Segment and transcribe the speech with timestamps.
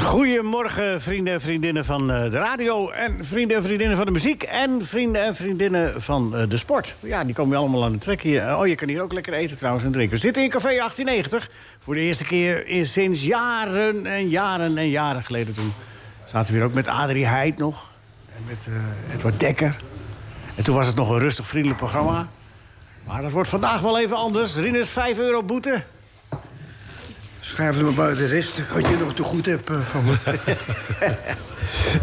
[0.00, 2.90] Goedemorgen, vrienden en vriendinnen van eh, de radio.
[2.90, 4.42] En vrienden en vriendinnen van de muziek.
[4.42, 6.96] En vrienden en vriendinnen van eh, de sport.
[7.00, 8.56] Ja, die komen allemaal aan de trek hier.
[8.56, 10.14] Oh, je kan hier ook lekker eten trouwens en drinken.
[10.14, 11.50] We zitten in Café 1890.
[11.78, 15.72] Voor de eerste keer in, sinds jaren en jaren en jaren geleden toen.
[16.24, 17.90] Zaten we hier ook met Adrie Heid nog.
[18.36, 19.76] En met eh, Edward Dekker.
[20.54, 22.28] En toen was het nog een rustig, vriendelijk programma.
[23.06, 24.56] Maar dat wordt vandaag wel even anders.
[24.56, 25.84] Rinus, 5 euro boete.
[27.40, 28.62] Schrijf het maar buiten de rest.
[28.72, 30.16] Wat je nog te goed hebt eh, van me.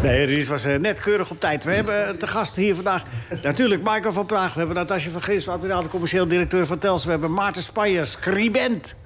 [0.02, 1.64] Nee, Ries was eh, net keurig op tijd.
[1.64, 3.02] We hebben eh, te gast hier vandaag
[3.42, 4.52] natuurlijk Michael van Praag.
[4.52, 7.04] We hebben Natasja van Gris, admiraal de commercieel directeur van Tels.
[7.04, 8.96] We hebben Maarten Spanjer, scribent.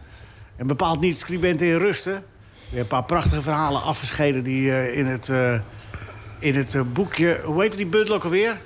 [0.56, 2.12] En bepaald niet scribent in rusten.
[2.12, 2.20] We
[2.76, 4.42] hebben een paar prachtige verhalen afgescheiden...
[4.42, 5.54] die eh, in het, eh,
[6.38, 7.40] in het boekje...
[7.45, 8.60] Hoe heet die bundel ook alweer?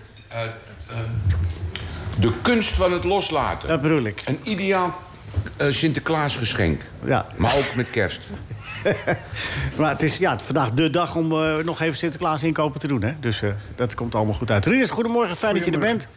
[2.21, 3.69] De kunst van het loslaten.
[3.69, 4.23] Dat bedoel ik.
[4.25, 5.03] Een ideaal
[5.69, 6.83] Sinterklaasgeschenk.
[7.05, 7.27] Ja.
[7.37, 8.31] Maar ook met kerst.
[9.77, 13.03] Maar het is ja, vandaag de dag om eh, nog even Sinterklaas inkopen te doen.
[13.03, 13.13] Hè?
[13.21, 14.67] Dus eh, dat komt allemaal goed uit.
[14.67, 15.37] Rinus, goedemorgen.
[15.37, 16.09] Fijn dat je er bent.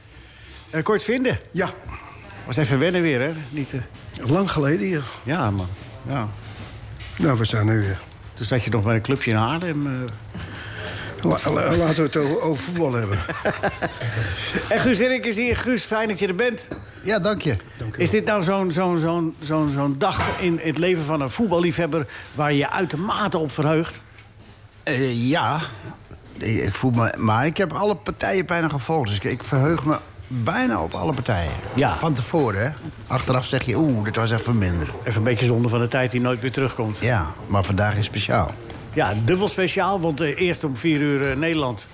[0.83, 1.39] Eh het vinden?
[1.51, 1.69] Ja,
[2.45, 3.31] Was even wennen weer, hè?
[3.49, 5.03] Niet, eh, lang geleden hier.
[5.23, 5.67] Ja, man.
[6.07, 6.27] Ja.
[7.17, 7.99] Nou, we zijn nu weer.
[8.33, 9.87] Toen zat je nog bij een clubje in Haarlem.
[11.21, 13.17] La- la- laten we het over, over voetbal hebben.
[14.69, 15.57] En Guus Dirk is hier.
[15.57, 16.67] Guus, fijn dat je er bent.
[17.03, 17.57] Ja, dank je.
[17.97, 22.07] Is dit nou zo'n zo'n zo'n zo'n zo'n dag in het leven van een voetballiefhebber...
[22.35, 24.01] waar je je uitermate op verheugt?
[24.83, 25.59] Eh, ja,
[26.37, 29.07] ik voel me, maar ik heb alle partijen bijna gevolgd.
[29.07, 31.51] Dus ik, ik verheug me bijna op alle partijen.
[31.73, 31.95] Ja.
[31.97, 32.69] Van tevoren, hè.
[33.07, 34.89] Achteraf zeg je, oeh, dit was even minder.
[35.03, 36.99] Even een beetje zonde van de tijd die nooit meer terugkomt.
[36.99, 38.53] Ja, maar vandaag is speciaal.
[38.95, 41.87] Ja, dubbel speciaal, want eh, eerst om vier uur eh, Nederland.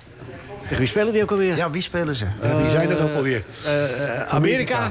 [0.62, 1.56] Tegen wie spelen die ook alweer?
[1.56, 2.26] Ja, wie spelen ze?
[2.40, 3.42] Wie zijn dat ook alweer?
[3.64, 4.90] Eh, Amerika.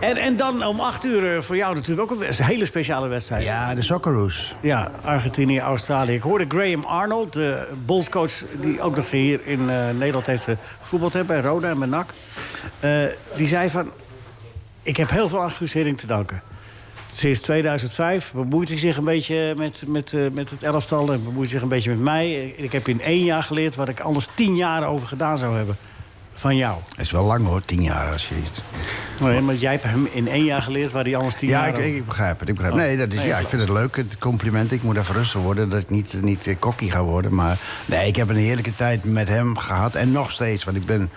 [0.00, 3.42] En, en dan om acht uur voor jou natuurlijk ook een hele speciale wedstrijd.
[3.42, 4.54] Ja, de Socceroos.
[4.60, 6.14] Ja, Argentinië, Australië.
[6.14, 8.32] Ik hoorde Graham Arnold, de bondscoach...
[8.60, 10.48] die ook nog hier in eh, Nederland heeft
[10.80, 12.10] gevoetbald hè, bij Roda en bij NAC.
[12.80, 12.90] Eh,
[13.36, 13.90] die zei van...
[14.82, 16.42] Ik heb heel veel aan Guus Hiddink te danken.
[17.12, 21.12] Sinds 2005 bemoeit hij zich een beetje met, met, eh, met het elftal...
[21.12, 22.46] en bemoeit zich een beetje met mij.
[22.56, 25.76] Ik heb in één jaar geleerd wat ik anders tien jaar over gedaan zou hebben.
[26.34, 26.76] Van jou.
[26.88, 28.62] Dat is wel lang hoor, tien jaar als je iets.
[29.20, 31.74] Nee, maar jij hebt hem in één jaar geleerd waar hij anders tien Ja, jaar
[31.74, 31.86] over...
[31.86, 32.48] ik, ik begrijp het.
[32.48, 32.74] Ik begrijp.
[32.74, 32.80] Oh.
[32.80, 34.72] Nee, dat is, Nee, ja, ik vind het leuk, het compliment.
[34.72, 37.34] Ik moet even rustig worden, dat ik niet, niet eh, cocky ga worden.
[37.34, 39.94] Maar nee, ik heb een heerlijke tijd met hem gehad.
[39.94, 41.10] En nog steeds, want ik ben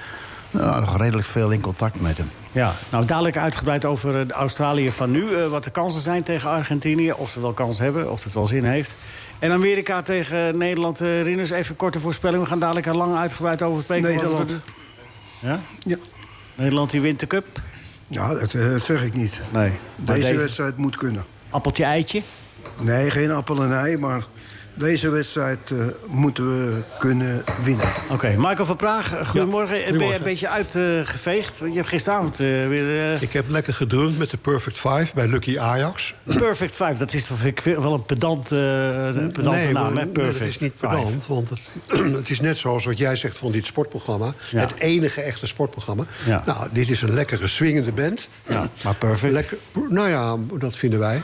[0.51, 2.29] nou, nog redelijk veel in contact met hem.
[2.51, 5.35] Ja, nou dadelijk uitgebreid over eh, de Australië van nu.
[5.35, 7.11] eh, wat de kansen zijn tegen Argentinië.
[7.11, 8.95] Of ze wel kans hebben, of het wel zin heeft.
[9.39, 11.01] En Amerika tegen Nederland.
[11.01, 12.41] eh Rinus, even korte voorspelling.
[12.43, 14.09] We gaan dadelijk er lang uitgebreid over spreken.
[14.09, 14.55] Nederland.
[15.39, 15.59] Ja?
[15.79, 15.97] Ja,
[16.55, 17.45] Nederland die wint de cup?
[18.07, 19.41] ja dat, eh, dat zeg ik niet.
[19.51, 19.71] Nee.
[19.95, 21.25] Maar Deze wedstrijd moet kunnen.
[21.49, 22.21] Appeltje eitje?
[22.79, 24.23] Nee, geen appel en ei, maar
[24.73, 25.77] deze wedstrijd eh,
[26.07, 27.85] moeten we kunnen winnen.
[28.09, 29.97] Oké, Michael van Praag, eh, goedemorgen.
[29.97, 31.57] Ben je een beetje uitgeveegd?
[31.57, 32.99] je hebt gisteravond eh, weer...
[33.13, 36.13] eh, Ik heb lekker gedroomd met de Perfect Five bij Lucky Ajax.
[36.23, 40.05] Perfect Five, dat is vind ik wel een pedant, eh, pedante nee, naam, maar- hè?
[40.05, 40.87] nee, Perfect dat is niet Five.
[40.95, 41.61] pedant, want het,
[42.19, 44.33] het is net zoals wat jij zegt van dit sportprogramma.
[44.51, 44.59] Ja.
[44.59, 46.03] Het enige echte sportprogramma.
[46.25, 46.43] Ja.
[46.45, 48.29] Nou, dit is een lekkere swingende band.
[48.47, 49.33] Ja, maar perfect.
[49.33, 49.57] Lekker,
[49.89, 51.21] nou ja, dat vinden wij.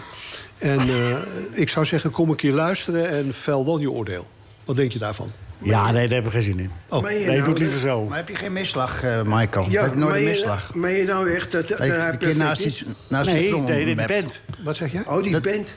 [0.57, 1.16] En eh,
[1.53, 4.28] ik zou zeggen, kom een keer luisteren en vel dan je oordeel.
[4.66, 5.31] Wat denk je daarvan?
[5.62, 6.72] Ja, nee, daar heb ik geen zin in.
[6.90, 7.01] Oh.
[7.01, 8.03] Je Nee, nou doe het dat- liever zo.
[8.06, 9.66] Maar heb je geen misslag, eh, Michael?
[9.69, 10.75] Ja, heb je nooit een je- misslag?
[10.75, 13.95] Meen je nou echt dat, dat Dat je hij een keer perfect naast, naast Nee,
[13.95, 14.40] de band.
[14.63, 15.03] Wat zeg jij?
[15.07, 15.68] Oh, die Dat- band.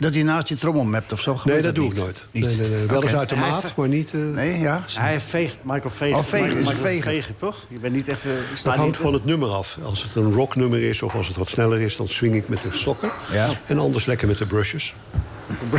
[0.00, 1.40] Dat hij naast die trommel mapt of zo?
[1.44, 2.26] nee, dat doe ik nooit.
[2.30, 2.44] Niet?
[2.44, 2.86] Nee, nee, nee.
[2.86, 4.12] Wel eens uit de maat, heeft- maar niet...
[4.14, 4.84] eh, Nee, ja?
[4.94, 6.18] Hij veegt, Michael Vegen.
[6.18, 7.36] Oh, vegen, Michael, is Michael vegen.
[7.36, 7.56] toch?
[7.68, 8.24] Je bent niet echt...
[8.24, 9.78] eh, staat Dat hangt van het nummer af.
[9.82, 11.96] Als het een rocknummer is of als het wat sneller is...
[11.96, 13.10] dan swing ik met de sokken.
[13.32, 13.48] Ja.
[13.66, 14.94] En anders lekker met de brushes.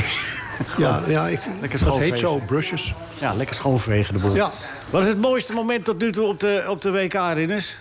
[0.77, 2.93] Ja, ja ik, Lekker dat heet zo, brushes.
[3.19, 4.35] Ja, lekker schoonvegen de boel.
[4.35, 4.51] Ja.
[4.89, 7.77] Wat is het mooiste moment tot nu toe op de, op de WK, Ridders?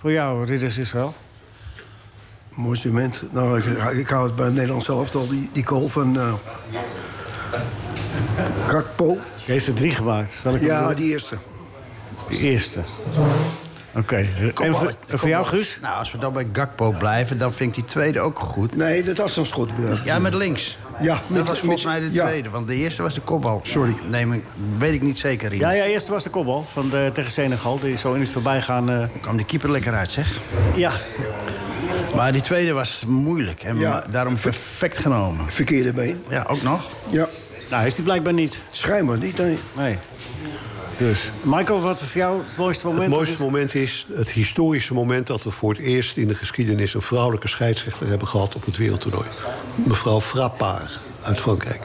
[0.00, 1.14] Voor jou, Ridders Israël.
[2.54, 3.22] Mooiste moment.
[3.30, 3.64] Nou, ik,
[3.98, 5.28] ik hou het bij Nederland zelf al.
[5.28, 6.32] Die, die goal van eh
[8.66, 9.18] Kakpo.
[9.44, 10.32] Je heeft er drie gemaakt.
[10.60, 11.36] Ja, die eerste.
[12.28, 12.80] de eerste.
[13.96, 14.26] Oké.
[14.62, 14.74] En,
[15.18, 15.78] voor- jou, Guus?
[15.82, 18.76] Nou, als we dan bij Gakpo blijven, dan vind ik die tweede ook goed.
[18.76, 19.70] Nee, dat afstandsschot.
[20.04, 20.78] Ja, met links.
[21.00, 22.26] Ja, dat met- was volgens met- mij de ja.
[22.26, 23.60] tweede, want de eerste was de kopbal.
[23.62, 23.96] Sorry.
[24.10, 24.38] Nee, maar
[24.78, 25.48] weet ik niet zeker.
[25.48, 25.60] Rien.
[25.60, 27.78] Ja, ja, eerst was de kopbal van de, tegen Senegal.
[27.78, 28.90] Die zo in het voorbijgaan...
[28.90, 30.38] eh kwam die keeper lekker uit, zeg.
[30.74, 30.92] ja,
[32.14, 33.62] Maar die tweede was moeilijk.
[33.62, 34.04] En Ja.
[34.10, 35.48] daarom perfect genomen.
[35.48, 36.22] Verkeerde been.
[36.28, 36.82] Ja, ook nog.
[37.08, 37.28] Ja.
[37.70, 38.58] Nou, heeft hij blijkbaar niet.
[38.70, 39.58] Schijnbaar niet, nee.
[39.72, 39.98] Nee.
[40.98, 41.30] Dus.
[41.42, 43.04] Michael, wat was voor jou het mooiste moment?
[43.04, 46.94] Het mooiste moment is het historische moment dat we voor het eerst in de geschiedenis
[46.94, 49.26] een vrouwelijke scheidsrechter hebben gehad op het wereldtoernooi.
[49.74, 51.82] Mevrouw Frappard uit Frankrijk.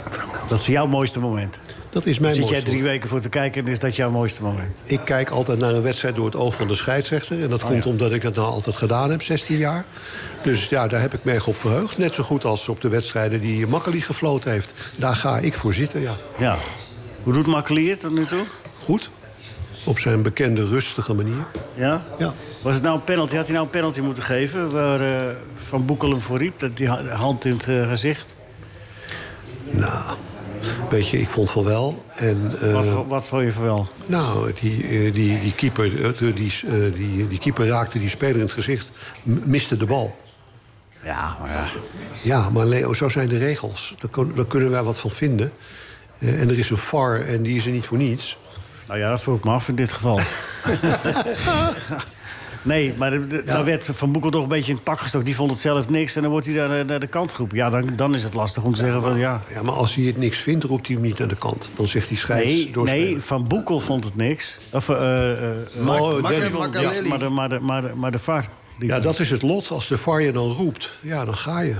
[0.49, 1.59] Dat is jouw mooiste moment.
[1.89, 4.43] Dat is mijn Zit jij drie weken voor te kijken en is dat jouw mooiste
[4.43, 4.81] moment?
[4.83, 7.41] Ik kijk altijd naar een wedstrijd door het oog van de scheidsrechter.
[7.41, 9.85] En dat komt omdat ik dat nou altijd gedaan heb, 16 jaar.
[10.43, 11.97] Dus ja, daar heb ik me erg op verheugd.
[11.97, 14.73] Net zo goed als op de wedstrijden die Makkeli gefloten heeft.
[14.95, 16.15] Daar ga ik voor zitten, ja.
[16.37, 16.57] Ja.
[17.23, 18.43] Hoe doet Makkelier tot nu toe?
[18.83, 19.09] Goed.
[19.85, 21.45] Op zijn bekende, rustige manier.
[21.75, 22.03] Ja?
[22.19, 22.33] Ja.
[22.61, 23.35] Was het nou een penalty?
[23.35, 26.59] Had hij nou een penalty moeten geven waar eh, Van Boekel hem voor riep?
[26.59, 28.35] Dat die ha- hand in het eh, gezicht?
[29.71, 30.15] Nou,
[30.89, 32.03] weet je, ik vond van wel.
[32.15, 33.87] En, eh, Wat, wat vond je van wel?
[34.05, 36.33] Nou, die, die, die, keeper, die,
[36.93, 38.91] die, die keeper raakte die speler in het gezicht,
[39.23, 40.17] miste de bal.
[41.03, 41.67] Ja, maar ja.
[42.23, 43.95] Ja, maar Leo, zo zijn de regels.
[43.99, 45.51] Daar, kun- daar kunnen wij wat van vinden.
[46.19, 48.37] En er is een VAR en die is er niet voor niets.
[48.89, 50.19] Nou ja, dat vroeg ik me af in dit geval.
[52.61, 55.25] nee, maar de- de- dan werd Van Boekel toch een beetje in het pak gestoken.
[55.25, 57.57] Die vond het zelf niks en dan wordt hij daar naar, naar de kant geroepen.
[57.57, 59.41] Ja, dan, dan is het lastig om te zeggen van ja...
[59.53, 61.71] Ja, maar als hij het niks vindt, roept hij hem niet aan de kant.
[61.75, 63.05] Dan zegt hij scheids Nee, doorspelen.
[63.11, 64.57] nee, Van Boekel vond het niks.
[64.71, 64.95] Of, eh,
[65.31, 66.15] eh, eh, Mark- vond
[66.73, 68.45] het niks, maar de, maar de, maar de, maar de VAR.
[68.79, 69.69] Ja, dat is het lot.
[69.71, 71.75] Als de VAR je dan roept, ja, dan ga je.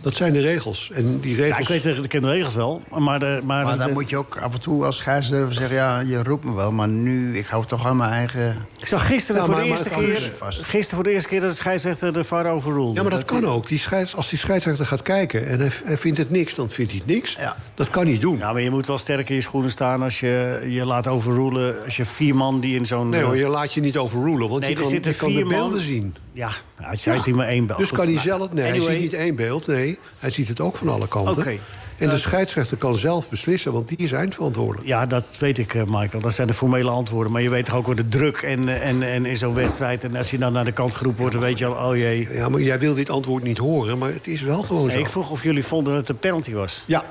[0.00, 0.90] Dat zijn de regels.
[0.94, 1.70] En die Ja, regels...
[1.70, 3.18] ik weet ik ken de regels wel, maar...
[3.18, 5.76] De, maar, Maar dan de- moet je ook af en toe als scheidsrechter zeggen...
[5.76, 8.56] ja, je roept me wel, maar nu, ik hou toch aan mijn eigen...
[8.80, 11.50] Ik zag gisteren, Ja, voor maar- de eerste keer, gisteren voor de eerste keer dat
[11.50, 12.96] de scheidsrechter de VAR overruled.
[12.96, 13.66] Ja, maar dat kan ook.
[13.66, 16.90] Die scheids, als die scheidsrechter gaat kijken en hij, hij vindt het niks, dan vindt
[16.90, 17.36] hij het niks.
[17.38, 17.56] Ja.
[17.74, 18.38] Dat kan hij doen.
[18.38, 21.74] Ja, maar je moet wel sterk in je schoenen staan als je je laat overrulen.
[21.84, 23.08] Als je vier man die in zo'n...
[23.08, 25.32] Nee hoor, je laat je niet overrulen, want Nee, je er kan, zitten je kan
[25.34, 26.14] de man- beelden zien.
[26.32, 27.76] Ja, hij hij ziet maar één bel.
[27.76, 28.52] Dus kan hij zelf...
[28.52, 29.98] Nee, hij ziet niet één beeld, nee.
[30.18, 31.42] Hij ziet het ook van alle kanten.
[31.42, 31.58] Oké.
[31.98, 34.86] En de scheidsrechter kan zelf beslissen, want die is eindverantwoordelijk.
[34.86, 36.22] Ja, dat weet ik, eh, Michael.
[36.22, 37.32] Dat zijn de formele antwoorden.
[37.32, 40.04] Maar je weet toch ook wel de druk en, eh, en, en in zo'n wedstrijd.
[40.04, 41.90] En als je dan naar de kant geroepen wordt, dan weet je al...
[41.90, 42.28] oh jee.
[42.32, 44.98] Ja, maar jij wil dit antwoord niet horen, maar het is wel gewoon zo.
[44.98, 46.82] Ik vroeg of jullie vonden dat het een penalty was.
[46.86, 47.04] Ja,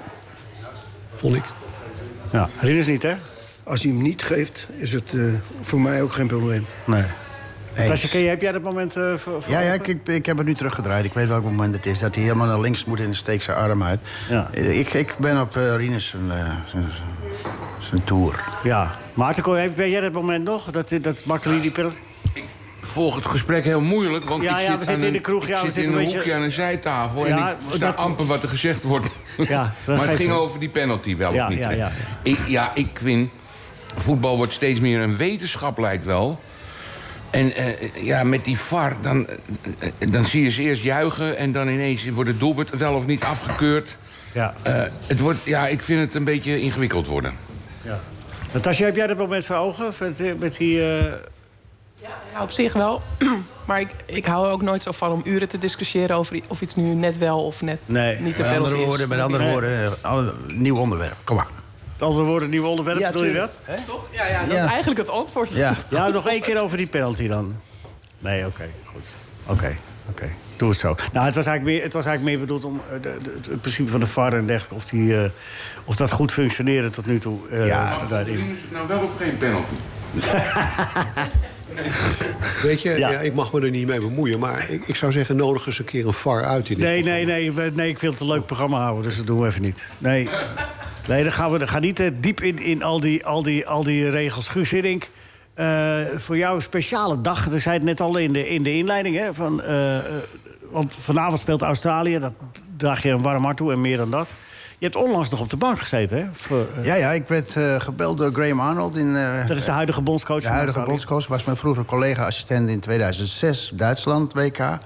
[1.14, 1.44] vond ik.
[2.32, 3.14] Ja, Rinus niet, hè?
[3.64, 5.22] Als hij hem niet geeft, is het eh,
[5.62, 6.66] voor mij ook geen probleem.
[6.86, 7.04] Nee.
[7.76, 10.26] Tasje, ken je- heb jij dat moment eh, voor, voor Ja, ja ik, ik, ik
[10.26, 11.06] heb het nu teruggedraaid.
[11.06, 12.00] Ik weet welk moment het is.
[12.00, 14.00] Dat hij helemaal naar links moet en steekt zijn arm uit.
[14.30, 14.50] Ja.
[14.54, 16.86] Eh, Ik, ik ben op uh, Rinus zijn, eh, zijn,
[17.80, 18.44] zijn tour.
[18.64, 18.96] Ja.
[19.14, 20.72] Maarten, heb- ben jij dat moment nog?
[20.72, 21.96] Dat, dat Makkeli die penalty...
[22.82, 24.30] volg het gesprek heel moeilijk.
[24.30, 25.74] Want Ja, ik ja, zit we zitten in een- de kroeg, ja, Ik we zit
[25.74, 27.28] zitten in een een beetje- hoekje aan een zijtafel.
[27.28, 29.08] Ja, en ik sta dat- amper wat er gezegd wordt.
[29.38, 31.60] Ja, maar het ging over die penalty wel Ja, of niet.
[31.60, 31.92] ja, ja.
[32.24, 33.30] Ik, ja, ik vind...
[33.96, 36.40] Voetbal wordt steeds meer een wetenschap, lijkt wel.
[37.32, 39.36] En eh, ja, met die VAR, dan, eh,
[39.98, 41.38] eh, dan zie je ze eerst juichen...
[41.38, 43.98] en dan ineens wordt het doelpunt wel of niet afgekeurd.
[44.34, 44.54] Ja.
[44.62, 47.34] Eh, het wordt, ja, ik vind het een beetje ingewikkeld worden.
[47.82, 48.00] ja.
[48.54, 49.94] Natasja, heb jij dat moment voor ogen?
[50.00, 50.76] Met, met die...
[52.34, 53.02] Ja, op zich wel.
[53.68, 56.62] maar ik, ik hou er ook nooit zo van om uren te discussiëren over of
[56.62, 58.20] iets nu net wel of net Nee.
[58.20, 58.88] niet de Met penalty andere is.
[58.88, 59.52] woorden, met andere Nee.
[59.52, 61.16] woorden nieuw onderwerp.
[61.24, 61.48] Kom maar.
[62.02, 63.60] Met andere woorden, nieuw onderwerp, Ja, bedoel je dat?
[63.88, 64.06] Toch?
[64.12, 64.64] Ja, ja, dat Ja.
[64.64, 65.50] is eigenlijk het antwoord.
[65.54, 65.76] Ja.
[65.90, 67.56] Ja, nog één keer over die penalty dan.
[68.20, 69.04] Nee, oké, goed.
[69.46, 69.76] Oké,
[70.10, 70.30] oké.
[70.58, 70.96] Doe het zo.
[71.14, 73.62] Nou, het was eigenlijk meer, het was eigenlijk meer bedoeld om eh, de, de- het
[73.62, 74.76] principe van de VAR en dergelijke...
[74.76, 75.30] of, die, eh,
[75.86, 77.40] of dat goed functioneerde tot nu toe.
[77.52, 77.98] eh, Ja.
[78.10, 78.40] daarin.
[78.50, 79.74] Het nou wel of geen penalty?
[82.64, 83.10] Weet je, Ja.
[83.12, 83.20] ja.
[83.20, 84.40] ik mag me er niet mee bemoeien...
[84.40, 87.02] maar ik, ik zou zeggen, nodig eens een keer een VAR uit in dit Nee,
[87.02, 87.26] programma.
[87.26, 89.48] nee, nee, we- nee, ik wil het een leuk programma houden, dus dat doen we
[89.48, 89.84] even niet.
[89.98, 90.30] Nee,
[91.08, 93.68] nee dan gaan we dan gaan niet eh, diep in, in al, die, al, die,
[93.68, 94.50] al die regels.
[94.50, 95.10] Guus Hiddink,
[95.54, 97.52] eh, voor jou een speciale dag.
[97.52, 99.18] Er zei het net al in de, in de inleiding.
[99.18, 99.98] Hè, van, eh,
[100.72, 102.34] want vanavond speelt Australië, dat
[102.78, 104.34] draag je een warm hart toe en meer dan dat.
[104.78, 106.26] Je hebt onlangs nog op de bank gezeten, hè?
[106.34, 108.98] Voor, Ja, ja, ik werd gebeld door Graham Arnold.
[108.98, 109.14] In,
[109.48, 111.28] Dat is de huidige bondscoach de huidige bondscoach.
[111.28, 114.60] Was mijn vroegere collega-assistent in 2006, Duitsland, WK.
[114.60, 114.78] En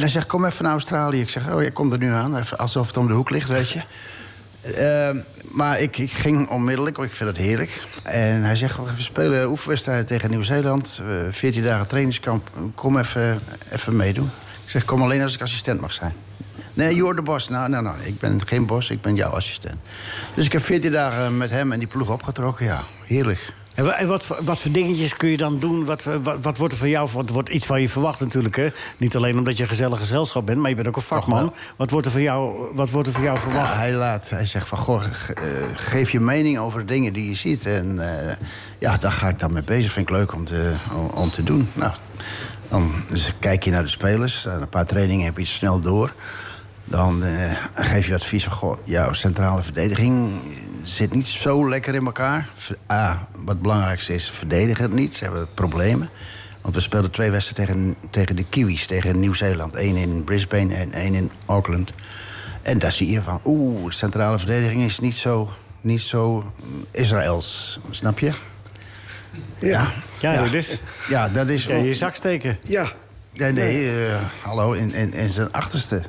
[0.00, 1.20] hij zegt, kom even naar Australië.
[1.20, 2.44] Ik zeg, oh, je komt er nu aan.
[2.56, 3.80] Alsof het om de hoek ligt, weet je.
[4.74, 5.16] Ehm,
[5.50, 7.82] maar ik, ik ging onmiddellijk, want ik vind het heerlijk.
[8.02, 11.00] En hij zegt, we spelen oefenwedstrijd tegen Nieuw-Zeeland.
[11.02, 12.50] eh, 14 dagen trainingskamp.
[12.74, 14.30] Kom even, even meedoen.
[14.64, 16.12] Ik zeg, kom alleen als ik assistent mag zijn.
[16.74, 17.48] Nee, you're de boss.
[17.48, 19.76] Nou, nou, nou, ik ben geen bos, ik ben jouw assistent.
[20.34, 22.66] Dus ik heb 14 dagen met hem en die ploeg opgetrokken.
[22.66, 23.52] Ja, heerlijk.
[23.76, 25.84] En wa- en wat, voor- wat voor dingetjes kun je dan doen?
[25.84, 27.08] Wat, eh, wat, wat wordt er van jou?
[27.12, 28.56] Want er wordt iets van je verwacht natuurlijk.
[28.56, 28.68] Hè?
[28.96, 31.52] Niet alleen omdat je een gezellig gezelschap bent, maar je bent ook een vakman.
[31.76, 33.66] Wat wordt er van jou, wat wordt er van jou verwacht?
[33.72, 35.10] Ja, hij, laat, hij zegt van, goh, eh,
[35.74, 37.66] geef je mening over dingen die je ziet.
[37.66, 38.34] En eh,
[38.78, 39.92] ja, daar ga ik dan mee bezig.
[39.92, 40.72] Vind ik leuk om te,
[41.14, 41.68] om, te doen.
[41.72, 41.92] Nou,
[42.68, 44.44] dan dus kijk je naar de spelers.
[44.44, 46.12] Een paar trainingen heb je snel door.
[46.88, 50.30] Dan eh, geef je advies van, goh, jouw centrale verdediging
[50.82, 52.48] zit niet zo lekker in elkaar.
[52.92, 55.14] A, wat het belangrijkste is, verdedigen het niet.
[55.14, 56.08] Ze hebben problemen.
[56.60, 59.74] Want we speelden twee wedstrijden tegen, tegen de Kiwis, tegen Nieuw-Zeeland.
[59.76, 61.92] Eén in Brisbane en één in Auckland.
[62.62, 65.50] En daar zie je van, oeh, de centrale verdediging is niet zo,
[65.80, 68.30] niet zo mm, Israëls, snap je?
[69.58, 69.90] Ja,
[70.20, 71.64] Ja, dat is- Ja, dat is...
[71.64, 72.58] Ja, je zak steken.
[72.64, 72.86] Ja,
[73.32, 76.02] Nee, nee, eh, hallo, in, in, in zijn achterste.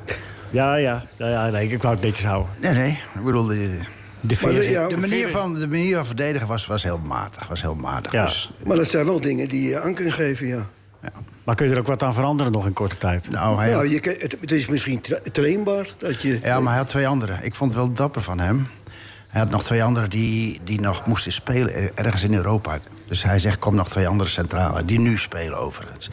[0.50, 2.52] Ja, ja, ja, ja nee, ik wou het netjes houden.
[2.60, 3.80] Nee, nee, ik bedoel, de,
[4.20, 4.36] De
[4.70, 7.48] ja, manier, van, de manier van verdedigen was, was heel matig.
[7.48, 8.12] Was heel matig.
[8.12, 8.24] Ja.
[8.24, 10.66] Dus, maar dat zijn wel dingen die je aan kunnen geven, ja.
[11.44, 13.30] Maar kun je er ook wat aan veranderen nog in korte tijd?
[13.30, 16.40] nou, hij, Nou, je, het, het is misschien tra- trainbaar dat je...
[16.42, 17.44] ja, maar hij had twee anderen.
[17.44, 18.66] Ik vond het wel dapper van hem.
[19.28, 22.78] Hij had nog twee anderen die, die nog moesten spelen er- ergens in Europa.
[23.06, 26.10] Dus hij zegt, kom nog twee andere centrale die nu spelen overigens.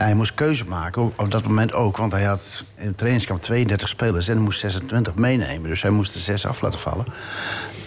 [0.00, 1.96] Hij moest keuze maken, op dat moment ook.
[1.96, 5.68] Want hij had in het trainingskamp 32 spelers en moest 26 meenemen.
[5.68, 7.06] Dus hij moest er zes af laten vallen.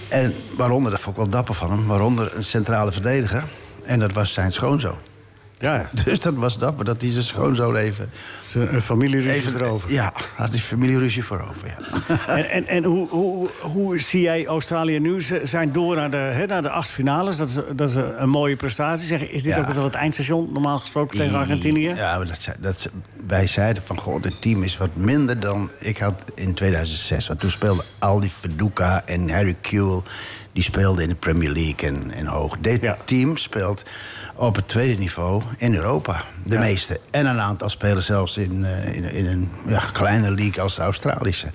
[0.10, 1.88] En waaronder, dat vond ik wel dapper van hem...
[1.88, 3.43] waaronder een centrale verdediger.
[3.84, 4.98] En dat was zijn schoonzoon.
[5.63, 8.10] Ja, Dus dat was dapper, dat hij zijn schoonzoon even...
[8.53, 9.91] een familieruzie even erover.
[9.91, 11.77] Ja, had hij familieruzie voor over, ja.
[12.38, 15.22] En, en, en hoe, hoe, hoe zie jij Australië nu?
[15.22, 17.38] Ze zijn door naar de, hè, naar de acht finales.
[17.38, 19.08] Dat is, dat is een mooie prestatie.
[19.08, 19.62] Zeg, is dit Ja.
[19.62, 21.93] ook wel het eindstation, normaal gesproken, tegen Argentinië?
[21.96, 22.89] Ja, maar dat, dat,
[23.27, 27.27] wij zeiden van, goh, dit team is wat minder dan ik had in 2006.
[27.27, 30.01] Want toen speelden Aldi Verduca en Harry Kewell...
[30.53, 32.57] die speelden in de Premier League en, en hoog.
[32.60, 32.98] Dit Ja.
[33.05, 33.83] team speelt
[34.36, 36.24] op het tweede niveau in Europa.
[36.45, 36.60] De Ja.
[36.60, 37.00] meeste.
[37.12, 40.81] En een aantal spelen zelfs in, eh, in, in een ja, kleine league als de
[40.81, 41.48] Australische.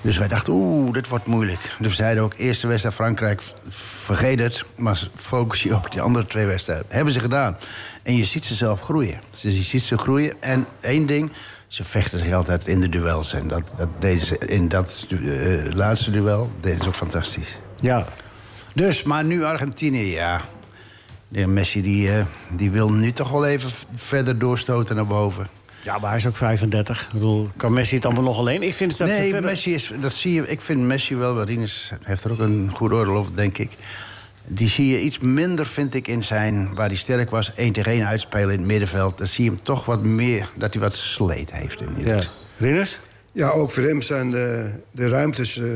[0.00, 1.74] Dus wij dachten, oeh, dit wordt moeilijk.
[1.78, 4.64] Dus we zeiden ook, eerste wedstrijd Frankrijk, vergeet het...
[4.76, 6.86] maar focus je op die andere twee wedstrijden.
[6.88, 7.56] Hebben ze gedaan.
[8.02, 9.20] En je ziet ze zelf groeien.
[9.30, 10.34] Dus je ziet ze groeien.
[10.40, 11.32] En één ding,
[11.68, 13.32] ze vechten zich altijd in de duels.
[13.32, 15.18] En dat, dat deden ze in dat eh,
[15.74, 17.56] laatste duel deden ze ook fantastisch.
[17.80, 18.06] Ja.
[18.76, 20.40] Dus, maar nu Argentinië, ja.
[21.28, 22.24] De Messi die, eh,
[22.56, 25.48] die wil nu toch wel even verder doorstoten naar boven.
[25.84, 27.02] ja, maar hij is ook 35.
[27.06, 28.62] Ik bedoel, kan Messi het allemaal nog alleen?
[28.62, 30.48] Ik vind dat ze nee, verder- Messi is, dat zie je.
[30.48, 33.70] Ik vind Messi wel, Rinus heeft er ook een goed oordeel over, denk ik.
[34.46, 36.74] Die zie je iets minder, vind ik, in zijn...
[36.74, 39.18] waar hij sterk was, één tegen één uitspelen in het middenveld.
[39.18, 41.80] Dan zie je hem toch wat meer, dat hij wat sleet heeft.
[41.80, 42.20] In Ja.
[42.58, 43.00] Rinus?
[43.32, 45.66] Ja, ook voor hem zijn de, de ruimtes eh,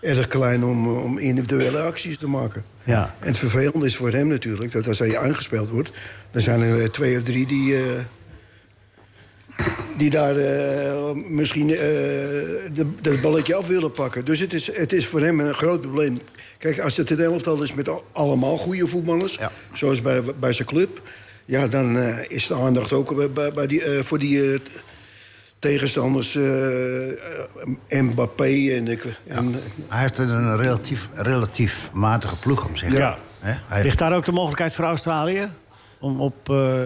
[0.00, 2.64] erg klein om, eh, om individuele acties te maken.
[2.84, 3.14] Ja.
[3.18, 5.90] En het vervelende is voor hem natuurlijk dat als hij aangespeeld wordt...
[6.30, 7.82] dan zijn er eh, twee of drie die, eh,
[9.96, 10.34] die daar
[11.28, 11.76] misschien eh
[12.72, 14.24] de, dat balletje af willen pakken.
[14.24, 16.20] Dus het is, het is voor hem een groot probleem.
[16.58, 19.34] Kijk, als het een elftal is met al- allemaal goede voetballers...
[19.34, 19.52] Ja.
[19.72, 21.00] zoals bij, bij zijn club...
[21.44, 24.60] ja, dan is de aandacht ook bij, bij, die, voor die...
[25.60, 28.88] eh, tegenstanders, eh, eh, Mbappé en...
[28.88, 29.54] ik en
[29.88, 32.92] Hij heeft een relatief, relatief matige ploeg om zich.
[32.92, 33.18] Ja.
[33.40, 33.54] Hè?
[33.66, 35.48] Hij- Ligt daar ook de mogelijkheid voor Australië?
[36.00, 36.50] Om op...
[36.50, 36.80] eh,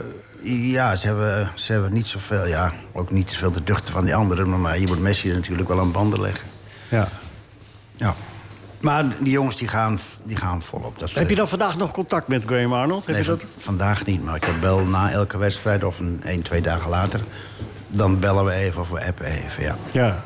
[0.73, 4.15] Ja, ze hebben, ze hebben niet zoveel, ja, ook niet zoveel te duchten van die
[4.15, 4.61] anderen.
[4.61, 6.49] Maar je moet Messi natuurlijk wel aan banden leggen.
[6.89, 7.09] ja.
[7.97, 8.15] Ja.
[8.81, 10.99] Maar die jongens die gaan, die gaan volop.
[10.99, 13.07] Dat Heb je dan vandaag nog contact met Graham Arnold?
[13.07, 13.41] Heb Nee, je dat?
[13.41, 16.91] van- vandaag niet, maar ik heb bel na elke wedstrijd of een, één, twee dagen
[16.91, 17.21] later.
[17.93, 19.77] Dan bellen we even of we appen even, ja.
[19.93, 20.25] Ja.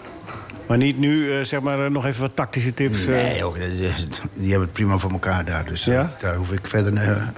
[0.66, 3.00] Maar niet nu, eh, zeg maar, eh, nog even wat tactische tips?
[3.00, 3.06] eh?
[3.06, 3.90] Nee, joh, die,
[4.34, 5.64] die hebben het prima voor elkaar daar.
[5.64, 6.12] Dus Ja?
[6.20, 6.94] daar hoef ik verder...
[6.96, 7.28] eh,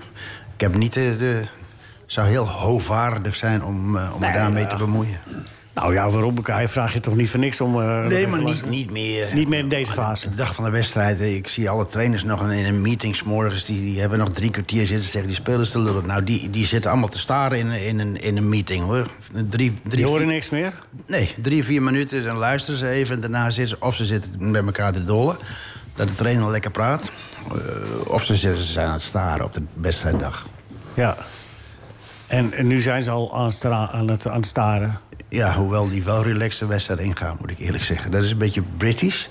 [0.54, 1.42] ik heb niet de...
[2.06, 5.18] zou heel hoogwaardig zijn om, eh, om me daarmee te bemoeien.
[5.80, 6.34] Nou ja, waarom?
[6.42, 7.80] Hij vraag je toch niet voor niks om...
[7.80, 9.34] eh, Nee, maar niet, niet meer.
[9.34, 10.28] Niet meer in deze fase.
[10.30, 13.64] De dag van de wedstrijd, eh, ik zie alle trainers nog in een meetings morgens...
[13.64, 16.06] Die, die hebben nog drie kwartier zitten tegen die spelers te lullen.
[16.06, 19.06] Nou, die, die zitten allemaal te staren in, in, een, in een meeting, hoor.
[19.32, 20.72] Drie, drie, Die horen vier- niks meer?
[21.06, 23.14] Nee, drie, vier minuten, dan luisteren ze even...
[23.14, 25.36] en daarna zitten ze, of ze zitten met elkaar te dollen...
[25.94, 27.12] dat de trainer lekker praat...
[27.52, 27.56] eh,
[28.12, 30.46] of ze, zitten- ze zijn aan het staren op de wedstrijddag.
[30.94, 31.16] Ja.
[32.26, 33.52] En, en nu zijn ze al aan
[33.92, 35.00] aan het, aan het staren.
[35.28, 38.10] Ja, hoewel die wel relaxed de wedstrijd ingaan, moet ik eerlijk zeggen.
[38.10, 39.26] Dat is een beetje British...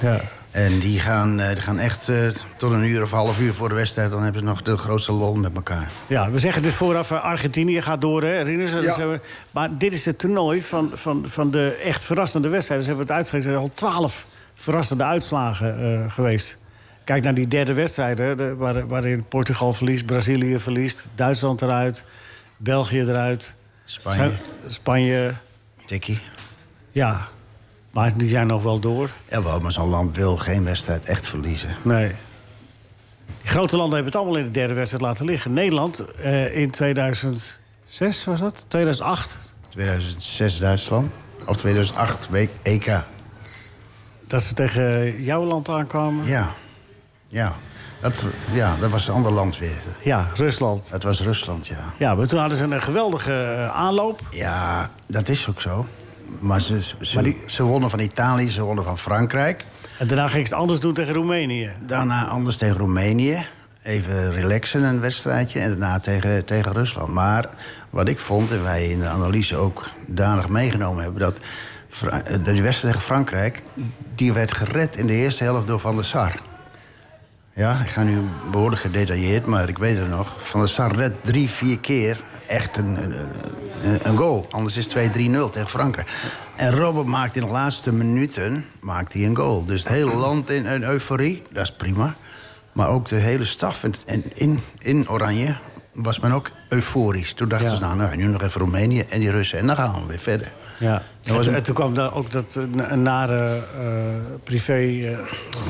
[0.00, 0.20] Ja.
[0.50, 2.16] En die gaan, eh, die gaan echt eh,
[2.56, 4.10] tot een uur of half uur voor de wedstrijd...
[4.10, 5.90] dan hebben ze nog de grootste lol met elkaar.
[6.06, 8.70] Ja, we zeggen dus vooraf, eh, Argentinië gaat door, hè, Rinus?
[8.84, 8.96] Ja.
[8.98, 9.08] eh,
[9.50, 12.84] Maar dit is het toernooi van, van, van de echt verrassende wedstrijden.
[12.86, 16.58] Ze hebben het uitgegeven, er zijn al twaalf verrassende uitslagen eh, geweest.
[17.04, 21.08] Kijk naar die derde wedstrijd, hè, de- waar, waarin Portugal verliest, Brazilië verliest...
[21.14, 22.04] Duitsland eruit,
[22.56, 25.34] België eruit, Spanje, Zijn- Spanje...
[25.86, 26.20] tikkie.
[26.92, 27.28] Ja,
[27.90, 29.10] maar die zijn nog wel door.
[29.30, 31.76] Jawel, maar zo'n land wil geen wedstrijd echt verliezen.
[31.82, 32.12] Nee.
[33.42, 35.52] Die grote landen hebben het allemaal in de derde wedstrijd laten liggen.
[35.52, 38.64] Nederland eh, in 2006 was dat?
[38.68, 39.54] 2008?
[39.68, 41.12] 2006 Duitsland.
[41.46, 43.00] Of 2008 week EK.
[44.26, 46.26] Dat ze tegen jouw land aankwamen?
[46.26, 46.54] Ja,
[47.28, 47.56] ja.
[48.04, 49.80] Dat, ja, dat was een ander land weer.
[50.02, 50.90] Ja, Rusland.
[50.90, 51.92] Het was Rusland, ja.
[51.96, 54.20] Ja, maar toen hadden ze een geweldige eh, aanloop.
[54.30, 55.86] Ja, dat is ook zo.
[56.38, 59.64] Maar ze, ze, Maar die- ze wonnen van Italië, ze wonnen van Frankrijk.
[59.98, 61.70] En daarna ging ze het anders doen tegen Roemenië.
[61.86, 63.46] Daarna anders tegen Roemenië.
[63.82, 65.60] Even relaxen een wedstrijdje.
[65.60, 67.12] En daarna tegen, tegen Rusland.
[67.12, 67.48] Maar
[67.90, 71.20] wat ik vond, en wij in de analyse ook danig meegenomen hebben...
[71.20, 71.36] dat
[72.44, 73.62] die wedstrijd tegen Frankrijk...
[74.14, 76.32] die werd gered in de eerste helft door Van der Sar.
[77.54, 78.20] Ja, ik ga nu
[78.50, 80.36] behoorlijk gedetailleerd, maar ik weet het nog.
[80.48, 83.14] Van der Sar redt drie, vier keer echt een, een,
[84.08, 84.46] een- goal.
[84.50, 86.10] Anders is het 2-3-0 tegen Frankrijk.
[86.56, 89.64] En Robert maakt in de laatste minuten maakt hij een goal.
[89.64, 92.14] Dus het hele land in een euforie, dat is prima.
[92.72, 95.56] Maar ook de hele staf en, en in, in Oranje
[95.92, 97.32] was men ook euforisch.
[97.32, 97.74] Toen dachten Ja.
[97.74, 99.58] ze, nou, nou, nu nog even Roemenië en die Russen.
[99.58, 100.52] En dan gaan we weer verder.
[100.78, 101.02] Ja.
[101.20, 103.84] Dat was en, toen kwam daar ook dat eh, een nare eh,
[104.44, 104.72] privé...
[104.74, 105.18] eh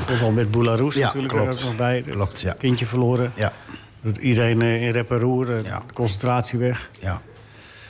[0.05, 1.53] voorval met Boularus Ja, natuurlijk klopt.
[1.53, 2.01] er ook nog bij.
[2.01, 2.53] Klopt, ja.
[2.59, 3.31] Kindje verloren.
[3.35, 3.53] Ja,
[4.19, 5.63] Iedereen in rep en roer.
[5.63, 5.83] Ja.
[5.93, 6.89] Concentratie weg.
[6.99, 7.21] ja.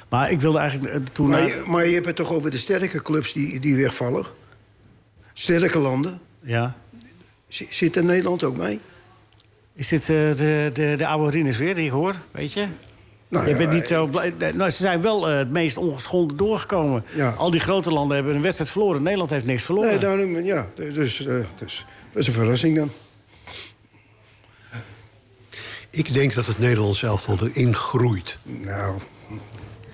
[0.10, 1.29] Maar ik wilde eigenlijk toen...
[1.29, 4.25] Maar, je- maar je hebt het toch over de sterke clubs die, die wegvallen?
[5.34, 6.19] Sterke landen.
[6.41, 6.75] ja.
[7.48, 8.79] Z- Zit er Nederland ook mee?
[9.74, 12.15] Is dit eh, de, de, de oude Rinus weer die ik hoor?
[12.31, 12.67] Weet je?
[13.27, 14.34] Nou, je ja, bent niet zo blij.
[14.53, 17.03] Nou, ze zijn wel eh, het meest ongeschonden doorgekomen.
[17.15, 17.29] Ja.
[17.38, 19.03] Al die grote landen hebben een wedstrijd verloren.
[19.03, 19.89] Nederland heeft niks verloren.
[19.89, 20.67] Nee, daarom, ja.
[20.75, 22.91] Dus, eh, dus dat is een verrassing dan.
[25.89, 28.38] Ik denk dat het Nederlands elftal erin groeit.
[28.44, 28.98] Nou,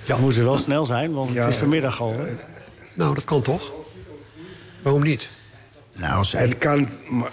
[0.06, 1.44] Dan moeten ze wel snel zijn, want Ja.
[1.44, 2.14] het is vanmiddag al.
[2.20, 2.32] hè?
[2.94, 3.72] Nou, dat kan toch?
[4.82, 5.30] Waarom niet?
[5.94, 6.88] Nou, als het kan...
[7.10, 7.32] Maar,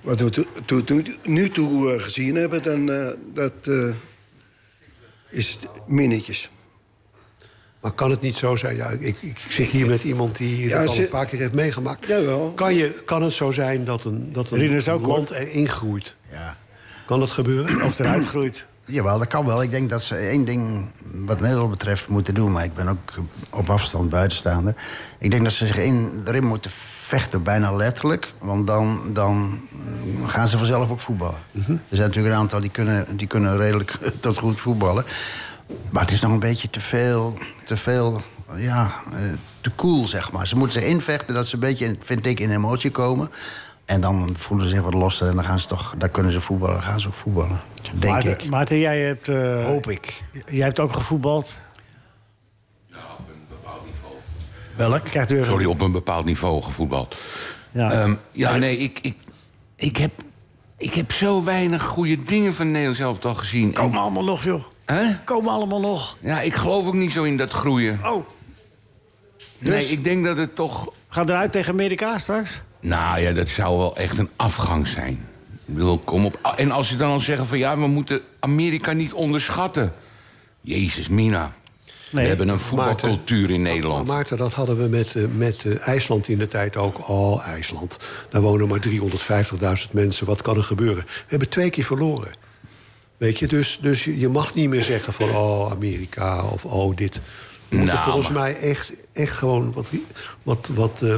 [0.00, 3.84] wat we to- to- to- nu toe eh, gezien hebben, dan eh, dat, eh,
[5.30, 6.50] is het minnetjes.
[7.80, 8.76] Maar kan het niet zo zijn?
[8.76, 11.26] Ja, ik, ik, ik zit hier met iemand die Ja, dat al ze- een paar
[11.26, 12.06] keer heeft meegemaakt.
[12.06, 12.52] Jawel.
[12.54, 16.16] Kan, je, kan het zo zijn dat een, dat een ook, land erin groeit?
[16.30, 16.56] Ja.
[17.06, 17.82] Kan dat gebeuren?
[17.82, 18.64] Of eruit groeit.
[18.84, 19.62] Jawel, dat kan wel.
[19.62, 22.52] Ik denk dat ze één ding wat Nederland betreft moeten doen...
[22.52, 23.14] maar ik ben ook
[23.50, 24.74] op afstand buitenstaander.
[25.18, 26.70] Ik denk dat ze zich in, erin moeten
[27.08, 28.32] vechten, bijna letterlijk.
[28.38, 29.60] Want dan, dan
[30.26, 31.38] gaan ze vanzelf ook voetballen.
[31.54, 33.90] Er zijn natuurlijk een aantal die kunnen, die kunnen redelijk
[34.20, 35.04] tot goed voetballen.
[35.90, 38.20] Maar het is nog een beetje te veel, te veel
[38.54, 39.18] ja, eh,
[39.60, 40.46] te cool, zeg maar.
[40.46, 43.30] Ze moeten zich invechten dat ze een beetje, in- vind ik, in emotie komen...
[43.84, 46.40] En dan voelen ze zich wat losser en dan gaan ze toch, daar kunnen ze
[46.40, 47.60] voetballen, dan gaan ze ook voetballen.
[47.92, 48.44] Denk Maarten, ik.
[48.48, 50.22] Maarten, jij hebt, eh, Hoop ik.
[50.48, 51.58] jij hebt ook gevoetbald.
[54.78, 55.04] Welk?
[55.04, 55.46] Krijgt u even...
[55.46, 57.14] Sorry, op een bepaald niveau gevoetbald.
[57.70, 57.92] Ja.
[57.92, 59.14] Ja, ja nee, ik, ik,
[59.76, 60.10] ik, heb,
[60.76, 63.64] ik heb zo weinig goede dingen van Nederland zelf al gezien.
[63.66, 64.62] En- Komen allemaal nog, joh.
[64.84, 65.14] Hè?
[65.24, 66.16] Komen allemaal nog.
[66.20, 68.00] Ja, ik geloof ook niet zo in dat groeien.
[68.04, 68.26] Oh,
[69.58, 70.92] Nee, ik denk dat het toch...
[71.08, 72.60] ga eruit tegen Amerika straks?
[72.80, 75.26] Nou ja, dat zou wel echt een afgang zijn.
[75.66, 76.52] Ik bedoel, kom op.
[76.56, 79.92] En als ze dan al zeggen van ja, we moeten Amerika niet onderschatten.
[80.60, 81.52] Jezus, Mina.
[82.10, 82.22] Nee.
[82.22, 84.06] We hebben een voetbalcultuur in Nederland.
[84.06, 87.08] Maarten, dat hadden we met, eh, met eh, IJsland in de tijd ook.
[87.08, 87.96] Oh, IJsland.
[88.30, 90.26] Daar wonen maar 350.000 mensen.
[90.26, 91.04] Wat kan er gebeuren?
[91.04, 92.34] We hebben twee keer verloren.
[93.16, 95.28] Weet je, dus, dus je je mag niet meer zeggen van...
[95.28, 97.20] oh, Amerika of oh, dit.
[97.68, 99.88] Nou, volgens maar- mij echt, echt gewoon wat...
[100.42, 101.16] wat, wat eh,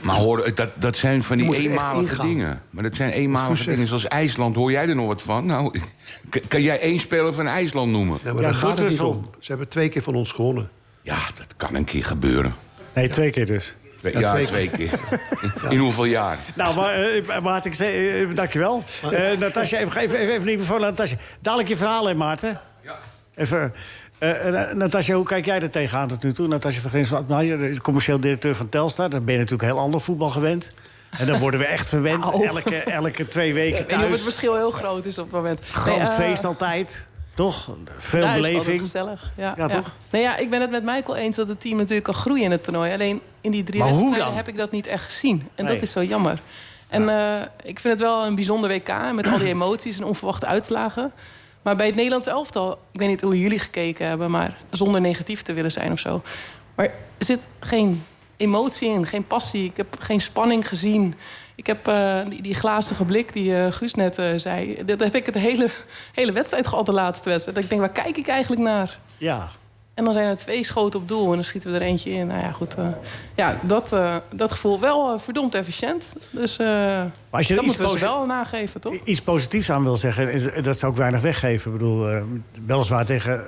[0.00, 2.62] Maar hoor, dat, dat zijn van die eenmalige dingen.
[2.70, 4.54] Maar dat zijn eenmalige dingen zoals IJsland.
[4.54, 5.46] Hoor jij er nog wat van?
[5.46, 5.80] Nou,
[6.48, 8.18] kan jij één speler van IJsland noemen?
[8.24, 9.30] nee, maar Ja, daar gaat het niet om.
[9.38, 10.70] Ze hebben twee keer van ons gewonnen.
[11.02, 12.54] Ja, dat kan een keer gebeuren.
[12.94, 13.74] Nee, twee keer dus.
[13.98, 14.90] Twee- Ja, ja, twee twee keer.
[15.70, 16.38] In hoeveel jaar?
[16.54, 18.84] Nou, maar, eh, Maarten, ik zei, eh, dankjewel.
[19.10, 21.16] Eh Natasja, even, even, even, even niet voor Natasja.
[21.40, 22.60] Dadelijk je verhaal, hè, Maarten?
[22.84, 22.98] Ja.
[23.34, 23.72] Even,
[24.20, 26.46] eh, eh, Natasja, hoe kijk jij er tegenaan tot nu toe?
[26.48, 29.10] Natasja van Grins, nou, je bent commercieel directeur van Telstar.
[29.10, 30.72] Dan ben je natuurlijk heel ander voetbal gewend.
[31.18, 32.20] En dan worden we echt verwend.
[32.20, 32.46] Nou.
[32.46, 34.22] Elke, elke twee weken niet of het thuis.
[34.22, 35.60] verschil heel groot is op het moment.
[35.72, 37.06] Groot Nee, eh, feest altijd.
[37.34, 37.70] Toch?
[37.96, 38.80] Veel ja, beleving.
[38.80, 39.30] gezellig.
[39.36, 39.92] Ja, Ja, toch?
[40.10, 42.50] Nee, ja, ik ben het met Michael eens dat het team natuurlijk kan groeien in
[42.50, 42.92] het toernooi.
[42.92, 45.48] Alleen in die drie wedstrijden heb ik dat niet echt gezien.
[45.54, 45.72] En Nee.
[45.72, 46.38] dat is zo jammer.
[46.88, 47.02] En
[47.62, 51.12] ik vind het wel een bijzonder WK met al die emoties en onverwachte uitslagen.
[51.62, 55.42] Maar bij het Nederlands elftal, ik weet niet hoe jullie gekeken hebben, maar zonder negatief
[55.42, 56.22] te willen zijn of zo.
[56.74, 56.86] Maar
[57.18, 58.04] er zit geen
[58.36, 59.64] emotie in, geen passie.
[59.64, 61.14] Ik heb geen spanning gezien.
[61.54, 64.84] Ik heb eh, die, die glazige blik die eh, Guus net eh, zei.
[64.84, 65.70] Dat heb ik het hele,
[66.12, 67.58] hele wedstrijd gehad, de laatste wedstrijd.
[67.58, 68.98] Ik denk, waar kijk ik eigenlijk naar?
[69.16, 69.50] Ja.
[70.00, 72.26] En dan zijn er twee schoten op doel en dan schieten we er eentje in.
[72.26, 72.74] Nou ja, goed.
[72.74, 72.86] eh,
[73.34, 76.12] ja, dat, eh, dat gevoel wel eh, verdomd efficiënt.
[76.30, 78.94] Dus eh als je dat moeten we wel nageven, toch?
[79.04, 81.72] iets positiefs aan wil zeggen, is, dat zou ik weinig weggeven.
[81.72, 82.22] Ik bedoel,
[82.66, 83.44] weliswaar tegen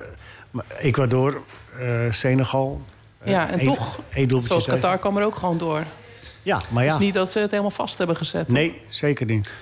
[0.78, 1.42] Ecuador,
[2.10, 2.80] Senegal.
[3.24, 3.98] Ja, en toch,
[4.40, 4.66] zoals.
[4.66, 5.84] Qatar kwam er ook gewoon door.
[6.42, 6.92] Ja, maar ja.
[6.92, 8.48] Het is niet dat ze het helemaal vast hebben gezet.
[8.50, 9.52] Nee, zeker niet.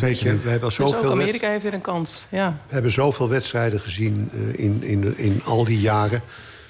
[0.00, 0.42] Weet je, niet.
[0.42, 2.26] we hebben Dus ook zoveel, Amerika heeft weer een kans.
[2.30, 2.56] Ja.
[2.66, 6.22] we hebben zoveel wedstrijden gezien eh, in, in, in al die jaren...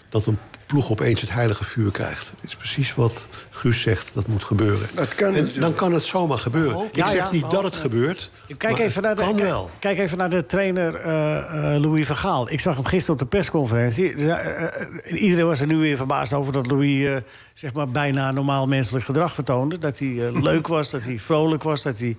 [0.08, 0.38] dat een
[0.72, 2.30] ploeg opeens het heilige vuur krijgt.
[2.40, 4.88] Het is precies wat Guus zegt, dat moet gebeuren.
[4.94, 6.84] Dat kan en dan kan het zomaar gebeuren.
[6.84, 9.36] Ik Ja, zeg ja, niet dat het gebeurt, Kijk maar even, naar het de, kan
[9.36, 9.70] wel.
[9.78, 12.50] kijk even naar de trainer eh, eh, Louis van Gaal.
[12.50, 14.14] Ik zag hem gisteren op de persconferentie.
[14.32, 17.16] Eh, iedereen was er nu weer verbaasd over dat Louis eh,
[17.54, 19.78] zeg maar bijna normaal menselijk gedrag vertoonde.
[19.78, 20.08] Dat hij
[20.50, 22.16] leuk was, dat hij vrolijk was, dat hij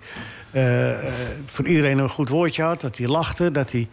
[1.45, 3.87] voor iedereen een goed woordje had, dat hij lachte, dat hij.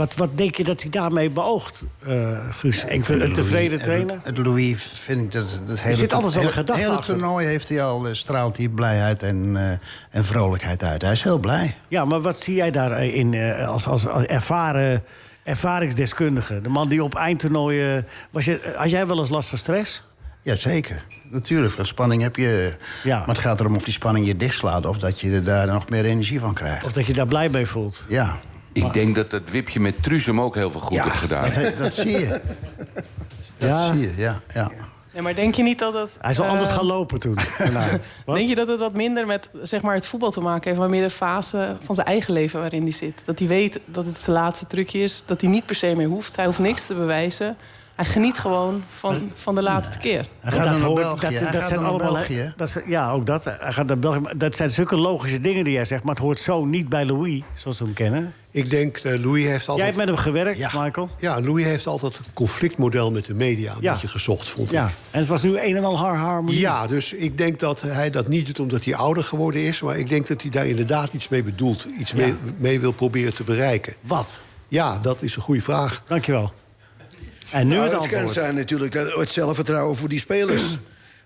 [0.00, 2.84] Wat, wat denk je dat hij daarmee beoogt, eh, Guus?
[2.88, 4.20] Een, een tevreden trainer?
[4.22, 7.46] Het Louis vind ik dat het hele, zit altijd wel een het gedachte hele toernooi
[7.46, 9.70] heeft hij al eh, straalt hij blijheid en, eh,
[10.10, 11.02] en vrolijkheid uit.
[11.02, 11.74] Hij is heel blij.
[11.88, 15.04] Ja, maar wat zie jij daarin eh, als, als, als ervaren
[15.42, 16.60] ervaringsdeskundige?
[16.60, 18.06] De man die op eindtoernooien...
[18.30, 20.02] Was je, had jij wel eens last van stress?
[20.42, 21.02] Jazeker.
[21.30, 22.76] Natuurlijk, van spanning heb je...
[23.02, 23.18] Ja.
[23.18, 24.86] Maar het gaat erom of die spanning je dichtslaat...
[24.86, 26.84] of dat je er daar nog meer energie van krijgt.
[26.84, 28.04] Of dat je daar blij mee voelt?
[28.08, 28.38] Ja,
[28.72, 31.48] Ik denk dat dat wipje met Truzem ook heel veel goed ja heeft gedaan.
[31.62, 32.40] dat, dat zie je.
[33.58, 33.92] Dat Ja.
[33.92, 34.40] zie je, ja.
[34.54, 34.70] ja.
[35.12, 36.16] Nee, maar denk je niet dat het...
[36.20, 37.38] Hij is wel eh, anders gaan lopen toen.
[38.26, 40.78] Denk je dat het wat minder met zeg maar, het voetbal te maken heeft...
[40.78, 43.22] maar meer de fase van zijn eigen leven waarin hij zit?
[43.24, 45.22] Dat hij weet dat het zijn laatste trucje is.
[45.26, 46.36] Dat hij niet per se meer hoeft.
[46.36, 47.56] Hij hoeft niks te bewijzen.
[47.94, 50.26] Hij geniet gewoon van, van de laatste keer.
[50.40, 51.20] Hij gaat dan naar België.
[51.20, 52.12] dat, dat gaat zijn allemaal.
[52.12, 52.52] België.
[52.56, 53.44] Dat ja, ook dat.
[53.44, 54.20] Hij gaat naar België.
[54.36, 56.04] Dat zijn zulke logische dingen die jij zegt.
[56.04, 58.34] Maar het hoort zo niet bij Louis, zoals we hem kennen.
[58.52, 59.86] Ik denk, eh, Louis heeft Jij altijd...
[59.86, 60.70] hebt met hem gewerkt, Ja.
[60.82, 61.10] Michael.
[61.18, 63.92] Ja, Louis heeft altijd het conflictmodel met de media een Ja.
[63.92, 64.74] beetje gezocht, vond ik.
[64.74, 64.90] Ja.
[65.10, 66.58] En het was nu een en al har harmonie.
[66.60, 69.80] Ja, dus ik denk dat hij dat niet doet omdat hij ouder geworden is...
[69.82, 71.86] maar ik denk dat hij daar inderdaad iets mee bedoelt.
[71.98, 73.94] Iets mee, mee wil proberen te bereiken.
[74.00, 74.40] Wat?
[74.68, 76.02] Ja, dat is een goede vraag.
[76.06, 76.52] Dankjewel.
[77.52, 80.62] En nu Nou, het het kan zijn natuurlijk dat het zelfvertrouwen voor die spelers.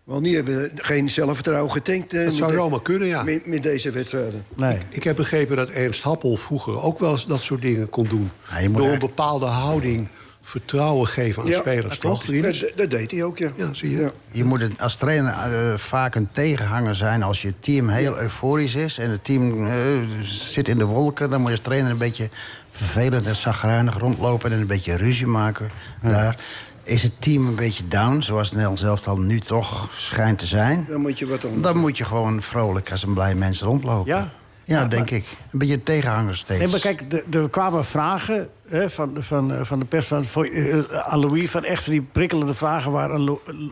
[0.04, 2.12] Want die hebben geen zelfvertrouwen getankt.
[2.12, 3.22] eh, Dat zou de- zomaar kunnen, ja.
[3.22, 4.44] Met, met deze wedstrijden.
[4.54, 4.78] Nee.
[4.88, 8.30] Ik heb begrepen dat Ernst Happel vroeger ook wel eens dat soort dingen kon doen.
[8.60, 10.08] Ja, Door een bepaalde houding
[10.42, 12.24] vertrouwen geven aan spelers, toch?
[12.26, 13.50] Dat, dat deed hij ook, ja.
[13.56, 13.98] Ja, zie je.
[13.98, 14.10] Ja.
[14.30, 18.74] Je moet het als trainer eh, vaak een tegenhanger zijn als je team heel euforisch
[18.74, 19.74] is en het team eh,
[20.22, 21.30] zit in de wolken.
[21.30, 22.28] Dan moet je als trainer een beetje
[22.70, 25.70] vervelend en zagrijnig rondlopen en een beetje ruzie maken.
[26.02, 26.36] Daar
[26.85, 30.87] is het team een beetje down, zoals Nel zelf al nu toch schijnt te zijn.
[30.88, 34.12] Dan moet je wat anders Dan moet je gewoon vrolijk als een blij mens rondlopen.
[34.12, 34.31] Ja?
[34.64, 35.25] Ja, denk ik.
[35.53, 36.61] Een beetje tegenhanger steeds.
[36.61, 40.44] Nee, maar kijk, er kwamen vragen hè, van, van, eh, van de pers van, voor,
[40.44, 41.51] eh, aan Louis...
[41.51, 43.70] van echt die prikkelende vragen waar een Lou-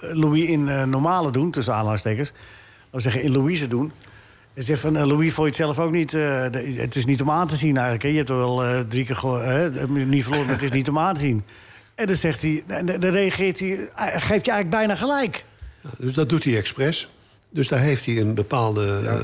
[0.00, 1.50] Louis in eh, normale doen...
[1.50, 2.32] tussen aanhalingstekens,
[2.90, 3.92] we zeggen in Louise doen...
[4.54, 6.14] En zegt van, eh, Louis, vond je het zelf ook niet...
[6.14, 6.42] eh,
[6.76, 8.02] het is niet om aan te zien eigenlijk.
[8.02, 8.08] Hè?
[8.08, 9.24] Je hebt er wel eh, drie keer
[10.06, 11.44] niet verloren, maar het is niet om aan te zien.
[12.00, 13.88] En dan zegt hij, dan reageert hij...
[13.96, 15.44] Geeft je eigenlijk bijna gelijk.
[15.98, 17.08] Dus dat doet hij expres.
[17.50, 19.16] Dus daar heeft hij een bepaalde eh,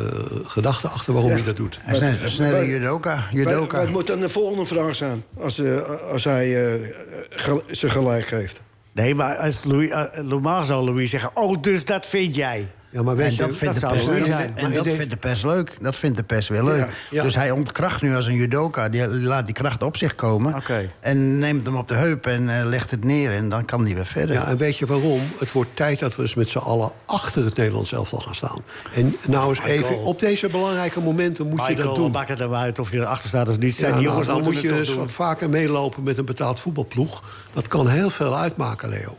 [0.47, 1.79] gedachte achter waarom hij dat doet.
[1.81, 3.15] Hij is een judoka.
[3.15, 3.79] Wat, judoka.
[3.79, 5.25] wat moet dan de volgende vraag zijn?
[5.41, 8.61] Als, eh, als hij eh, ze gelijk geeft.
[8.93, 11.31] Nee, maar als Louis, uh, normaal zou Louis zeggen...
[11.35, 12.69] oh, dus dat vind jij.
[12.97, 15.11] Ja, maar weet En je, dat vindt, de pers, en- en ik dat denk- vindt
[15.11, 15.73] de pers leuk.
[15.81, 16.87] Dat vindt de pers weer leuk.
[17.11, 17.23] ja.
[17.23, 18.89] Dus hij ontkracht nu als een judoka.
[18.89, 20.55] Die laat die kracht op zich komen.
[20.55, 20.91] Oké.
[21.01, 23.33] En neemt hem op de heup en eh, legt het neer.
[23.33, 24.35] En dan kan hij weer verder.
[24.35, 25.21] Ja, en weet je waarom?
[25.39, 28.63] Het wordt tijd dat we eens met z'n allen achter het Nederlands elftal gaan staan.
[28.95, 32.11] En nou eens even, op deze belangrijke momenten moet je dat doen.
[32.11, 33.75] maakt het er maar uit of je erachter staat of niet.
[33.75, 36.61] Zijn Ja, die nou, jongens dan moet je dus wat vaker meelopen met een betaald
[36.61, 37.23] voetbalploeg.
[37.53, 39.19] Dat kan heel veel uitmaken, Leo.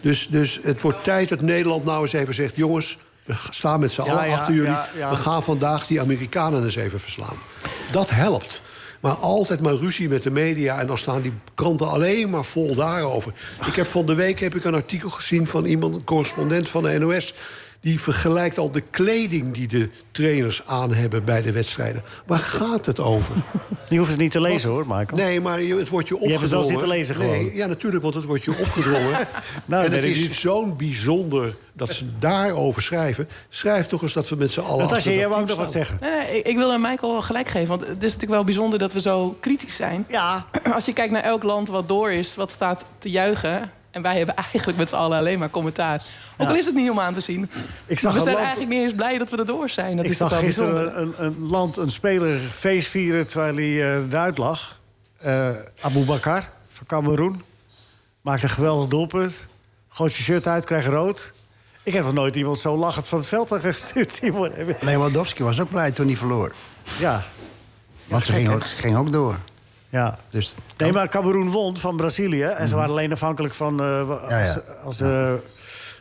[0.00, 2.56] Dus, dus het wordt tijd dat Nederland nou eens even zegt...
[2.56, 4.76] jongens, we staan met z'n Ja, allen ja, achter jullie.
[4.96, 5.10] ja.
[5.10, 7.36] We gaan vandaag die Amerikanen eens even verslaan.
[7.92, 8.62] Dat helpt.
[9.00, 10.80] Maar altijd maar ruzie met de media...
[10.80, 13.32] en dan staan die kranten alleen maar vol daarover.
[13.66, 15.94] Ik heb van de week heb ik een artikel gezien van iemand...
[15.94, 17.34] een correspondent van de NOS...
[17.82, 22.02] die vergelijkt al de kleding die de trainers aan hebben bij de wedstrijden.
[22.26, 23.34] Waar gaat het over?
[23.88, 25.16] Je hoeft het niet te lezen hoor, Michael.
[25.16, 26.50] Nee, maar je- het wordt je hebt het opgedrongen.
[26.68, 27.30] wel zitten lezen gewoon.
[27.30, 29.18] Nee, ja, natuurlijk, want het wordt je opgedrongen.
[29.64, 30.32] Nou, en weet het is niet.
[30.32, 33.28] zo'n bijzonder dat ze daarover schrijven.
[33.48, 34.84] Schrijf toch eens dat we met z'n allen...
[34.84, 35.98] Natasja, jij wou ook nog wat zeggen.
[36.00, 37.68] Nee, nee, ik, ik wil aan Michael wel gelijk geven.
[37.68, 40.04] Want het is natuurlijk wel bijzonder dat we zo kritisch zijn.
[40.08, 43.70] Ja, Als je kijkt naar elk land wat door is, wat staat te juichen...
[43.90, 46.02] en wij hebben eigenlijk met z'n allen alleen maar commentaar.
[46.42, 47.50] Ook al is het niet om aan te zien.
[47.86, 49.96] Ik zag maar we zijn land- eigenlijk niet eens blij dat we er door zijn.
[49.96, 53.64] Dat ik is toch zag gisteren een, een land, een speler feest vieren terwijl hij
[53.94, 54.80] eh eruit lag.
[55.18, 55.48] Eh
[55.80, 57.42] Abu Bakar van Cameroen.
[58.20, 59.46] Maakte een geweldig doelpunt.
[59.88, 61.32] Gooit je shirt uit, krijgt rood.
[61.82, 64.76] Ik heb nog nooit iemand zo lachend van het veld gestuurd zien worden.
[64.80, 66.52] Lewandowski was ook blij toen hij verloor.
[66.98, 67.22] Ja,
[68.06, 69.36] Want ze ging ook, ze ging ook door.
[69.90, 70.18] ja.
[70.30, 72.42] Dus Nee, maar Cameroen won van Brazilië.
[72.42, 73.80] En ze waren alleen afhankelijk van...
[73.80, 74.62] eh, als Ja, ja.
[74.84, 75.32] als eh,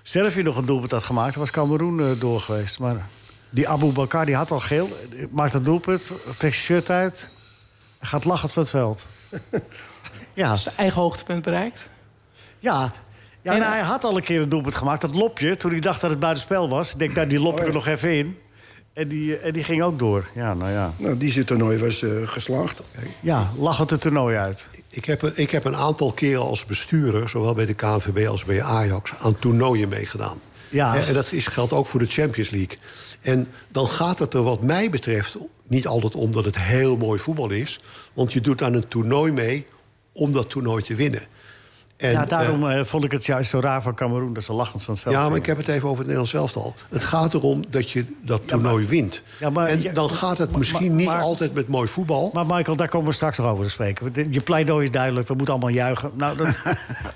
[0.03, 1.35] Servië nog een doelpunt had gemaakt...
[1.35, 2.79] was Cameroen eh, door geweest.
[2.79, 3.07] Maar
[3.49, 4.89] die Abu Bakar die had al geel.
[5.31, 7.29] Maakt het doelpunt, trekt zijn shirt uit...
[8.01, 9.05] gaat lachend van het veld.
[10.33, 11.89] ja, Zijn eigen hoogtepunt bereikt.
[12.59, 12.91] ja.
[13.43, 15.01] Ja, En- nou, hij had al een keer een doelpunt gemaakt.
[15.01, 16.91] Dat lopje, toen hij dacht dat het buitenspel was.
[16.91, 18.37] Ik denk, nou, die lop ik er nog even in.
[18.93, 20.27] En die, eh, en die ging ook door.
[20.35, 20.93] Ja, nou ja.
[20.97, 22.81] Nou, die zit toernooi was eh, geslaagd.
[23.21, 24.65] Ja, lachend het toernooi uit.
[24.89, 28.45] Ik heb, een- ik heb een aantal keren als bestuurder, zowel bij de KNVB als
[28.45, 30.41] bij Ajax, aan toernooien meegedaan.
[30.69, 30.95] Ja.
[31.05, 32.77] En dat is, geldt ook voor de Champions League.
[33.21, 37.19] En dan gaat het er wat mij betreft niet altijd om dat het heel mooi
[37.19, 37.79] voetbal is.
[38.13, 39.65] Want je doet aan een toernooi mee
[40.13, 41.21] om dat toernooi te winnen.
[42.01, 44.33] En, ja, eh, daarom eh, vond ik het juist zo raar van Cameroen...
[44.33, 46.33] dat ze lachend van het veld ja, maar ik heb het even over het Nederlands
[46.33, 46.75] elftal.
[46.89, 49.23] Het gaat erom dat je dat toernooi wint.
[49.39, 52.29] Ja, maar- en ja, dan gaat het misschien maar- niet maar- altijd met mooi voetbal.
[52.33, 54.13] Maar Michael, daar komen we straks nog over te spreken.
[54.31, 56.11] Je pleidooi is duidelijk, we moeten allemaal juichen.
[56.13, 56.47] Nou, dat...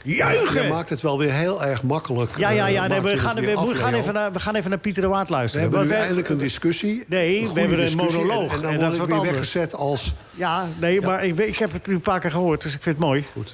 [0.04, 0.68] Je juichen!
[0.68, 2.32] maakt het wel weer heel erg makkelijk.
[2.38, 4.40] Ja, ja, eh, ja nee, we, gaan, het we, af, we gaan even naar, we
[4.40, 5.62] gaan even naar Pieter de Waard We luisteren.
[5.62, 7.04] hebben nu Want eindelijk een discussie.
[7.08, 8.52] Nee, we hebben een monoloog.
[8.52, 9.36] En, en dan En dat word is ik wat weer anders.
[9.54, 10.14] weggezet als...
[10.32, 12.96] Ja, nee, maar ik, ik heb het nu een paar keer gehoord, dus ik vind
[12.96, 13.24] het mooi.
[13.34, 13.54] Goed.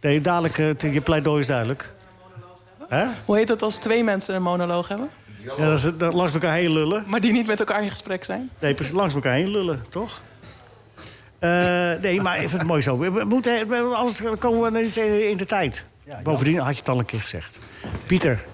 [0.00, 1.92] Nee, dadelijk, eh, je pleidooi is duidelijk.
[2.88, 3.04] Hè?
[3.24, 5.08] Hoe heet het als twee mensen een monoloog hebben?
[5.58, 7.04] Ja, dat is, dat, langs elkaar heen lullen.
[7.06, 8.50] Maar die niet met elkaar in gesprek zijn?
[8.58, 10.20] Nee, precies, langs elkaar heen lullen, toch?
[11.38, 11.50] Eh,
[12.00, 12.98] nee, maar vind het mooi zo.
[12.98, 15.84] We moeten, we- anders komen we niet in in de tijd.
[16.22, 17.58] Bovendien had je het al een keer gezegd.
[18.06, 18.44] Pieter,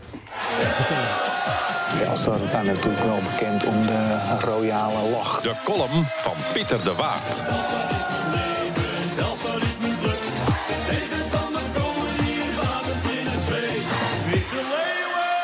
[1.98, 5.40] Telstar staat natuurlijk wel bekend om de royale lach.
[5.40, 7.42] De column van Pieter de Waard.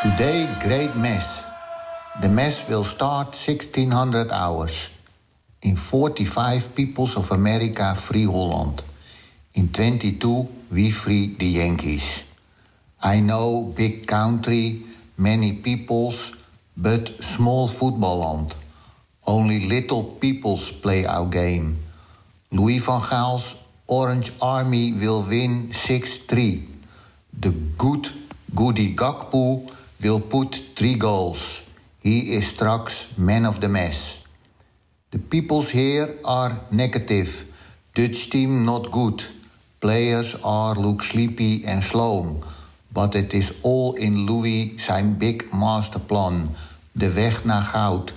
[0.08, 1.44] Today, great mass.
[2.22, 4.88] The mass will start 1600 hours.
[5.60, 8.82] In 45 peoples of America free Holland.
[9.52, 12.24] In 22 we free the Yankees.
[13.02, 14.82] I know big country,
[15.18, 16.32] many peoples,
[16.74, 18.56] but small football land.
[19.26, 21.84] Only little peoples play our game.
[22.50, 26.64] Louis van Gaal's Orange Army will win 6-3.
[27.38, 28.08] The good
[28.54, 31.64] Goody Gakpo will put three goals.
[32.00, 34.22] He is straks man of the match.
[35.10, 37.44] The peoples here are negative.
[37.94, 39.24] Dutch team not good.
[39.80, 42.42] Players are look sleepy and slow.
[42.92, 46.50] But it is all in Louis zijn big master plan.
[46.92, 48.14] De weg naar goud.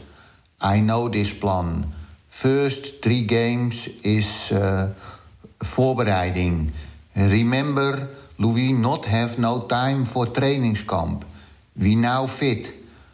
[0.64, 1.94] I know this plan.
[2.28, 4.84] First three games is uh,
[5.58, 6.72] voorbereiding.
[7.14, 11.24] Remember, Louis not have no time for trainingskamp.
[11.78, 12.74] We now fit.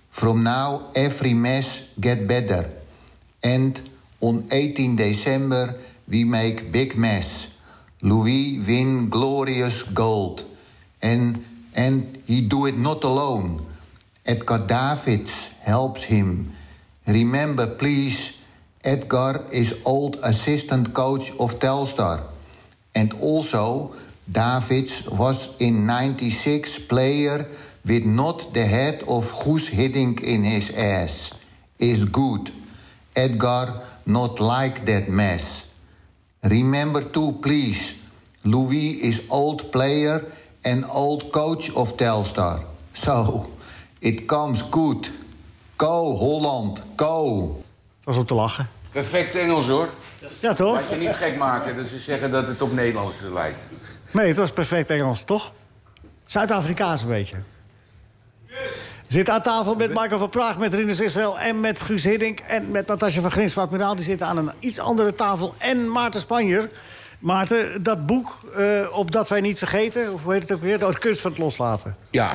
[0.09, 2.69] From now, every match get better.
[3.43, 3.79] And
[4.19, 5.75] on 18 December,
[6.07, 7.49] we make big match.
[8.01, 10.43] Louis win glorious gold.
[11.01, 13.65] And, and he do it not alone.
[14.25, 16.51] Edgar Davids helps him.
[17.05, 18.37] Remember, please,
[18.83, 22.23] Edgar is old assistant coach of Telstar.
[22.95, 23.93] And also,
[24.29, 27.45] Davids was in 96 player
[27.87, 31.31] with not the head of Goose hitting in his ass.
[31.77, 32.51] Is good.
[33.13, 33.73] Edgar
[34.03, 35.65] not like that mess.
[36.41, 37.95] Remember too, please,
[38.43, 40.23] Louis is old player
[40.63, 42.59] and old coach of Telstar.
[42.93, 43.49] So,
[43.99, 45.11] it comes good.
[45.77, 47.55] Go, Holland, go.
[47.97, 48.69] het was om te lachen.
[48.91, 49.89] Perfect Engels hoor.
[50.39, 50.73] Ja, toch?
[50.73, 53.59] Laat je niet gek maken dat ze zeggen dat het op Nederlands lijkt.
[54.11, 55.51] Nee, het was perfect Engels, toch?
[56.25, 57.35] Zuid-Afrikaans een beetje.
[59.07, 62.39] Zit aan tafel met Michael van Praag, met Rinus Israël en met Guus Hiddink...
[62.39, 63.95] en met Natasja van Grins van Admiraal.
[63.95, 65.53] Die zitten aan een iets andere tafel.
[65.57, 66.69] En Maarten Spanjer.
[67.19, 70.13] Maarten, dat boek, eh, op dat wij niet vergeten...
[70.13, 70.85] of hoe heet het ook weer?
[70.85, 71.95] Oh, de kunst van het loslaten.
[72.11, 72.31] Ja.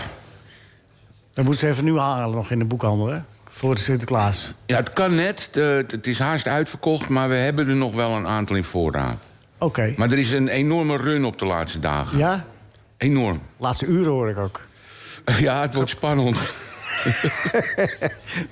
[1.33, 3.19] Dat moeten ze even nu halen nog in de boekhandel, hè?
[3.51, 4.53] Voor de Sinterklaas.
[4.67, 5.49] ja, het kan net.
[5.53, 9.17] De- het is haast uitverkocht, maar we hebben er nog wel een aantal in voorraad.
[9.59, 9.95] Oké.
[9.97, 12.19] Maar er is een enorme run op de laatste dagen.
[12.19, 12.45] Ja?
[12.97, 13.43] Enorm.
[13.57, 14.61] Laatste uren hoor ik ook.
[15.39, 16.37] Ja, het wordt spannend.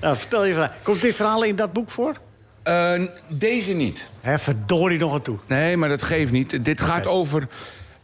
[0.00, 0.72] nou, vertel je verhaal.
[0.83, 2.16] Komt dit verhaal in dat boek voor?
[2.62, 4.06] Eh, deze niet.
[4.20, 5.38] Hè, verdorie nog aan toe.
[5.46, 6.64] Nee, maar dat geeft niet.
[6.64, 7.48] Dit gaat over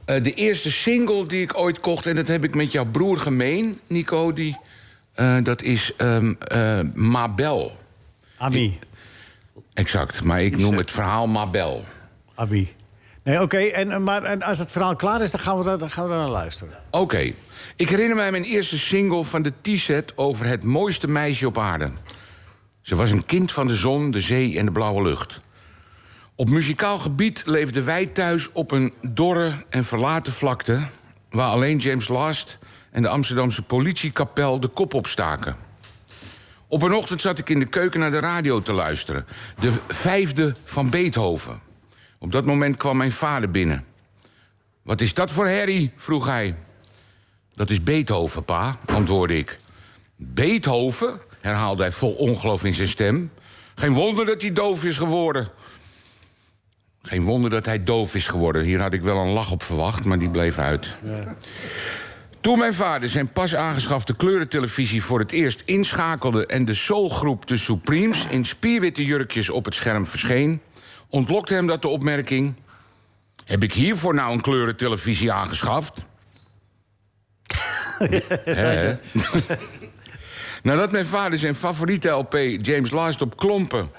[0.05, 2.07] eh, de eerste single die ik ooit kocht.
[2.07, 4.33] En dat heb ik met jouw broer gemeen, Nico.
[4.33, 4.57] Die,
[5.15, 7.77] eh, dat is ehm, eh, Mabel.
[8.37, 8.79] Ami.
[9.75, 11.85] Exact, maar ik noem het verhaal Mabel.
[12.35, 12.75] Abi.
[13.23, 13.57] Nee, oké.
[13.59, 16.05] en, en- maar en als het verhaal klaar is, dan gaan we, daar, dan gaan
[16.05, 16.75] we daar naar luisteren.
[16.91, 17.33] Oké.
[17.77, 21.91] Ik herinner mij mijn eerste single van de T-set over het mooiste meisje op aarde.
[22.81, 25.41] Ze was een kind van de zon, de zee en de blauwe lucht.
[26.35, 30.81] Op muzikaal gebied leefden wij thuis op een dorre en verlaten vlakte...
[31.31, 32.59] waar alleen James Last
[32.91, 35.57] en de Amsterdamse politiekapel de kop opstaken.
[36.69, 39.27] Op een ochtend zat ik in de keuken naar de radio te luisteren.
[39.61, 41.61] De vijfde van Beethoven.
[42.19, 43.85] Op dat moment kwam mijn vader binnen.
[44.83, 45.93] Wat is dat voor herrie?
[45.97, 46.55] vroeg hij.
[47.57, 49.59] Dat is Beethoven, pa, antwoordde ik.
[50.17, 51.21] Beethoven?
[51.41, 53.31] herhaalde hij vol ongeloof in zijn stem.
[53.75, 55.49] Geen wonder dat hij doof is geworden.
[57.03, 58.63] Geen wonder dat hij doof is geworden.
[58.63, 60.89] Hier had ik wel een lach op verwacht, maar die bleef uit.
[62.41, 67.57] Toen mijn vader zijn pas aangeschafte kleurentelevisie voor het eerst inschakelde en de soulgroep de
[67.57, 70.61] Supremes in spierwitte jurkjes op het scherm verscheen,
[71.09, 72.55] ontlokte hem dat de opmerking:
[73.45, 76.07] Heb ik hiervoor nou een kleurentelevisie aangeschaft?
[80.63, 83.91] Nadat mijn vader zijn favoriete LP James Last op klompen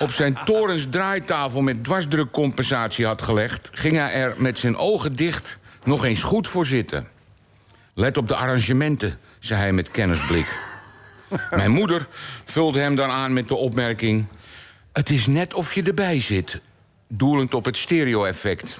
[0.00, 5.58] op zijn torens draaitafel met dwarsdrukcompensatie had gelegd, ging hij er met zijn ogen dicht
[5.84, 7.08] nog eens goed voor zitten.
[7.94, 10.46] Let op de arrangementen, zei hij met kennisblik.
[11.50, 12.06] Mijn moeder
[12.44, 14.26] vulde hem dan aan met de opmerking:
[14.92, 16.60] Het is net of je erbij zit,
[17.08, 18.78] doelend op het stereo-effect.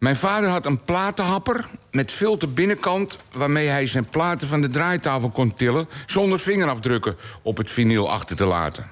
[0.00, 3.18] Mijn vader had een platenhapper met filter binnenkant...
[3.32, 5.88] waarmee hij zijn platen van de draaitafel kon tillen...
[6.06, 8.86] zonder vingerafdrukken op het vinyl achter te laten.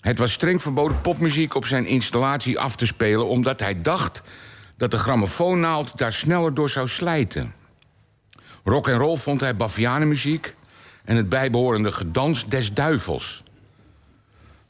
[0.00, 3.26] Het was streng verboden popmuziek op zijn installatie af te spelen...
[3.26, 4.20] omdat hij dacht
[4.76, 7.54] dat de grammofoonnaald daar sneller door zou slijten.
[8.64, 10.54] Rock en roll vond hij bavianenmuziek...
[11.04, 13.43] en het bijbehorende gedans des duivels.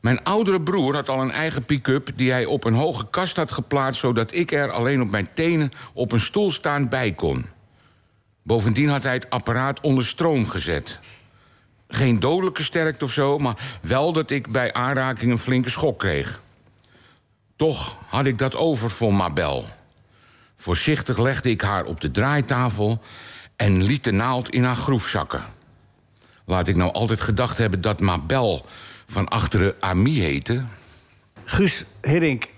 [0.04, 3.52] Mijn oudere broer had al een eigen pick-up die hij op een hoge kast had
[3.52, 4.00] geplaatst...
[4.00, 7.46] zodat ik er alleen op mijn tenen op een stoel staan bij kon.
[8.42, 10.98] Bovendien had hij het apparaat onder stroom gezet.
[11.88, 16.40] Geen dodelijke sterkte of zo, maar wel dat ik bij aanraking een flinke schok kreeg.
[17.56, 19.64] Toch had ik dat over voor Mabel.
[20.56, 23.00] Voorzichtig legde ik haar op de draaitafel
[23.56, 25.44] en liet de naald in haar groef zakken.
[26.44, 28.66] Laat ik nou altijd gedacht hebben dat Mabel
[29.14, 30.62] van achteren Ami heette.
[31.44, 32.48] Guus Hiddink,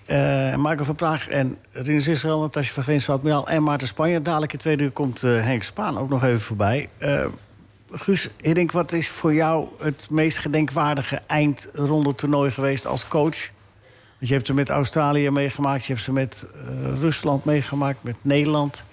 [0.57, 4.23] Michael van Praag en Rinus Israël, Natasja van Greens, Admiraal en Maarten Spanje.
[4.23, 6.89] Dadelijk in tweede uur komt eh, Henk Spaan ook nog even voorbij.
[6.99, 7.25] Eh,
[7.91, 13.51] Guus Hiddink, wat is voor jou het meest gedenkwaardige eindronde toernooi geweest als coach?
[14.19, 16.47] Want je hebt ze met Australië meegemaakt, je hebt ze met
[17.01, 18.85] Rusland meegemaakt, met Nederland,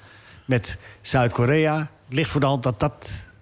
[0.45, 1.77] met Zuid-Korea.
[1.77, 3.32] Het ligt voor de hand dat dat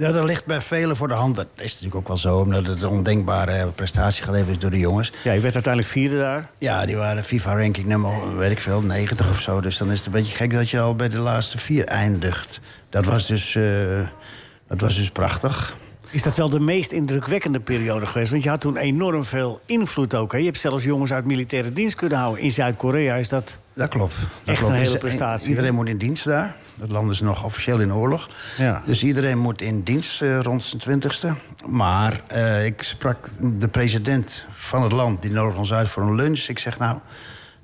[0.00, 1.34] Ja, dat ligt bij velen voor de hand.
[1.34, 4.78] Dat is natuurlijk ook wel zo, omdat het een ondenkbare prestatie geleverd is door de
[4.78, 5.12] jongens.
[5.24, 6.50] Ja, je werd uiteindelijk vierde daar.
[6.58, 9.60] Ja, die waren FIFA-ranking nummer, weet ik veel, 90 of zo.
[9.60, 12.60] Dus dan is het een beetje gek dat je al bij de laatste vier eindigt.
[12.88, 13.62] Dat was dus, eh,
[14.68, 15.76] dat was dus prachtig.
[16.10, 18.30] Is dat wel de meest indrukwekkende periode geweest?
[18.30, 20.32] Want je had toen enorm veel invloed ook.
[20.32, 20.38] Hè?
[20.38, 22.42] Je hebt zelfs jongens uit militaire dienst kunnen houden.
[22.42, 23.58] In Zuid-Korea is dat...
[23.74, 24.14] Dat klopt.
[24.18, 24.72] Dat Echt klopt.
[24.72, 25.48] een hele Dus, prestatie.
[25.48, 26.54] Iedereen moet in dienst daar.
[26.80, 28.28] Het land is nog officieel in oorlog.
[28.58, 28.82] Ja.
[28.86, 31.34] Dus iedereen moet in dienst eh, rond zijn twintigste.
[31.66, 36.14] Maar eh, ik sprak de president van het land, die nodigde ons uit voor een
[36.14, 36.40] lunch.
[36.48, 36.98] Ik zeg nou,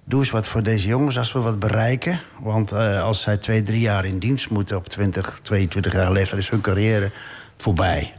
[0.04, 2.20] doe eens wat voor deze jongens als we wat bereiken.
[2.40, 6.40] Want eh, als zij twee, drie jaar in dienst moeten op 20, 22 jaar leeftijd...
[6.40, 7.10] is hun carrière
[7.56, 8.14] voorbij.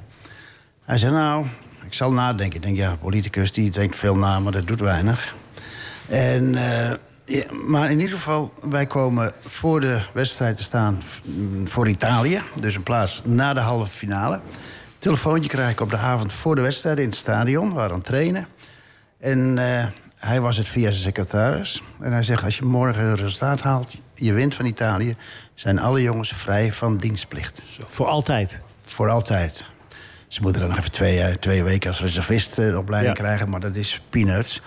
[0.88, 1.46] Hij zei nou,
[1.86, 2.56] ik zal nadenken.
[2.56, 5.36] Ik denk, ja, politicus die denkt veel na, maar dat doet weinig.
[6.08, 6.94] En, eh,
[7.26, 12.42] ja, maar in ieder geval, wij komen voor de wedstrijd te staan mm, voor Italië.
[12.60, 14.42] Dus een plaats na de halve finale.
[14.98, 17.70] Telefoontje krijg ik op de avond voor de wedstrijd in het stadion.
[17.70, 18.48] We waren aan het trainen.
[19.20, 19.86] En eh,
[20.18, 21.84] hij was het via zijn secretaris.
[22.00, 25.16] En hij zegt, als je morgen een resultaat haalt, je wint van Italië...
[25.54, 27.62] zijn alle jongens vrij van dienstplicht.
[27.90, 28.60] Voor altijd.
[28.84, 29.76] Voor altijd.
[30.28, 33.24] Ze moeten dan nog even twee, eh, twee weken als reservist eh, opleiding Ja.
[33.24, 34.62] krijgen, maar dat is peanuts.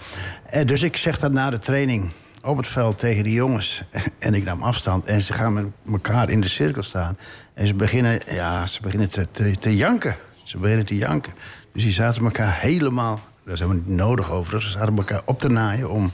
[0.47, 2.11] En dus ik zeg dat na de training
[2.43, 3.83] op het veld tegen die jongens.
[4.19, 7.19] En ik nam afstand en ze gaan met elkaar in de cirkel staan.
[7.55, 10.17] En ze beginnen, ja, ze beginnen te, te, te janken.
[10.45, 11.33] Ze beginnen te janken.
[11.73, 14.73] Dus die zaten elkaar helemaal, dat is helemaal niet nodig overigens...
[14.73, 16.13] ze zaten elkaar op te naaien om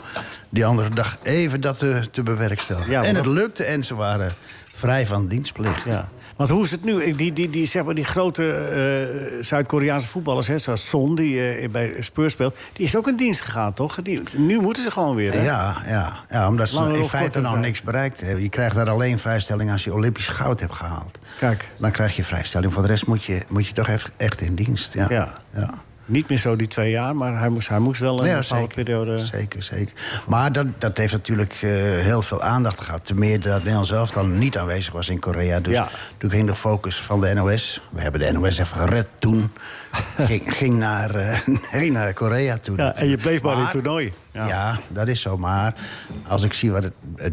[0.49, 2.91] die andere dag even dat te, te bewerkstelligen.
[2.91, 4.33] Ja, en het lukte en ze waren
[4.73, 5.85] vrij van dienstplicht.
[5.85, 6.09] Ja.
[6.37, 7.15] Want hoe is het nu?
[7.15, 11.69] Die, die, die, zeg maar, die grote eh, Zuid-Koreaanse voetballers, hè, zoals Son, die eh,
[11.69, 12.57] bij Spurs speelt...
[12.73, 14.03] die is ook in dienst gegaan, toch?
[14.03, 15.45] Die, nu moeten ze gewoon weer, hè?
[15.45, 17.57] Ja, ja, ja, omdat ze Langer in feite tijd.
[17.57, 18.43] niks bereikt hebben.
[18.43, 21.19] Je krijgt daar alleen vrijstelling als je Olympisch goud hebt gehaald.
[21.39, 21.69] Kijk.
[21.77, 22.73] Dan krijg je vrijstelling.
[22.73, 24.95] Voor de rest moet je, moet je toch echt, echt in dienst.
[24.95, 25.07] Ja.
[25.09, 25.39] Ja.
[25.55, 25.75] ja.
[26.09, 28.75] Niet meer zo die twee jaar, maar hij moest, hij moest wel een Ja, bepaalde
[28.75, 29.27] periode...
[29.27, 29.95] Zeker, zeker.
[30.29, 33.05] Maar dat, dat heeft natuurlijk eh, heel veel aandacht gehad.
[33.05, 35.61] Ten meer dat Nederland zelf dan niet aanwezig was in Korea.
[35.61, 35.89] Dus Ja.
[36.19, 37.81] toen ging de focus van de NOS...
[37.91, 39.53] We hebben de NOS even gered toen.
[40.19, 41.11] ging, ging, naar,
[41.71, 42.77] ging naar Korea toe.
[42.77, 44.13] Ja, en je bleef maar in het toernooi.
[44.33, 44.79] Ja.
[44.89, 45.37] dat is zo.
[45.39, 45.75] Maar
[46.27, 47.33] als ik zie wat het, het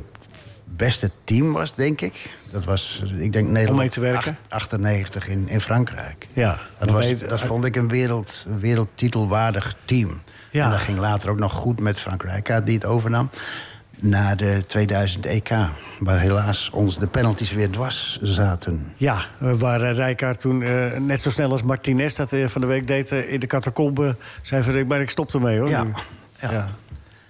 [0.76, 2.34] beste team was, denk ik.
[2.52, 3.80] Dat was, ik denk Nederland...
[3.80, 4.38] mee te werken?
[4.50, 6.28] acht- 98 in, in Frankrijk.
[6.34, 10.22] Ja, Dat, was, dat vond ik een, wereld, een wereldtitelwaardig team.
[10.52, 10.66] Ja.
[10.66, 13.30] En dat ging later ook nog goed met Frank Rijkaard, die het overnam.
[14.00, 15.50] Na de 2000 EK,
[16.00, 18.94] waar helaas ons de penalties weer dwars zaten.
[18.98, 22.68] Ja, waar eh, Rijkaard toen eh, net zo snel als Martinez dat eh, van de
[22.68, 24.16] week deed eh, in de catacombe.
[24.42, 25.70] zei van ik, maar ik stop ermee hoor.
[25.70, 25.86] Ja,
[26.40, 26.68] ja.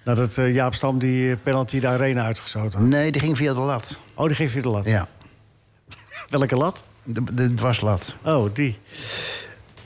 [0.04, 2.88] Nadat eh, Jaap Stam die eh, penalty de arena uitgeschoten had.
[2.88, 4.00] Nee, die ging via de lat.
[4.14, 4.86] Oh, die geeft je de lat.
[4.86, 5.08] Ja,
[6.30, 6.84] Welke lat?
[7.04, 8.16] de, de dwarslat.
[8.24, 8.80] Oh, die.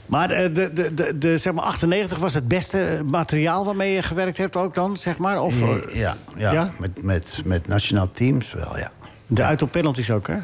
[0.06, 4.02] Maar eh, de, de, de, de, zeg maar 98 was het beste materiaal waarmee je
[4.02, 5.40] gewerkt hebt ook dan, zeg maar?
[5.40, 6.70] Of, eh, Ja, ja, Ja?
[6.78, 8.90] Met, met, met nationaal teams wel, ja.
[9.26, 10.36] De uit op penalties ook, hè?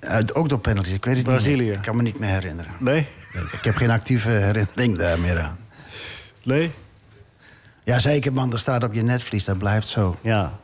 [0.00, 1.66] Uit, ook door penalties, ik weet het Brazilië.
[1.66, 1.76] niet.
[1.76, 2.72] Ik kan me niet meer herinneren.
[2.78, 3.06] Nee?
[3.52, 5.58] Ik heb geen actieve herinnering daar meer aan.
[6.42, 6.70] Nee?
[7.84, 10.16] Ja, zeker man, dat staat op je netvlies, dat blijft zo.
[10.20, 10.58] Ja.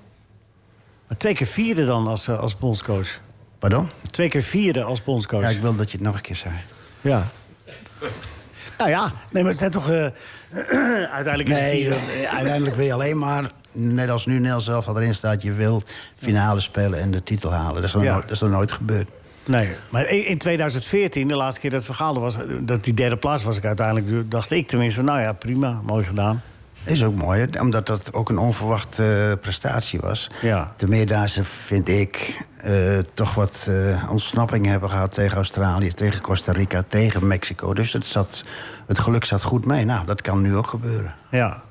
[1.09, 3.09] Maar twee keer vierde dan als, eh, als bondscoach.
[3.59, 3.89] Pardon?
[4.11, 5.43] Twee keer vierde als bondscoach.
[5.43, 6.55] Ja, ik wil dat je het nog een keer zei.
[7.01, 7.23] Ja.
[8.79, 9.91] Nou ja, nee, maar het zijn toch...
[9.91, 10.07] eh,
[11.19, 11.97] uiteindelijk is het Nee, vierde.
[11.97, 15.43] eh, uiteindelijk wil je alleen maar, net als nu Nel zelf al erin staat...
[15.43, 15.83] je wil
[16.17, 17.75] finale spelen en de titel halen.
[17.75, 18.11] Dat is nog, Ja.
[18.13, 19.09] nooit, dat is nog nooit gebeurd.
[19.45, 22.37] Nee, maar in in 2014, de laatste keer dat het verhaal er was...
[22.61, 24.31] dat die derde plaats was ik uiteindelijk...
[24.31, 26.43] dacht ik tenminste, nou ja, prima, mooi gedaan.
[26.85, 30.31] Is ook mooi, omdat dat ook een onverwachte eh, prestatie was.
[30.43, 30.73] Ja.
[30.77, 35.13] Ten meer daar ze, vind ik, eh, toch wat eh ontsnappingen hebben gehad...
[35.13, 37.75] tegen Australië, tegen Costa Rica, tegen Mexico.
[37.75, 38.45] Dus het, zat,
[38.87, 39.85] het geluk zat goed mee.
[39.85, 41.15] Nou, dat kan nu ook gebeuren.
[41.31, 41.63] Ja.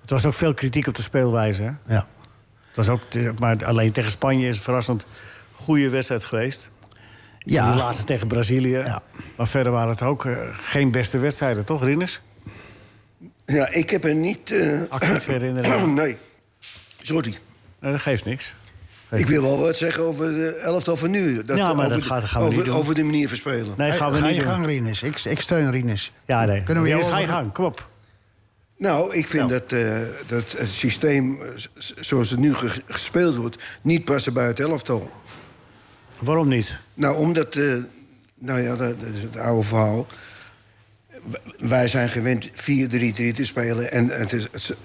[0.00, 1.94] Het was ook veel kritiek op de speelwijze, hè?
[1.94, 2.06] Ja.
[2.66, 3.00] Het was ook,
[3.38, 5.06] maar alleen tegen Spanje is een verrassend
[5.52, 6.70] goede wedstrijd geweest.
[7.38, 7.70] Ja.
[7.70, 8.76] Die laatste tegen Brazilië.
[8.76, 9.02] Ja.
[9.36, 12.20] Maar verder waren het ook geen beste wedstrijden, toch, Rinus?
[13.46, 14.50] Ja, ik heb er niet...
[14.50, 15.94] eh, Actief herinnering.
[15.94, 16.16] nee,
[17.02, 17.38] sorry.
[17.80, 18.54] Nee, dat geeft niks.
[19.08, 21.42] Geeft Ik wil wel wat zeggen over de elftal van nu.
[21.46, 22.76] Ja, maar over dat de- gaat- gaan we over, niet doen.
[22.76, 23.74] over de manier van spelen.
[23.76, 24.50] Nee, gaan we Ga niet je doen.
[24.50, 25.02] gang, Rinus.
[25.02, 26.12] Ik, ik steun Rinus.
[26.26, 26.62] Ja, nee.
[26.62, 27.90] Kunnen we Rinus, ga je gang, kom op.
[28.78, 29.60] Nou, ik vind Nou.
[29.60, 31.48] dat, eh, dat het systeem eh,
[32.00, 33.62] zoals het nu ge- gespeeld wordt...
[33.82, 35.10] niet passen bij het elftal.
[36.18, 36.78] Waarom niet?
[36.94, 37.54] Nou, omdat...
[37.54, 37.74] eh,
[38.38, 40.06] nou ja, dat, dat is het oude verhaal.
[41.58, 43.90] Wij zijn gewend 4-3-3 te spelen.
[43.90, 44.76] En, het is, het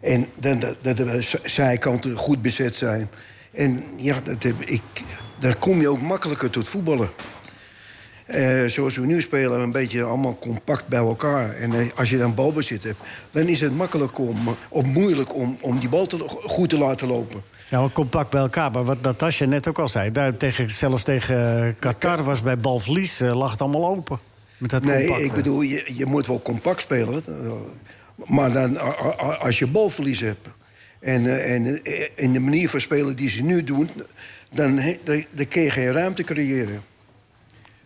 [0.00, 3.10] en dat, dat de zijkanten goed bezet zijn.
[3.52, 4.82] En ja, dat heb ik,
[5.38, 7.10] daar kom je ook makkelijker tot voetballen.
[8.26, 11.54] Eh, zoals we nu spelen, een beetje allemaal compact bij elkaar.
[11.54, 12.98] En eh, als je dan balbezit hebt,
[13.30, 17.08] dan is het makkelijk om, of moeilijk om, om die bal te, goed te laten
[17.08, 17.42] lopen.
[17.68, 18.70] Ja, compact bij elkaar.
[18.70, 20.12] Maar wat Natasja net ook al zei...
[20.12, 23.18] Daar tegen, zelfs tegen eh, Qatar was bij balverlies...
[23.18, 24.18] lag het allemaal open.
[24.60, 25.24] Met dat Nee, compacte.
[25.24, 27.24] ik bedoel, je, je moet wel compact spelen.
[28.26, 28.78] Maar dan,
[29.38, 30.48] als je balverlies hebt...
[31.00, 33.90] en, eh, en eh, in de manier van spelen die ze nu doen...
[34.52, 36.82] dan, dan, dan kun je geen ruimte creëren.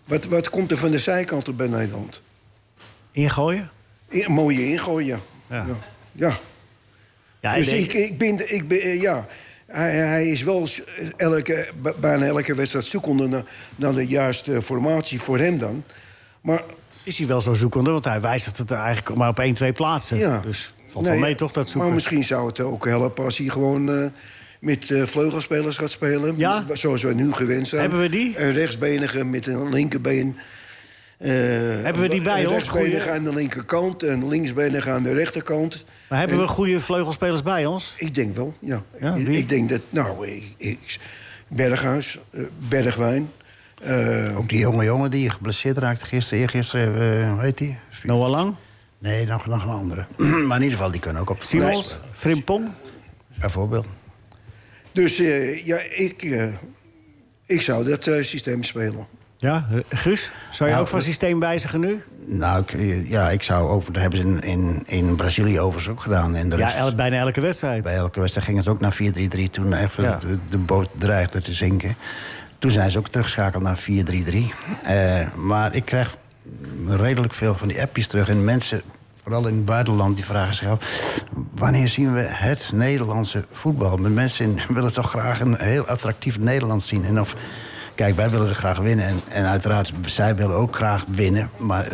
[0.05, 2.23] Wat, wat komt er van de zijkanten bij Nederland?
[3.13, 3.71] Ingooien?
[4.13, 5.57] I- mooie ingooien, ja.
[5.57, 5.67] Ja.
[6.13, 6.39] ja.
[7.41, 7.55] ja.
[7.55, 9.27] Dus ik, ik ben, ik ben eh, ja...
[9.67, 10.69] Hij, hij is wel
[11.17, 11.69] elke,
[12.01, 13.45] bijna elke wedstrijd zoekende naar,
[13.77, 15.85] naar de juiste formatie voor hem dan.
[16.45, 16.63] Maar
[17.03, 17.91] is hij wel zo zoekende?
[17.91, 20.19] Want hij wijzigt het eigenlijk maar op één, twee plaatsen.
[20.19, 20.41] Ja.
[20.41, 21.83] Dus valt Nee, wel mee toch, dat zoeken.
[21.85, 24.07] Maar misschien zou het ook helpen als hij gewoon eh,
[24.61, 26.35] met eh, vleugelspelers gaat spelen.
[26.37, 26.65] Ja?
[26.73, 27.81] Zoals we nu gewend zijn.
[27.81, 28.39] Hebben we die?
[28.39, 30.37] Een rechtsbenige met een linkerbeen.
[31.19, 32.53] eh, Hebben we die bij ons?
[32.53, 35.85] rechtsbenige aan de linkerkant en linksbenige aan de rechterkant.
[36.09, 37.95] Maar hebben En we goede vleugelspelers bij ons?
[37.99, 38.83] Ik denk wel, ja.
[39.01, 40.99] Ja, ik, denk dat, nou, ik, ik-
[41.49, 43.31] Berghuis, eh, Bergwijn.
[43.85, 47.79] Eh, Ook die jonge jongen die geblesseerd raakte gisteren, eergisteren, eh hoe heet die?
[48.03, 48.55] Noah Lang?
[48.99, 50.05] Nee, nog, nog een andere.
[50.47, 51.99] maar in ieder geval, die kunnen ook op de Simons?
[52.13, 52.69] Frimpong?
[53.41, 53.87] Bijvoorbeeld.
[54.93, 56.37] dus eh, ja, ik,
[57.47, 59.07] ik zou dat systeem spelen.
[59.37, 60.31] Ja, Guus?
[60.51, 62.03] Zou je Nou, ook van systeem wijzigen nu?
[62.27, 63.87] Nou, ik, ja, ik zou ook...
[63.87, 66.35] Dat hebben ze in, in, in Brazilië overigens ook gedaan.
[66.37, 67.83] En Ja, el- bijna elke wedstrijd.
[67.83, 70.17] Bij elke wedstrijd ging het ook naar 4-3-3 toen even Ja.
[70.19, 71.97] de, de boot dreigde te zinken.
[72.65, 73.85] Toen zijn ze ook teruggeschakeld naar 4-3-3.
[74.85, 76.17] Eh, maar ik krijg
[76.89, 78.29] redelijk veel van die appjes terug.
[78.29, 78.83] En mensen,
[79.23, 80.79] vooral in het buitenland, die vragen zich af...
[81.55, 83.97] wanneer zien we het Nederlandse voetbal?
[83.97, 87.05] Maar mensen willen toch graag een heel attractief Nederland zien.
[87.05, 87.37] En of,
[87.95, 89.07] kijk, wij willen er graag winnen.
[89.07, 91.51] En, en uiteraard, zij willen ook graag winnen.
[91.57, 91.87] Maar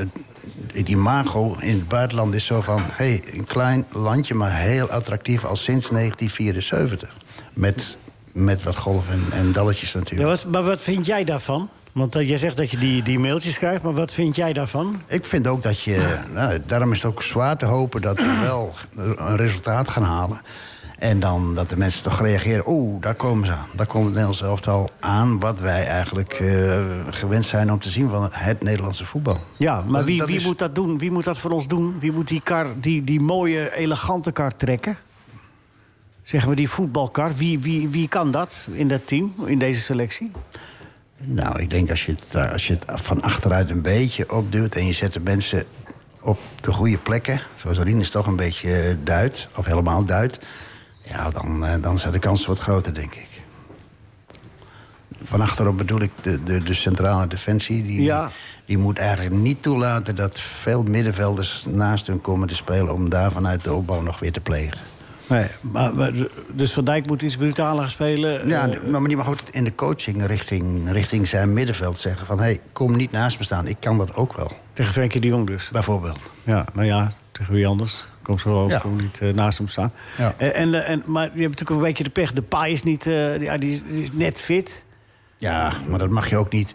[0.73, 2.83] het imago in het buitenland is zo van...
[2.87, 7.17] hey, een klein landje, maar heel attractief al sinds 1974.
[7.53, 7.97] Met,
[8.33, 10.29] met wat golven en, en dalletjes Ja, natuurlijk.
[10.29, 11.69] wat, maar wat vind jij daarvan?
[11.93, 15.01] Want eh, jij zegt dat je die, die mailtjes krijgt, maar wat vind jij daarvan?
[15.09, 16.19] Ik vind ook dat je...
[16.35, 18.73] Nou, daarom is het ook zwaar te hopen dat we wel
[19.17, 20.41] een resultaat gaan halen.
[20.99, 22.65] En dan dat de mensen toch reageren.
[22.67, 23.67] Oeh, daar komen ze aan.
[23.73, 25.39] Daar komt het Nederlands elftal aan.
[25.39, 29.39] Wat wij eigenlijk eh, gewend zijn om te zien van het Nederlandse voetbal.
[29.57, 30.99] Ja, maar Dat- wie, dat wie is- moet dat doen?
[30.99, 31.97] Wie moet dat voor ons doen?
[32.01, 34.97] Wie moet die, kar, die, die mooie, elegante kar trekken?
[36.31, 37.35] Zeg maar die voetbalkar.
[37.35, 40.31] Wie, wie, wie kan dat in dat team, in deze selectie?
[41.17, 44.75] Nou, ik denk als je, het, eh, als je het van achteruit een beetje opduwt...
[44.75, 45.65] en je zet de mensen
[46.21, 47.43] op de goede plekken...
[47.57, 50.39] zoals Rinus toch een beetje eh, duidt, of helemaal duidt...
[51.05, 53.43] ja, dan, eh, dan zijn de kansen wat groter, denk ik.
[55.23, 57.83] Van achterop bedoel ik de, de, de centrale defensie.
[57.83, 58.31] Die, Ja.
[58.67, 62.95] die moet eigenlijk niet toelaten dat veel middenvelders naast hun komen te spelen...
[62.95, 65.00] om daar vanuit de opbouw nog weer te plegen.
[65.31, 66.13] Nee, maar, maar-
[66.53, 68.49] dus Van Dijk moet iets brutaler spelen.
[68.49, 72.39] Ja, Eh, maar die mag ook in de coaching richting, richting zijn middenveld zeggen van...
[72.39, 75.27] hé, hey, kom niet naast me staan, ik kan dat ook wel, tegen Frenkie de
[75.29, 75.69] Jong dus.
[75.69, 76.19] bijvoorbeeld.
[76.43, 78.05] Ja, nou ja, tegen wie anders.
[78.23, 78.79] Komt zo over, Ja.
[78.79, 79.93] kom niet eh, naast hem staan.
[80.19, 80.35] Ja.
[80.37, 82.33] En, en, eh, en, maar je hebt natuurlijk een beetje de pech.
[82.33, 84.83] De paai is niet, eh, die, is- die is net fit.
[85.37, 86.75] Ja, maar dat mag je ook niet.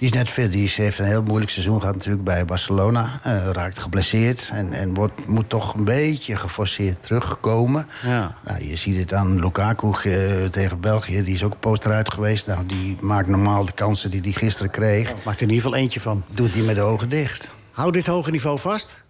[0.00, 0.52] Die is net fit.
[0.52, 3.20] Die heeft een heel moeilijk seizoen gehad natuurlijk bij Barcelona.
[3.22, 7.86] Eh, raakt geblesseerd en, en wordt, moet toch een beetje geforceerd terugkomen.
[8.02, 8.34] Ja.
[8.44, 11.22] Nou, je ziet het aan Lukaku eh, tegen België.
[11.22, 12.46] Die is ook een post eruit geweest.
[12.46, 15.14] Nou, die maakt normaal de kansen die hij gisteren kreeg.
[15.24, 16.24] Maakt er in ieder geval eentje van.
[16.28, 17.50] Doet hij met de ogen dicht.
[17.70, 19.02] Hou dit hoge niveau vast.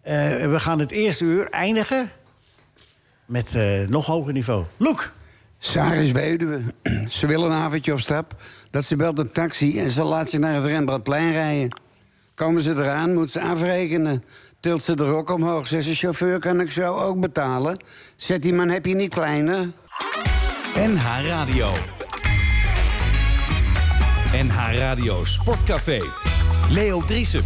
[0.00, 0.14] Eh,
[0.46, 2.10] we gaan het eerste uur eindigen
[3.26, 4.64] met eh, nog hoger niveau.
[4.76, 5.12] Loek!
[5.58, 6.60] Sarah is weduwe.
[7.08, 8.36] Ze wil een avondje op stap.
[8.74, 11.80] Dat ze belt een taxi en ze laat zich naar het Rembrandtplein rijden.
[12.34, 14.24] Komen ze eraan, moet ze afrekenen.
[14.60, 15.66] Tilt ze de rok omhoog.
[15.66, 17.84] Zegt ze, chauffeur, kan ik zo ook betalen?
[18.16, 19.72] Zet die man, heb je niet kleiner?
[20.74, 21.70] NH Radio.
[24.32, 26.00] NH Radio Sportcafé.
[26.70, 27.44] Leo Driesen.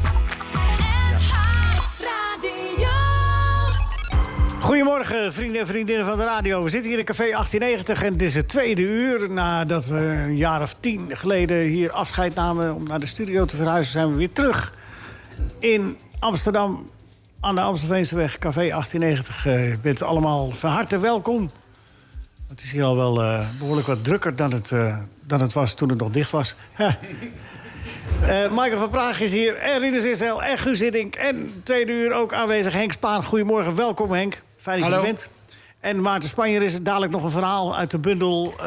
[4.68, 6.62] Goedemorgen, vrienden en vriendinnen van de radio.
[6.62, 9.30] We zitten hier in Café 1890 en het is het tweede uur.
[9.30, 13.56] Nadat we een jaar of tien geleden hier afscheid namen om naar de studio te
[13.56, 13.92] verhuizen...
[13.92, 14.74] zijn we weer terug
[15.58, 16.90] in Amsterdam
[17.40, 19.46] aan de Amstelveenseweg, Café 1890.
[19.46, 21.50] Eh, je bent allemaal van harte welkom.
[22.48, 25.74] Het is hier al wel eh, behoorlijk wat drukker dan het, eh, dan het was
[25.74, 26.54] toen het nog dicht was.
[28.22, 31.14] Eh, Michael van Praag is hier, en Rinus Israël, en Guus Hiddink.
[31.14, 33.24] En tweede uur ook aanwezig Henk Spaan.
[33.24, 34.42] Goedemorgen, welkom Henk.
[34.58, 35.28] Fijn dat je er bent.
[35.80, 38.52] En Maarten Spanjer is dadelijk nog een verhaal uit de bundel...
[38.58, 38.64] eh,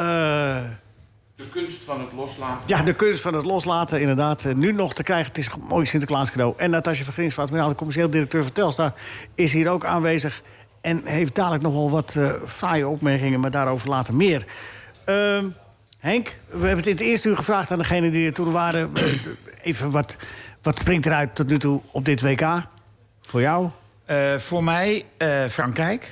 [1.36, 2.64] De kunst van het loslaten.
[2.66, 4.44] ja, de kunst van het loslaten, inderdaad.
[4.56, 6.54] Nu nog te krijgen, het is een mooi Sinterklaas cadeau.
[6.58, 8.94] En Natasja van Grinsvaart, de commercieel directeur van Telstar...
[9.36, 10.42] is hier ook aanwezig
[10.82, 13.40] en heeft dadelijk nog wel wat eh fraaie opmerkingen...
[13.40, 14.46] maar daarover later meer.
[15.06, 15.46] Ehm,
[15.98, 18.92] Henk, we hebben het in het eerste uur gevraagd aan degenen die er toen waren...
[19.62, 20.18] even wat,
[20.62, 22.62] wat springt eruit tot nu toe op dit WK?
[23.22, 23.70] Voor jou?
[24.12, 26.10] Eh, voor mij eh, Frankrijk.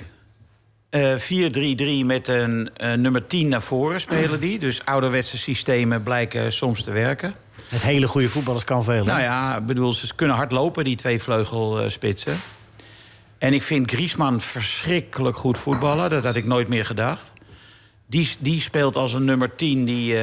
[0.90, 4.58] Eh 4-3-3 met een nummer 10 naar voren spelen die.
[4.58, 7.34] Dus ouderwetse systemen blijken soms te werken.
[7.68, 9.04] Het hele goede voetballers kan veel.
[9.04, 9.10] hè?
[9.10, 12.40] Nou ja, ik bedoel, ze kunnen hard lopen, die twee vleugelspitsen.
[13.38, 16.10] En ik vind Griezmann verschrikkelijk goed voetballen.
[16.10, 17.32] Dat had ik nooit meer gedacht.
[18.06, 20.16] Die, die speelt als een nummer 10 die,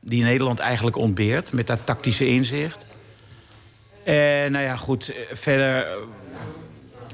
[0.00, 1.52] die Nederland eigenlijk ontbeert.
[1.52, 2.84] Met dat tactische inzicht.
[4.04, 5.86] En nou ja, goed, verder...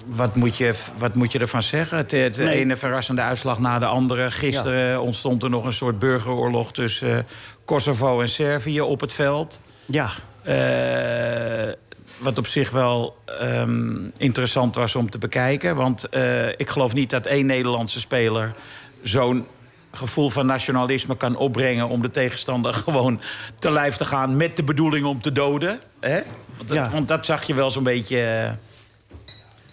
[0.06, 2.06] Wat moet, je, wat moet je ervan zeggen?
[2.10, 2.48] Nee.
[2.48, 4.30] ene verrassende uitslag na de andere.
[4.30, 7.24] Gisteren ontstond er nog een soort burgeroorlog tussen eh,
[7.64, 9.60] Kosovo en Servië op het veld.
[9.86, 10.10] Ja.
[10.42, 11.72] Eh,
[12.18, 15.76] wat op zich wel ehm, interessant was om te bekijken.
[15.76, 18.54] Want eh, ik geloof niet dat één Nederlandse speler
[19.02, 19.46] zo'n
[19.92, 23.20] gevoel van nationalisme kan opbrengen om de tegenstander gewoon
[23.58, 25.80] te lijf te gaan met de bedoeling om te doden.
[26.00, 26.20] Hè?
[26.56, 26.90] Want, dat, Ja.
[26.90, 28.54] want dat zag je wel zo'n beetje.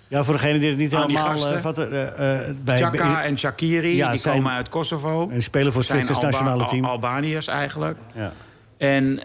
[0.10, 1.54] Ja, voor degene die het niet helemaal...
[1.54, 5.30] eh, vatten, eh, eh, bij, Chaka en Shakiri, Ja, die zijn- komen uit Kosovo.
[5.30, 6.84] En spelen voor het Zwitsers nationale team.
[6.86, 7.98] Al- Albaniërs eigenlijk.
[8.16, 8.32] Ja.
[8.78, 9.20] En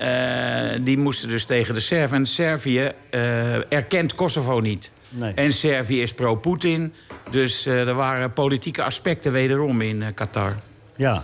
[0.84, 2.16] die moesten dus tegen de Serven.
[2.16, 2.90] En Servië
[3.68, 4.92] erkent Kosovo niet.
[5.08, 5.32] Nee.
[5.34, 6.92] En Servië is pro-Poetin.
[7.30, 10.54] Dus er waren politieke aspecten wederom in Qatar.
[10.96, 11.22] Ja.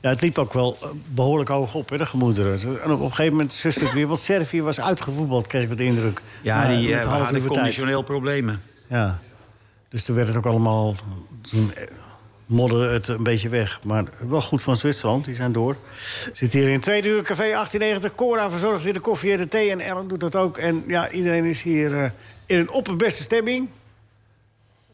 [0.00, 2.60] ja, het liep ook wel eh, behoorlijk hoog op, hè, de gemoederen.
[2.82, 4.06] En op een gegeven moment zuste het weer.
[4.06, 6.20] Want Servië was uitgevoetbald, kreeg ik de indruk.
[6.42, 8.62] Ja, die hadden conditioneel problemen.
[8.86, 9.18] Ja.
[9.88, 10.94] Dus toen werd het ook allemaal...
[11.50, 11.86] Toen eh,
[12.46, 13.80] modderde het een beetje weg.
[13.84, 15.76] Maar wel goed van Zwitserland, die zijn door.
[16.32, 18.14] Zit hier in tweede uur, café 1890.
[18.14, 19.70] Cora verzorgt weer de koffie en de thee.
[19.70, 20.58] En Ellen doet dat ook.
[20.58, 22.10] En ja, iedereen is hier eh,
[22.46, 23.68] in een opperbeste stemming.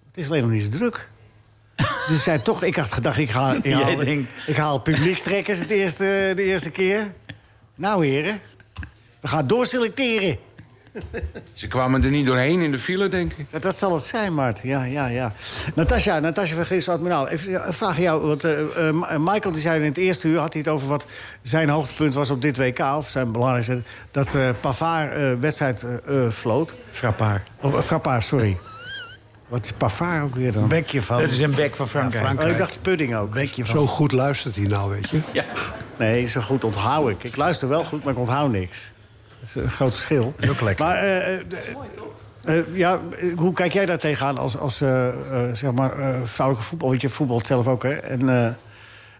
[0.06, 1.08] Het is alleen nog niet zo druk.
[2.08, 5.58] Dus ik zei toch, ik had gedacht, ik, ga, ik, haal, denkt- ik haal publiekstrekkers
[5.58, 7.12] het eerste, de eerste keer.
[7.74, 8.40] Nou heren,
[9.20, 10.38] we gaan doorselecteren.
[11.52, 13.46] Ze kwamen er niet doorheen in de file, denk ik.
[13.50, 14.60] Dat, dat zal het zijn, Mart.
[14.62, 15.32] Ja, ja, ja.
[15.74, 17.28] Natasja, Natasja van Gris, admiraal.
[17.28, 18.26] Even een vraag aan jou.
[18.26, 20.38] Want, eh, eh, Ma- Michael die zei in het eerste uur...
[20.38, 21.06] had hij het over wat
[21.42, 22.78] zijn hoogtepunt was op dit WK...
[22.78, 23.82] of zijn belangrijkste...
[24.10, 26.74] dat eh Pavard eh, wedstrijd eh, eh, floot.
[26.90, 27.48] Frappard.
[27.60, 28.58] Eh, Frappard, sorry.
[29.48, 30.68] Wat is Pavard ook weer dan?
[30.68, 31.20] Bekje van...
[31.20, 32.42] Dat is een bek van Frankrijk.
[32.42, 33.32] Oh, ik dacht pudding ook.
[33.32, 33.78] Bekje van...
[33.78, 35.20] Zo goed luistert hij nou, weet je.
[35.32, 35.44] Ja.
[35.96, 37.24] Nee, zo goed onthoud ik.
[37.24, 38.91] Ik luister wel goed, maar ik onthoud niks.
[39.42, 40.34] Dat is een groot verschil.
[40.50, 40.84] Ook lekker.
[40.84, 41.40] Maar eh, eh,
[42.44, 44.76] eh, ja, eh, hoe kijk jij daar tegenaan als, als
[45.52, 46.88] zeg maar, eh, vrouwelijke voetbal?
[46.88, 47.94] Want je voetbalt zelf ook, hè?
[47.94, 48.48] En, eh,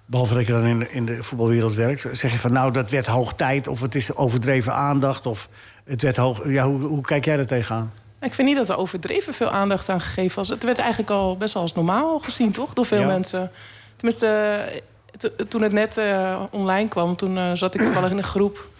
[0.06, 2.06] behalve dat je dan in, de- in de voetbalwereld werkt.
[2.12, 3.66] Zeg je van, nou, dat werd hoog tijd...
[3.68, 5.48] of het is overdreven aandacht, of
[5.84, 6.48] het werd hoog...
[6.48, 7.92] Ja, hoe, hoe kijk jij daar tegenaan?
[8.20, 10.48] Ik vind niet dat er overdreven veel aandacht aan gegeven was.
[10.48, 12.72] Het werd eigenlijk al best wel als normaal gezien, toch?
[12.72, 13.06] Door veel Ja.
[13.06, 13.50] mensen.
[13.96, 14.58] Tenminste,
[15.16, 16.00] to- toen het net
[16.50, 17.16] online kwam...
[17.16, 18.70] toen zat ik toevallig in een groep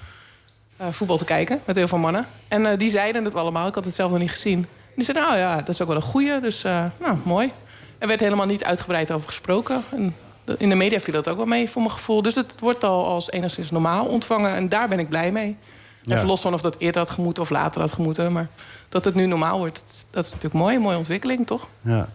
[0.91, 1.61] voetbal te kijken...
[1.65, 2.27] met heel veel mannen.
[2.49, 3.67] En eh, die zeiden het allemaal.
[3.67, 4.59] Ik had het zelf nog niet gezien.
[4.59, 6.41] En die zeiden, nou ja, dat is ook wel een goeie.
[6.41, 7.53] Dus, eh, nou, mooi.
[7.99, 9.83] Er werd helemaal niet uitgebreid over gesproken.
[9.91, 10.17] En
[10.59, 12.23] in de media viel dat ook wel mee, voor mijn gevoel.
[12.23, 14.55] Dus het wordt al als enigszins normaal ontvangen.
[14.55, 15.57] En daar ben ik blij mee.
[16.03, 16.15] Ja.
[16.17, 18.33] Even los van of dat eerder had gemoeten of later had gemoeten.
[18.33, 18.49] Maar
[18.89, 20.77] dat het nu normaal wordt, dat is, dat is natuurlijk mooi.
[20.77, 21.69] Een mooie ontwikkeling, toch?
[21.81, 22.09] Ja.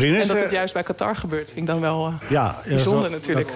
[0.00, 2.52] Rinus, en dat het eh, juist bij Qatar gebeurt, vind ik dan wel eh, ja,
[2.52, 3.48] dat bijzonder wel- natuurlijk.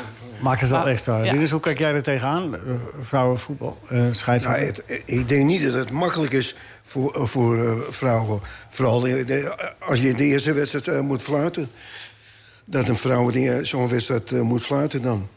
[0.43, 1.22] Maak het wel Ah, extra.
[1.24, 1.32] ja.
[1.32, 2.55] Rinus, hoe kijk jij er tegenaan?
[2.55, 2.61] Eh,
[3.01, 4.84] vrouwenvoetbal, eh Nou, scheidsrechter?
[4.86, 8.41] het- ik denk niet dat het makkelijk is voor, voor eh, vrouwen.
[8.68, 11.70] Vooral de- de- als je in de eerste wedstrijd moet fluiten.
[12.64, 15.28] Dat een vrouw die, zo'n wedstrijd moet fluiten dan.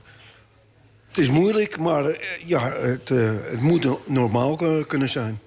[1.07, 4.55] Het is moeilijk, maar ja, het, het moet no- normaal
[4.87, 5.39] kunnen zijn.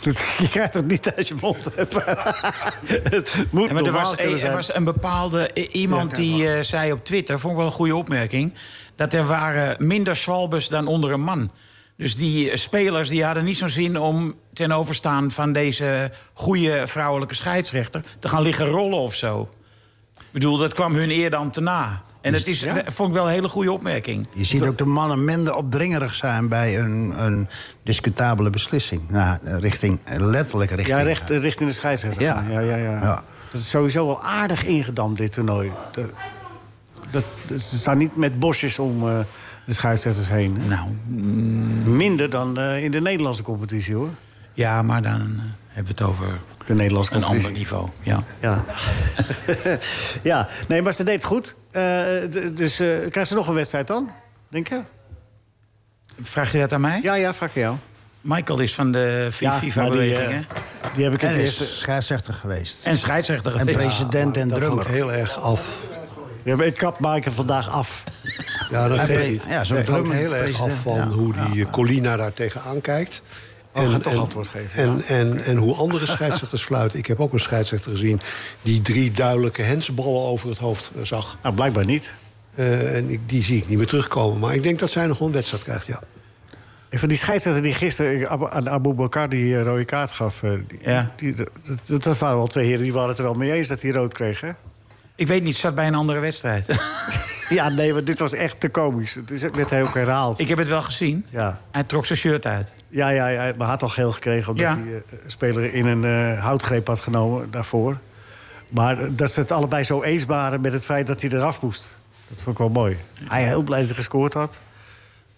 [0.38, 1.64] Je krijgt het niet uit je mond.
[1.74, 6.92] het moet Ja, maar er was, kunnen er was een bepaalde iemand die eh, zei
[6.92, 8.54] op Twitter, vond ik wel een goede opmerking,
[8.96, 11.50] dat er waren minder zwalbes dan onder een man.
[11.96, 16.86] Dus die eh, spelers die hadden niet zo'n zin om ten overstaan van deze goede
[16.86, 19.48] vrouwelijke scheidsrechter te gaan liggen rollen of zo.
[20.18, 22.02] Ik bedoel, dat kwam hun eer dan te na.
[22.20, 24.26] En dat is, dat vond ik wel een hele goede opmerking.
[24.32, 27.48] Je ziet ook de mannen minder opdringerig zijn bij een, een
[27.82, 29.02] discutabele beslissing.
[29.08, 30.98] Nou, richting, letterlijk richting...
[30.98, 32.22] Ja, recht, richting de scheidsrechter.
[32.22, 32.44] Ja.
[32.48, 32.90] Ja, ja, ja.
[33.00, 33.22] Ja.
[33.52, 35.70] Dat is sowieso wel aardig ingedamd, dit toernooi.
[37.10, 39.18] Dat, dat- ze staan niet met bosjes om eh,
[39.66, 40.56] de scheidsrechters heen.
[40.60, 40.68] hè?
[40.68, 40.88] Nou,
[41.96, 44.08] Minder dan eh, in de Nederlandse competitie, hoor.
[44.54, 45.42] ja, maar dan eh,
[45.72, 46.26] hebben we het over
[46.66, 47.88] De Nederlandse een ander niveau.
[48.02, 48.22] Ja.
[48.40, 48.64] Ja.
[50.22, 51.54] ja, nee, maar ze deed het goed.
[51.70, 51.82] Eh,
[52.54, 54.10] dus eh krijgt ze nog een wedstrijd dan,
[54.48, 54.80] denk je?
[56.22, 57.00] Vraag je dat aan mij?
[57.02, 57.76] Ja, ja, vraag ik jou.
[58.20, 61.64] Michael is van de Ja, FIFA-beweging, die, eh, Die heb ik En het is eerste...
[61.64, 62.86] scheidsrechter geweest.
[62.86, 63.76] En scheidsrechter En geweest.
[63.78, 64.88] president en Dat drummer.
[64.88, 65.80] heel erg af.
[66.42, 68.04] Ja, maar ik kap Maaike vandaag af.
[68.70, 71.06] Ja, dat geeft ja, zo'n drummer, heel erg af van ja.
[71.08, 73.22] hoe die Colina daar tegenaan kijkt.
[73.74, 76.98] Oh, gaat toch antwoord geven, En, en, en hoe andere scheidsrechters fluiten.
[76.98, 78.20] Ik heb ook een scheidsrechter gezien...
[78.62, 81.38] die drie duidelijke hensballen over het hoofd eh, zag.
[81.42, 82.12] Nou, blijkbaar niet.
[82.54, 84.38] Eh, en ik, die zie ik niet meer terugkomen.
[84.38, 86.00] Maar ik denk dat zij nog een wedstrijd krijgt, ja.
[86.88, 90.42] En van die scheidsrechter die gisteren Abu- aan Abu Bakar die eh, rode kaart gaf...
[90.42, 91.12] eh, die, Ja.
[91.16, 91.48] die, dat,
[91.84, 93.90] dat- dat waren wel twee heren die waren het er wel mee eens dat hij
[93.90, 94.50] rood kreeg, hè?
[95.20, 96.66] Ik weet niet, het zat bij een andere wedstrijd.
[97.48, 99.14] Ja, nee, want dit was echt te komisch.
[99.14, 100.38] Het is- werd heel herhaald.
[100.38, 101.26] ik heb het wel gezien.
[101.28, 101.60] Ja.
[101.70, 102.68] Hij trok zijn shirt uit.
[102.88, 104.76] Ja, ja, ja, maar hij had al geel gekregen omdat Ja.
[104.84, 107.96] hij eh, speler in een eh, houtgreep had genomen daarvoor.
[108.68, 111.62] Maar eh, dat ze het allebei zo eens waren met het feit dat hij eraf
[111.62, 111.88] moest.
[112.28, 112.96] Dat vond ik wel mooi.
[113.24, 114.60] Hij heel blij dat hij gescoord had.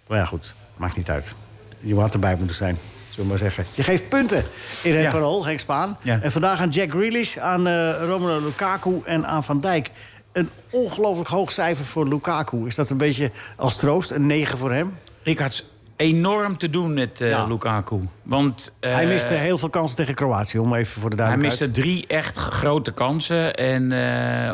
[0.07, 1.35] Maar ja, goed, maakt niet uit.
[1.81, 2.79] Je had erbij moeten zijn,
[3.13, 3.65] zullen we maar zeggen.
[3.75, 4.45] Je geeft punten
[4.83, 5.11] in het Ja.
[5.11, 5.97] parool, Henk Spaan.
[6.03, 6.19] Ja.
[6.23, 9.91] En vandaag aan Jack Grealish, aan eh Romelu Lukaku en aan Van Dijk.
[10.33, 12.67] Een ongelooflijk hoog cijfer voor Lukaku.
[12.67, 14.97] Is dat een beetje als troost, een 9 voor hem?
[15.23, 15.65] Ik had
[15.97, 17.45] enorm te doen met eh, Ja.
[17.47, 17.99] Lukaku.
[18.23, 21.71] Want eh, hij miste heel veel kansen tegen Kroatië, om even voor de hij duidelijkheid.
[21.71, 23.55] miste drie echt grote kansen.
[23.55, 23.93] En,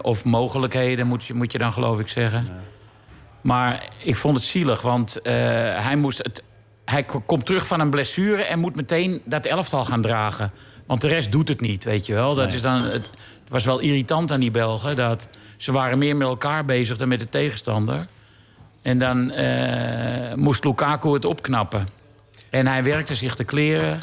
[0.04, 2.46] of mogelijkheden, moet je, moet je dan geloof ik zeggen.
[3.40, 6.42] Maar ik vond het zielig, want hij, moest het,
[6.88, 8.42] hij komt terug van een blessure...
[8.42, 10.52] en moet meteen dat elftal gaan dragen.
[10.86, 12.34] Want de rest doet het niet, weet je wel.
[12.34, 13.10] Dat is dan, het,
[13.48, 14.96] was wel irritant aan die Belgen.
[14.96, 15.26] Dat
[15.56, 18.06] ze waren meer met elkaar bezig dan met de tegenstander.
[18.82, 21.88] En dan eh, moest Lukaku het opknappen.
[22.50, 24.00] En hij werkte zich te kleren.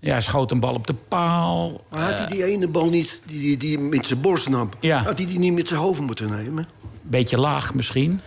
[0.00, 1.84] Ja, schoot een bal op de paal.
[1.88, 4.70] Maar had hij die ene bal niet die, die, die met zijn borst nam?
[4.80, 5.02] Ja.
[5.02, 6.68] Had hij die niet met zijn hoofd moeten nemen?
[7.02, 8.20] Beetje laag misschien.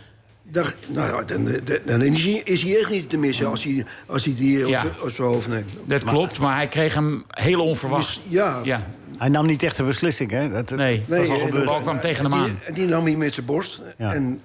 [0.51, 3.85] Nou ja, dan, dan, dan is, hij, is hij echt niet te missen als hij,
[4.05, 4.81] als hij die op Ja.
[4.81, 5.69] zijn- op zijn hoofd neemt.
[5.87, 8.07] Dat klopt, maar hij kreeg hem heel onverwacht.
[8.07, 8.61] Dus, ja.
[8.63, 8.87] Ja,
[9.17, 10.49] Hij nam niet echt een beslissing, hè?
[10.49, 11.03] Dat, nee.
[11.07, 11.51] dat is al.
[11.51, 12.73] De bal kwam tegen hem die, aan.
[12.73, 13.81] die nam hij met zijn borst.
[13.97, 14.13] Ja.
[14.13, 14.41] En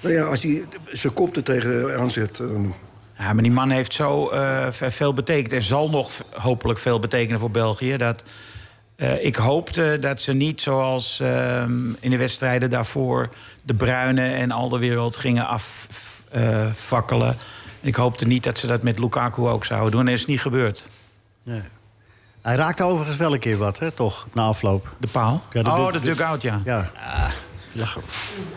[0.00, 2.36] nou ja, als hij zijn kop er tegen aanzet...
[2.36, 2.74] dan-
[3.18, 5.52] Ja, maar die man heeft zo eh, ve- veel betekend.
[5.52, 7.96] En zal nog hopelijk veel betekenen voor België.
[7.96, 8.22] Dat,
[8.96, 13.28] eh, ik hoopte dat ze niet zoals ehm, in de wedstrijden daarvoor...
[13.62, 17.36] de Bruine en al de wereld gingen afvakkelen.
[17.80, 20.00] ik hoopte niet dat ze dat met Lukaku ook zouden doen.
[20.00, 20.88] En dat is niet gebeurd.
[21.42, 21.62] Nee.
[22.42, 24.94] Hij raakte overigens wel een keer wat, hè, toch, na afloop.
[24.98, 25.42] De paal?
[25.52, 26.60] Ja, oh, de dugout, ja.
[26.64, 26.90] Ja.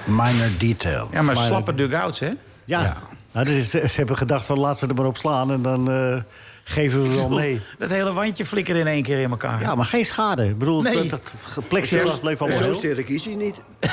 [0.06, 1.10] Minor detail.
[1.12, 2.32] Ja, maar Maar- slappe dugouts, hè?
[2.66, 2.98] Ja.
[3.32, 5.92] Nou, dus ze, ze hebben gedacht van laat ze er maar op slaan en dan
[5.92, 6.22] eh,
[6.70, 7.61] geven we wel mee.
[7.78, 9.61] Dat hele wandje flikkerde in één keer in elkaar.
[9.61, 10.45] Ja, maar geen schade.
[10.47, 10.93] Ik bedoel, Nee.
[10.95, 13.55] dat, dat plexiglas bleef allemaal Zo sterk is hij niet.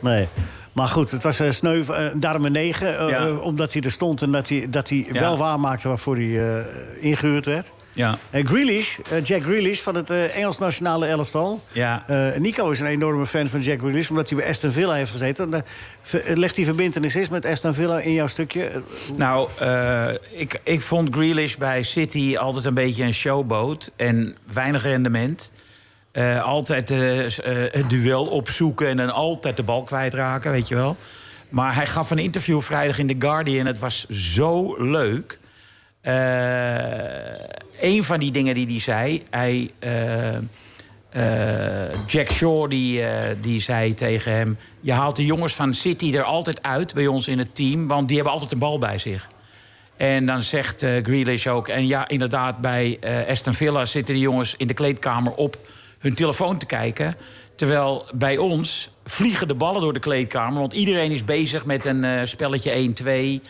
[0.00, 0.28] Nee.
[0.76, 2.98] Maar goed, het was uh, sneu, eh, daarom een 9.
[2.98, 3.26] eh, Ja.
[3.26, 5.20] eh, omdat hij er stond en dat hij, dat hij Ja.
[5.20, 6.64] wel waarmaakte waarvoor hij eh,
[7.00, 7.72] ingehuurd werd.
[7.92, 8.18] Ja.
[8.30, 11.62] En Grealish, eh, Jack Grealish van het eh, Engels nationale elftal.
[11.72, 12.04] Ja.
[12.06, 15.10] Eh, Nico is een enorme fan van Jack Grealish, omdat hij bij Aston Villa heeft
[15.10, 15.54] gezeten.
[15.54, 15.60] Eh,
[16.02, 18.64] ver- Leg die verbindenis eens met Aston Villa in jouw stukje.
[18.64, 18.76] Eh,
[19.16, 23.90] Nou, eh, ik, ik vond Grealish bij City altijd een beetje een showboot.
[23.96, 25.52] En weinig rendement.
[26.16, 30.74] Eh, altijd eh, eh, het duel opzoeken en dan altijd de bal kwijtraken, weet je
[30.74, 30.96] wel.
[31.48, 33.66] Maar hij gaf een interview vrijdag in The Guardian.
[33.66, 35.38] Het was zo leuk.
[37.80, 39.22] Een van die dingen die hij zei...
[39.30, 39.70] Hij,
[42.06, 43.02] Jack Shaw die,
[43.40, 44.58] die zei tegen hem...
[44.80, 47.86] je haalt de jongens van City er altijd uit bij ons in het team...
[47.86, 49.28] want die hebben altijd een bal bij zich.
[49.96, 51.68] En dan zegt eh Grealish ook...
[51.68, 52.98] en ja, inderdaad, bij
[53.28, 55.32] Aston Villa zitten die jongens in de kleedkamer...
[55.32, 55.56] op
[55.98, 57.16] hun telefoon te kijken.
[57.54, 60.60] Terwijl bij ons vliegen de ballen door de kleedkamer...
[60.60, 62.94] want iedereen is bezig met een eh, spelletje
[63.40, 63.46] 1-2.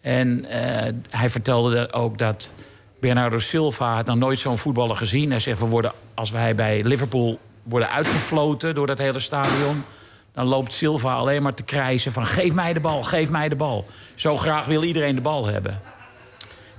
[0.00, 2.52] En eh, hij vertelde ook dat
[3.00, 5.30] Bernardo Silva had nog nooit zo'n voetballer gezien.
[5.30, 9.84] Hij zegt, we worden, als wij bij Liverpool worden uitgefloten door dat hele stadion...
[10.32, 12.26] dan loopt Silva alleen maar te krijsen van...
[12.26, 13.86] geef mij de bal, geef mij de bal.
[14.14, 15.80] Zo graag wil iedereen de bal hebben.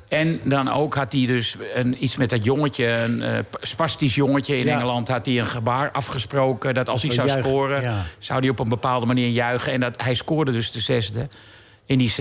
[0.08, 4.58] En dan ook had hij dus een, iets met dat jongetje, een eh, spastisch jongetje
[4.58, 4.74] in Ja.
[4.74, 5.08] Engeland...
[5.08, 7.82] had hij een gebaar afgesproken dat als hij Zo zou juichen, scoren...
[7.82, 8.03] ja.
[8.20, 9.72] zou hij op een bepaalde manier juichen.
[9.74, 11.28] En dat, hij scoorde dus de zesde
[11.86, 12.12] in die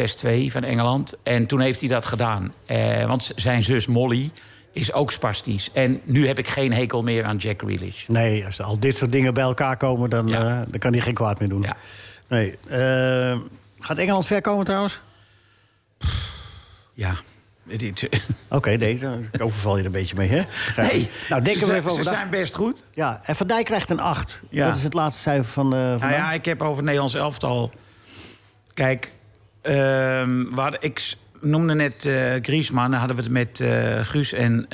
[0.48, 1.14] 6-2 van Engeland.
[1.22, 2.52] En toen heeft hij dat gedaan.
[2.66, 4.30] Eh, want zijn zus Molly
[4.72, 5.70] is ook spastisch.
[5.72, 8.06] En nu heb ik geen hekel meer aan Jack Grealish.
[8.06, 10.60] Nee, als al dit soort dingen bij elkaar komen, dan, Ja.
[10.60, 11.62] eh, dan kan hij geen kwaad meer doen.
[11.62, 11.76] Ja.
[12.28, 12.54] Nee.
[13.80, 15.00] gaat Engeland ver komen trouwens?
[16.94, 17.14] Ja.
[18.48, 20.42] Oké, nee, dan overval je er een beetje mee, hè?
[20.76, 22.84] Nee, nou, we zijn- even over ze zijn best goed.
[22.94, 24.42] Ja, en Van Dijk krijgt een 8.
[24.50, 24.66] Ja.
[24.66, 27.14] Dat is het laatste cijfer van, eh van Nou ja, ik heb over het Nederlands
[27.14, 27.70] elftal.
[28.74, 29.10] Kijk,
[29.62, 32.90] ehm, hadden- ik noemde net eh Griezmann.
[32.90, 34.66] Daar hadden we het met eh, Guus en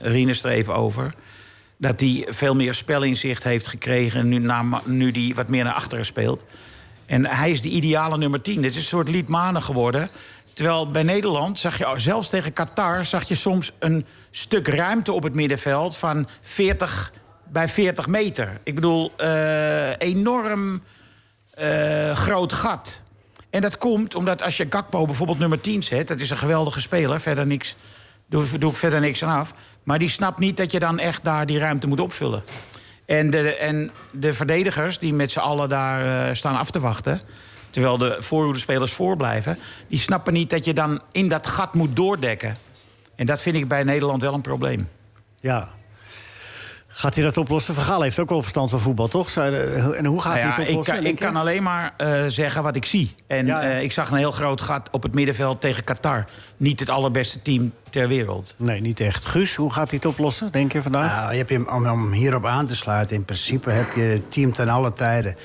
[0.00, 1.14] Rinus er even over.
[1.76, 4.28] Dat hij veel meer spelinzicht heeft gekregen...
[4.28, 6.44] nu, na, nu die wat meer naar achteren speelt.
[7.06, 8.62] En hij is de ideale nummer 10.
[8.62, 10.08] Dit is een soort liedmanen geworden.
[10.54, 13.04] Terwijl bij Nederland zag je, zelfs tegen Qatar...
[13.04, 17.12] zag je soms een stuk ruimte op het middenveld van 40
[17.52, 18.60] bij 40 meter.
[18.62, 20.82] Ik bedoel, eh, enorm
[21.50, 23.02] eh, groot gat.
[23.50, 26.08] En dat komt omdat als je Gakpo bijvoorbeeld nummer 10 zet...
[26.08, 27.74] dat is een geweldige speler, verder niks,
[28.26, 29.54] doe, doe ik verder niks aan af...
[29.82, 32.42] maar die snapt niet dat je dan echt daar die ruimte moet opvullen.
[33.06, 37.20] En de, en de verdedigers die met z'n allen daar eh, staan af te wachten...
[37.72, 39.58] terwijl de voorhoedespelers voorblijven...
[39.88, 42.56] die snappen niet dat je dan in dat gat moet doordekken.
[43.16, 44.88] En dat vind ik bij Nederland wel een probleem.
[45.40, 45.68] Ja.
[46.94, 47.74] Gaat hij dat oplossen?
[47.74, 49.36] Van Gaal heeft ook wel verstand van voetbal, toch?
[49.36, 50.94] En hoe gaat Nou hij het ik, oplossen?
[50.96, 53.14] kan, ik kan alleen maar eh, zeggen wat ik zie.
[53.26, 53.70] En Ja, ja.
[53.70, 56.24] eh, ik zag een heel groot gat op het middenveld tegen Qatar.
[56.56, 58.54] Niet het allerbeste team ter wereld.
[58.58, 59.24] Nee, niet echt.
[59.26, 61.16] Guus, hoe gaat hij het oplossen, denk je vandaag?
[61.20, 64.30] Nou, je hebt hem, om, om hierop aan te sluiten, in principe heb je het
[64.30, 65.36] team ten alle tijden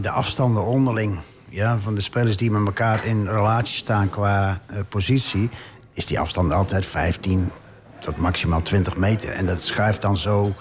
[0.00, 1.18] de afstanden onderling.
[1.54, 5.50] Ja, van de spelers die met elkaar in relatie staan qua eh, positie,
[5.92, 7.50] is die afstand altijd 15
[7.98, 9.28] tot maximaal 20 meter.
[9.28, 10.52] En dat schuift dan zo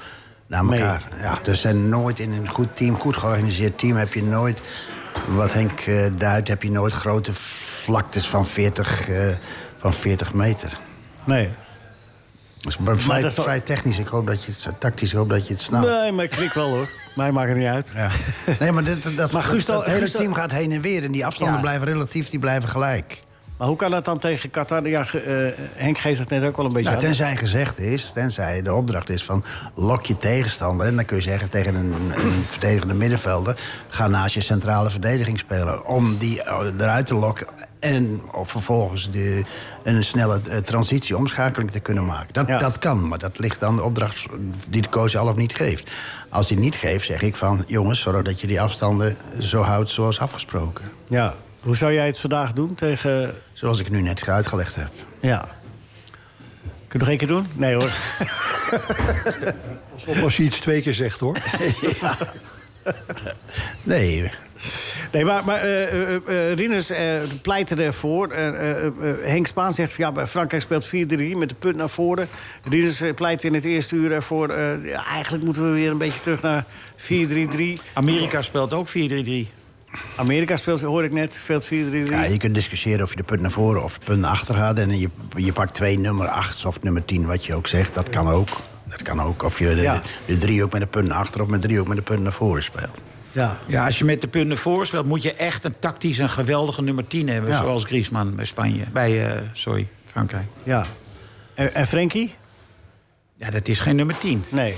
[0.47, 1.03] naar elkaar.
[1.21, 4.61] Ja, dus zijn nooit in een goed team, goed georganiseerd team, heb je nooit,
[5.27, 9.35] wat Henk eh, duidt, heb je nooit grote vlaktes van 40, eh,
[9.77, 10.77] van 40 meter.
[11.23, 11.49] Nee.
[12.57, 13.97] Dat is maar vrij, dat is vrij technisch.
[13.97, 15.87] Ik hoop dat je het tactisch ik hoop dat je het snapt.
[15.87, 16.87] Nee, maar ik klik wel hoor.
[17.15, 17.93] Mij maakt het niet uit.
[17.95, 18.07] Ja.
[18.59, 21.03] Nee, maar dit, dat, Maar dat- hele team gaat heen en weer.
[21.03, 21.61] En die afstanden Ja.
[21.61, 23.21] blijven relatief, die blijven gelijk.
[23.57, 24.87] Maar hoe kan dat dan tegen Qatar?
[24.87, 25.35] Ja, eh,
[25.75, 27.07] Henk geeft het net ook wel een beetje Nou, aan.
[27.07, 29.43] tenzij gezegd is, tenzij de opdracht is van
[29.75, 30.87] lok je tegenstander.
[30.87, 33.55] En dan kun je zeggen tegen een, een verdedigende middenvelder...
[33.87, 35.85] ga naast je centrale verdediging spelen.
[35.85, 37.47] Om die eh, eruit te lokken
[37.83, 39.43] en of vervolgens de,
[39.83, 42.33] een snelle eh, transitie, omschakeling te kunnen maken.
[42.33, 42.57] Dat, Ja.
[42.57, 44.25] dat kan, maar dat ligt aan de opdracht
[44.69, 45.91] die de coach zelf niet geeft.
[46.29, 47.63] Als hij niet geeft, zeg ik van...
[47.67, 50.91] jongens, zorg dat je die afstanden zo houdt zoals afgesproken.
[51.09, 51.35] Ja.
[51.59, 53.35] Hoe zou jij het vandaag doen tegen...
[53.53, 54.91] Zoals ik nu net uitgelegd heb.
[55.19, 55.39] Ja.
[56.87, 57.47] Kun je nog één keer doen?
[57.53, 57.91] Nee hoor.
[59.93, 61.37] Alsof als je iets twee keer zegt, hoor.
[63.83, 64.31] Nee.
[65.11, 65.83] Nee, maar, maar eh,
[66.15, 68.29] eh, eh, Rinus eh, pleitte ervoor.
[68.31, 68.93] Eh, eh, eh,
[69.23, 70.89] Henk Spaan zegt van ja, bij Frankrijk speelt 4-3
[71.37, 72.27] met de punt naar voren.
[72.69, 74.49] Rinus pleit in het eerste uur ervoor.
[74.49, 76.65] eh, ja, eigenlijk moeten we weer een beetje terug naar
[76.97, 77.79] 4-3-3.
[77.93, 78.91] Amerika speelt ook 4-3-3.
[80.15, 81.69] Amerika speelt, hoor ik net, speelt 4-3-3.
[82.03, 84.55] Ja, je kunt discussiëren of je de punt naar voren of de punt naar achter
[84.55, 84.79] gaat.
[84.79, 87.93] En je, je pakt twee nummer 8 of nummer 10, wat je ook zegt.
[87.95, 88.47] Dat kan ook.
[88.89, 89.43] Dat kan ook.
[89.43, 90.01] Of je de, Ja.
[90.25, 92.21] de drie ook met de punt naar achter of met drie ook met de punt
[92.21, 92.97] naar voren speelt.
[93.33, 93.59] Ja.
[93.67, 96.81] Ja, als je met de punten voor speelt, moet je echt een tactisch een geweldige
[96.81, 97.51] nummer 10 hebben.
[97.51, 97.61] Ja.
[97.61, 98.83] Zoals Griezmann bij Spanje.
[98.91, 100.47] Bij, eh, sorry, Frankrijk.
[100.63, 100.85] ja.
[101.53, 102.35] En, en Frenkie?
[103.35, 104.43] Ja, dat is geen nummer 10.
[104.49, 104.75] Nee.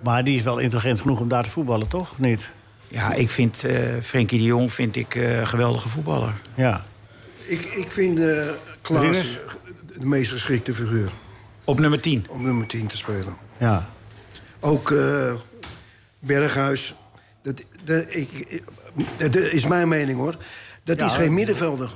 [0.00, 2.18] Maar die is wel intelligent genoeg om daar te voetballen, toch?
[2.18, 2.50] Niet?
[2.88, 6.32] Ja, ik vind eh Frenkie de Jong vind ik, eh, een geweldige voetballer.
[6.54, 6.84] Ja.
[7.44, 8.48] Ik, ik vind eh
[8.80, 9.38] Klaas
[9.98, 11.10] de meest geschikte figuur
[11.64, 12.26] Op nummer 10.
[12.28, 13.36] om nummer 10 te spelen.
[13.58, 13.88] Ja.
[14.60, 15.34] Ook eh,
[16.18, 16.94] Berghuis.
[17.42, 18.62] Dat, dat, ik, ik-
[19.16, 20.36] dat is mijn mening hoor.
[20.84, 21.90] Dat Ja, is geen middenvelder.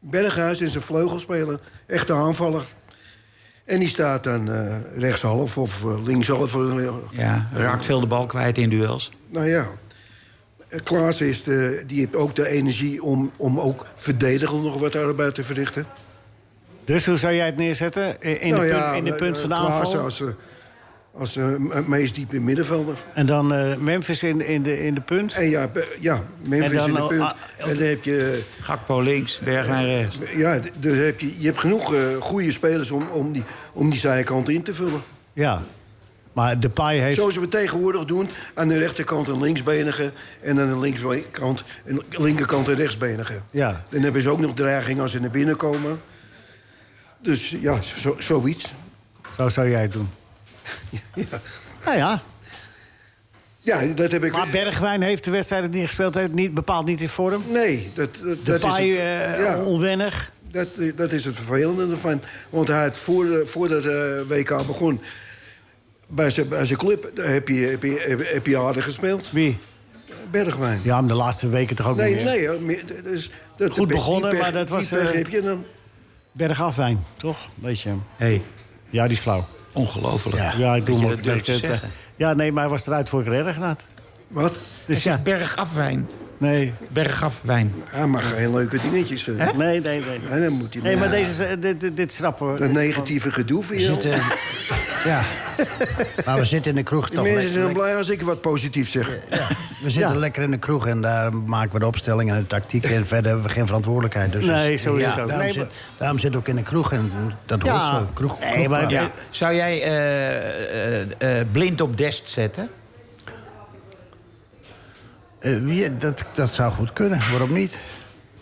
[0.00, 1.60] Berghuis is een vleugelspeler.
[1.86, 2.64] Echte aanvaller.
[3.64, 6.54] En die staat dan eh, rechtshalf of eh, linkshalf.
[6.54, 9.10] eh, Ja, raakt veel de bal kwijt in duels.
[9.28, 9.66] Nou ja.
[10.84, 15.34] Klaas is de, die heeft ook de energie om, om ook verdedigend nog wat arbeid
[15.34, 15.86] te verrichten.
[16.84, 18.20] Dus hoe zou jij het neerzetten?
[18.22, 20.00] In in Nou de, ja, punt, in de punt van de Klaas aanval?
[20.00, 20.22] als,
[21.18, 22.96] als eh, me- meest diepe middenvelder.
[23.14, 25.32] En dan eh, Memphis in, in, de, in de punt?
[25.32, 27.20] En ja, ja Memphis En dan in de punt.
[27.22, 28.42] ah, en dan heb je...
[28.60, 30.16] Gakpo links, Bergwijn rechts.
[30.36, 33.98] Ja, dus heb je, je hebt genoeg eh, goede spelers om, om, die, om die
[33.98, 35.00] zijkant in te vullen.
[35.32, 35.62] Ja.
[36.32, 37.16] Maar Depay heeft...
[37.16, 38.28] Zoals we tegenwoordig doen.
[38.54, 40.12] Aan de rechterkant een linksbenige.
[40.40, 43.34] En aan de linkerkant een linkerkant een rechtsbenige.
[43.50, 43.84] Ja.
[43.88, 46.00] Dan hebben ze ook nog dreiging als ze naar binnen komen.
[47.22, 48.74] Dus ja, zo, zoiets.
[49.36, 50.08] Zo zou jij het doen.
[51.84, 52.22] Nou ja.
[53.58, 54.32] Ja, dat heb ik...
[54.32, 57.42] Maar Bergwijn heeft de wedstrijd die hij gespeeld heeft niet, bepaald niet in vorm.
[57.52, 58.96] Nee, dat, dat, dat is het.
[58.96, 59.62] eh, ja.
[59.64, 60.32] onwennig.
[60.50, 62.22] Dat, dat is het vervelende ervan.
[62.50, 65.00] Want hij had voor, de- voordat de WK begon...
[66.06, 69.30] bij zijn, bij zijn club heb je, heb, je, heb, heb je aardig gespeeld.
[69.30, 69.58] Wie?
[70.30, 70.80] Bergwijn.
[70.82, 72.50] Ja, maar de laatste weken toch ook Nee, niet meer.
[72.50, 72.60] nee.
[72.60, 75.64] meer- is- dat- Goed begonnen, pech- maar dat die was, pech eh, heb je dan.
[76.32, 77.48] Bergafwijn, toch?
[77.54, 77.94] Weet je.
[78.16, 78.42] Hey,
[78.90, 79.46] Ja, die is flauw.
[79.72, 80.36] Ongelooflijk.
[80.36, 80.52] Ja.
[80.56, 81.80] Ja, ik doe dat.
[82.16, 83.84] Ja, nee, maar hij was eruit voor ik er erg had.
[84.28, 84.58] Wat?
[84.86, 86.08] Dus ja, Bergafwijn.
[86.38, 86.72] Nee.
[86.92, 87.74] Bergafwijn.
[87.84, 89.28] Hij mag geen leuke dingetjes.
[89.28, 89.34] eh.
[89.56, 90.40] Nee, nee, nee.
[90.40, 92.56] Dan moet hij Nee, maar Ja, deze, is, eh, dit, dit, schrappen.
[92.56, 93.86] Dat negatieve gedoe voor We je.
[93.86, 94.10] zitten,
[95.04, 95.22] ja.
[96.24, 97.24] Maar we zitten in de kroeg toch.
[97.24, 99.18] mensen zijn blij als ik wat positiefs zeg.
[99.30, 99.46] Ja,
[99.82, 100.18] we zitten Ja.
[100.20, 102.84] lekker in de kroeg en daar maken we de opstelling en de tactiek.
[102.84, 104.32] En verder hebben we geen verantwoordelijkheid.
[104.32, 105.16] Dus Nee, zo is het ook.
[105.28, 107.12] Daarom, Nee, zit, maar- daarom zitten we ook in de kroeg en
[107.46, 107.98] dat hoort Ja.
[107.98, 108.06] zo.
[108.14, 109.10] Kroeg, Nee, kroeg- maar- Ja.
[109.30, 112.68] Zou jij eh, eh, eh, blind op Dest zetten?
[115.40, 117.80] Eh, ja, dat, dat zou goed kunnen, waarom niet?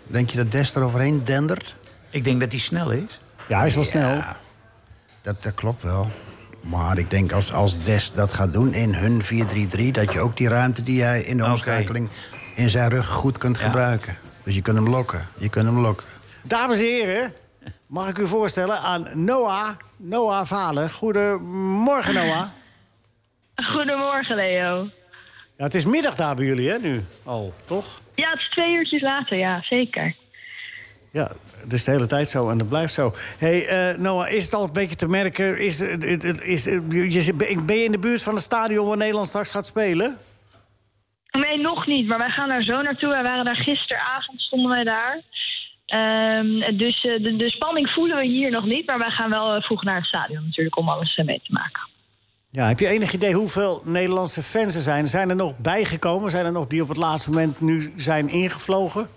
[0.07, 1.76] Denk je dat Dest er overheen dendert?
[2.11, 3.20] Ik denk dat hij snel is.
[3.49, 4.14] Ja, hij is wel snel.
[4.14, 4.36] Ja,
[5.22, 6.11] dat, dat klopt wel.
[6.61, 9.90] Maar ik denk als, als Dest dat gaat doen in hun 4-3-3...
[9.90, 12.11] dat je ook die ruimte die hij in de omschakeling
[12.55, 14.16] in zijn rug goed kunt gebruiken.
[14.42, 15.28] Dus je kunt hem lokken.
[15.38, 16.07] Je kunt hem lokken.
[16.42, 17.32] Dames en heren,
[17.86, 20.90] mag ik u voorstellen aan Noah, Noah Valen.
[20.90, 22.49] Goedemorgen, Noah.
[23.55, 24.88] Goedemorgen, Leo.
[25.57, 28.00] Ja, het is middag daar bij jullie, hè, nu al, toch?
[28.14, 30.14] Ja, het is twee uurtjes later, ja, zeker.
[31.12, 31.30] Ja,
[31.62, 33.12] het is de hele tijd zo en dat blijft zo.
[33.38, 35.59] hey, eh, Noah, is het al een beetje te merken...
[35.59, 37.34] Is, eh, is, is, eh, je,
[37.66, 40.18] ben je in de buurt van het stadion waar Nederland straks gaat spelen?
[41.30, 43.09] Nee, nog niet, maar wij gaan daar zo naartoe.
[43.09, 45.22] Wij waren daar gisteravond, stonden wij daar.
[45.86, 48.86] Ehm, dus eh, de, de spanning voelen we hier nog niet.
[48.86, 51.52] Maar wij gaan wel eh, vroeg naar het stadion natuurlijk om alles eh, mee te
[51.52, 51.82] maken.
[52.57, 55.07] Ja, heb je enig idee hoeveel Nederlandse fans er zijn?
[55.07, 56.30] Zijn er nog bijgekomen?
[56.30, 59.09] Zijn er nog die op het laatste moment nu zijn ingevlogen?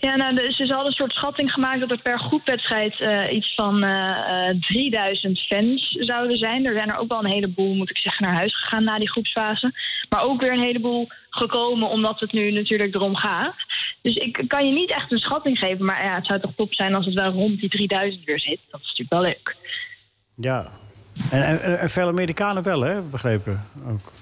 [0.00, 3.54] Ja, nou, dus ze hadden een soort schatting gemaakt dat er per groepwedstrijd eh, iets
[3.54, 6.66] van eh, eh, 3000 fans zouden zijn.
[6.66, 9.10] Er zijn er ook wel een heleboel, moet ik zeggen, naar huis gegaan na die
[9.10, 9.72] groepsfase.
[10.08, 13.56] Maar ook weer een heleboel gekomen omdat het nu natuurlijk erom gaat.
[14.02, 16.74] Dus ik kan je niet echt een schatting geven, maar ja, het zou toch top
[16.74, 18.60] zijn als het wel rond die 3000 weer zit.
[18.70, 19.56] Dat is natuurlijk wel leuk.
[20.36, 20.88] Ja.
[21.30, 23.00] En, en, en veel Amerikanen wel, hè?
[23.02, 24.12] Begrepen ook.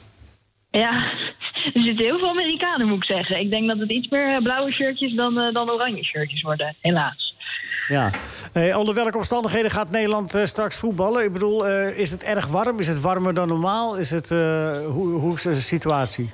[0.70, 0.92] Ja,
[1.74, 3.40] er zitten heel veel Amerikanen, moet ik zeggen.
[3.40, 6.76] Ik denk dat het iets meer eh, blauwe shirtjes dan, eh, dan oranje shirtjes worden,
[6.80, 7.28] helaas.
[7.88, 8.10] Ja.
[8.52, 11.24] Hey, onder welke omstandigheden gaat Nederland eh, straks voetballen?
[11.24, 12.78] Ik bedoel, eh, is het erg warm?
[12.78, 13.96] Is het warmer dan normaal?
[13.96, 14.38] Is het, eh,
[14.86, 16.30] hoe, hoe is de situatie?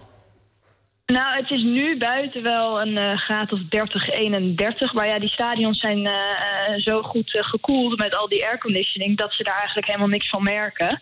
[1.06, 4.92] Nou, het is nu buiten wel een eh, graad of 30, 31.
[4.92, 9.16] Maar ja, die stadions zijn eh, eh, zo goed gekoeld met al die airconditioning...
[9.16, 11.00] dat ze daar eigenlijk helemaal niks van merken.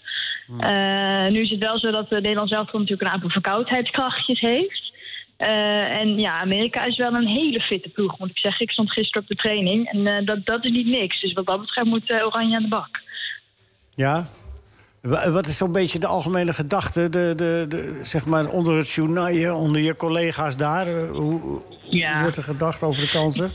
[0.58, 4.92] Eh, nu is het wel zo dat de Nederland zelf natuurlijk een aantal verkoudheidskrachtjes heeft.
[5.36, 8.66] Eh, en ja, Amerika is wel een hele fitte ploeg, moet ik zeggen.
[8.66, 11.20] Ik stond gisteren op de training en eh, dat, dat is niet niks.
[11.20, 13.00] Dus wat dat betreft moet Oranje aan de bak.
[13.94, 14.28] Ja?
[15.02, 18.90] Wa- Wat is zo'n beetje de algemene gedachte, de, de, de, zeg maar onder het
[18.90, 20.86] journaal, onder je collega's daar?
[21.08, 21.62] Hoe,
[22.20, 23.52] wordt er gedacht over de kansen?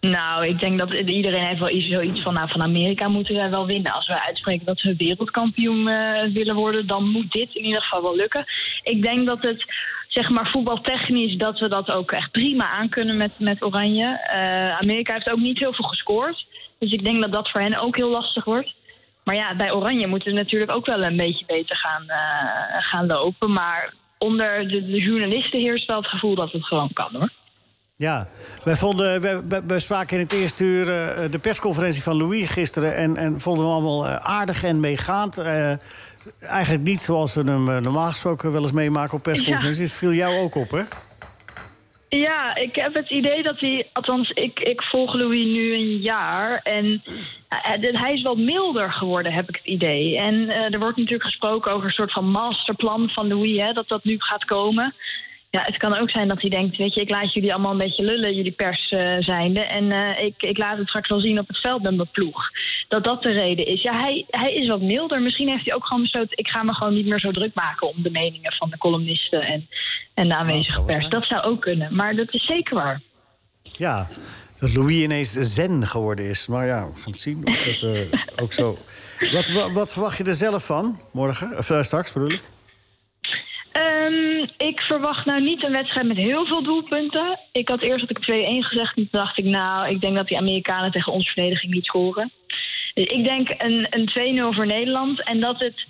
[0.00, 2.34] Nou, ik denk dat iedereen heeft wel iets, zoiets van...
[2.34, 3.92] Nou, van Amerika moeten wij wel winnen.
[3.92, 6.86] Als we uitspreken dat we wereldkampioen eh, willen worden...
[6.86, 8.44] dan moet dit in ieder geval wel lukken.
[8.82, 9.64] Ik denk dat het,
[10.08, 11.36] zeg maar, voetbaltechnisch...
[11.36, 14.20] dat we dat ook echt prima aankunnen met, met Oranje.
[14.26, 16.46] Eh, Amerika heeft ook niet heel veel gescoord.
[16.78, 18.74] Dus ik denk dat dat voor hen ook heel lastig wordt.
[19.24, 23.06] Maar ja, bij Oranje moeten we natuurlijk ook wel een beetje beter gaan, eh, gaan
[23.06, 23.52] lopen.
[23.52, 27.30] Maar onder de, de journalisten heerst wel het gevoel dat het gewoon kan, hoor.
[27.96, 28.28] Ja,
[28.64, 29.20] wij vonden,
[29.66, 32.96] we spraken in het eerste uur eh, de persconferentie van Louis gisteren...
[32.96, 35.38] en, en vonden hem allemaal eh, aardig en meegaand.
[36.40, 39.92] Eigenlijk niet zoals we hem normaal gesproken wel eens meemaken op persconferenties.
[39.92, 40.82] Viel jou ook op, hè?
[42.18, 46.60] Ja, ik heb het idee dat hij, althans, ik, ik volg Louis nu een jaar.
[46.62, 47.02] En
[47.48, 50.18] eh, hij is wat milder geworden, heb ik het idee.
[50.18, 53.88] En eh, er wordt natuurlijk gesproken over een soort van masterplan van Louis, hè, dat
[53.88, 54.94] dat nu gaat komen.
[55.54, 57.86] Ja, het kan ook zijn dat hij denkt, weet je, ik laat jullie allemaal een
[57.86, 59.60] beetje lullen, jullie pers eh, zijnde.
[59.60, 62.42] En eh, ik, ik laat het straks wel zien op het veld met mijn ploeg.
[62.88, 63.82] Dat dat de reden is.
[63.82, 65.22] Ja, hij, hij is wat milder.
[65.22, 67.88] Misschien heeft hij ook gewoon besloten, ik ga me gewoon niet meer zo druk maken
[67.88, 69.68] om de meningen van de columnisten en,
[70.14, 71.08] en de aanwezige pers.
[71.08, 73.00] Dat zou ook kunnen, maar dat is zeker waar.
[73.62, 74.08] Ja,
[74.58, 76.46] dat Louis ineens zen geworden is.
[76.46, 78.76] Maar ja, we gaan het zien of dat eh, ook zo...
[79.32, 81.58] Wat, wat, wat verwacht je er zelf van morgen?
[81.58, 82.42] Of straks, bedoel ik?
[83.74, 87.38] Ehm, ik verwacht nou niet een wedstrijd met heel veel doelpunten.
[87.52, 88.96] Ik had eerst had ik 2-1 gezegd.
[88.96, 92.32] En toen dacht ik, nou, ik denk dat die Amerikanen tegen onze verdediging niet scoren.
[92.94, 95.22] Dus ik denk een, een 2-0 voor Nederland.
[95.22, 95.86] En dat het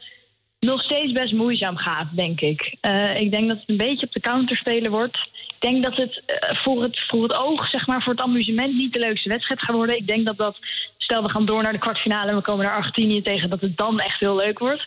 [0.61, 2.77] nog steeds best moeizaam gaat, denk ik.
[2.81, 5.17] Eh, ik denk dat het een beetje op de counter spelen wordt.
[5.49, 8.75] Ik denk dat het, eh, voor het voor het oog, zeg maar, voor het amusement
[8.75, 9.97] niet de leukste wedstrijd gaat worden.
[9.97, 10.57] Ik denk dat dat,
[10.97, 13.77] stel we gaan door naar de kwartfinale en we komen naar Argentinië tegen, dat het
[13.77, 14.87] dan echt heel leuk wordt.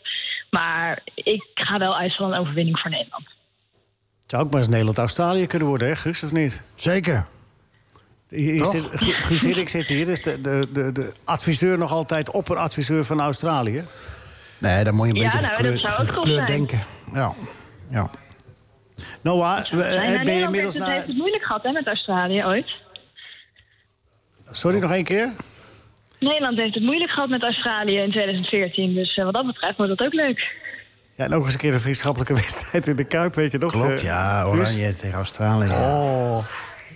[0.49, 3.25] Maar ik ga wel uit van een overwinning voor Nederland.
[4.21, 6.63] Het zou ook maar eens Nederland-Australië kunnen worden, hè, Guus, of niet?
[6.75, 7.27] Zeker.
[8.29, 8.71] Hier, hier Toch?
[8.71, 13.03] zit, Gu- Guus Hiddink zit hier, dus de, de, de, de adviseur nog altijd opperadviseur
[13.05, 13.83] van Australië.
[14.57, 16.45] Nee, dan moet je een Ja, beetje nou, dat zou ook zijn.
[16.45, 16.83] denken.
[17.13, 17.33] Ja.
[17.89, 18.09] ja.
[19.21, 20.93] Noah, Nou, eh, ben je Nederland heeft inmiddels het, naar...
[20.93, 22.71] heeft het moeilijk gehad hè, met Australië ooit.
[24.51, 25.29] Sorry, nog één keer?
[26.19, 28.93] Nederland heeft het moeilijk gehad met Australië in 2014.
[28.93, 30.55] Dus eh, wat dat betreft wordt dat ook leuk.
[31.15, 33.71] Ja, en ook eens een keer een vriendschappelijke wedstrijd in de Kuip, weet je nog?
[33.71, 34.45] Klopt, eh, ja.
[34.45, 35.69] Oranje tegen Australië.
[35.69, 36.45] Oh.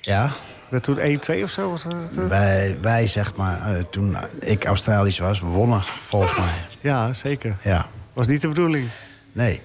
[0.01, 0.31] Ja.
[0.71, 1.69] Werd toen 1-2 of zo?
[1.69, 2.27] Was dat, eh?
[2.27, 6.53] Wij, wij, zeg maar, eh, toen ik Australisch was, we wonnen, volgens mij.
[6.81, 7.55] Ja, zeker.
[7.63, 7.87] Ja.
[8.13, 8.89] Was niet de bedoeling.
[9.31, 9.61] Nee.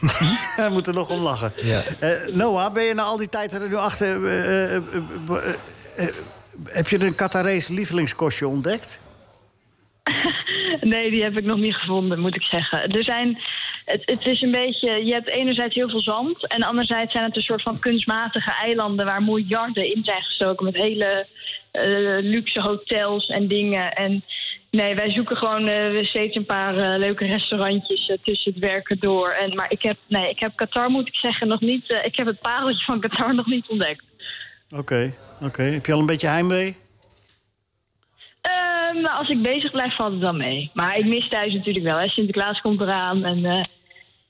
[0.56, 1.52] We moeten er nog om lachen.
[1.56, 1.80] Ja.
[1.98, 4.20] Eh, Noah, ben je na al die tijd er nu achter...
[6.64, 9.00] heb je een Qatarese lievelingskostje ontdekt?
[10.80, 12.88] Nee, die heb ik nog niet gevonden, moet ik zeggen.
[12.88, 13.38] Er zijn,
[13.84, 16.46] het, is een beetje, je hebt enerzijds heel veel zand...
[16.46, 19.06] en anderzijds zijn het een soort van kunstmatige eilanden...
[19.06, 21.26] waar miljarden in zijn gestoken met hele
[21.70, 23.92] eh, luxe hotels en dingen.
[23.92, 24.24] En
[24.70, 29.30] nee, wij zoeken gewoon eh, steeds een paar eh, leuke restaurantjes tussen het werken door.
[29.30, 32.00] En, maar ik heb, nee, ik heb Qatar, moet ik zeggen, nog niet...
[32.04, 34.04] ik heb het pareltje van Qatar nog niet ontdekt.
[34.76, 35.12] Oké,
[35.44, 35.62] oké.
[35.62, 36.76] Heb je al een beetje heimwee?
[38.40, 40.70] Ehm, nou, als ik bezig blijf, valt het dan mee.
[40.74, 41.98] Maar ik mis thuis natuurlijk wel.
[41.98, 42.08] Hè.
[42.08, 43.58] Sinterklaas komt eraan en eh,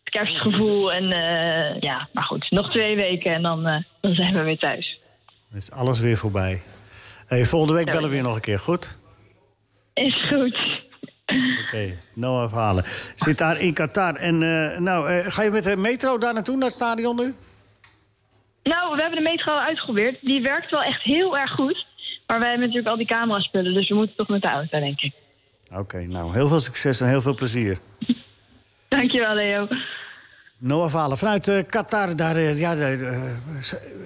[0.04, 0.92] het kerstgevoel.
[0.92, 4.58] En eh, ja, maar goed, nog twee weken en dan, eh, dan zijn we weer
[4.58, 5.00] thuis.
[5.48, 6.62] Dan is alles weer voorbij.
[7.26, 8.98] Hey, volgende week bellen we weer nog een keer, goed?
[9.94, 10.58] Is goed.
[11.64, 12.84] Oké, Noah Verhalen.
[13.14, 14.14] Zit daar in Qatar.
[14.14, 14.38] En
[14.82, 17.34] nou, ga je met de metro daar naartoe, naar het stadion nu?
[18.62, 20.18] Nou, we hebben de metro uitgeprobeerd.
[20.20, 21.86] Die werkt wel echt heel erg goed.
[22.26, 25.00] Maar wij hebben natuurlijk al die cameraspullen, dus we moeten toch met de auto, denk
[25.00, 25.12] ik.
[25.74, 27.78] Oké, nou, heel veel succes en heel veel plezier.
[28.88, 29.68] Dankjewel, Leo.
[30.58, 32.16] Noah Valen vanuit eh, Qatar.
[32.16, 33.18] Daar, eh, ja, daar, eh,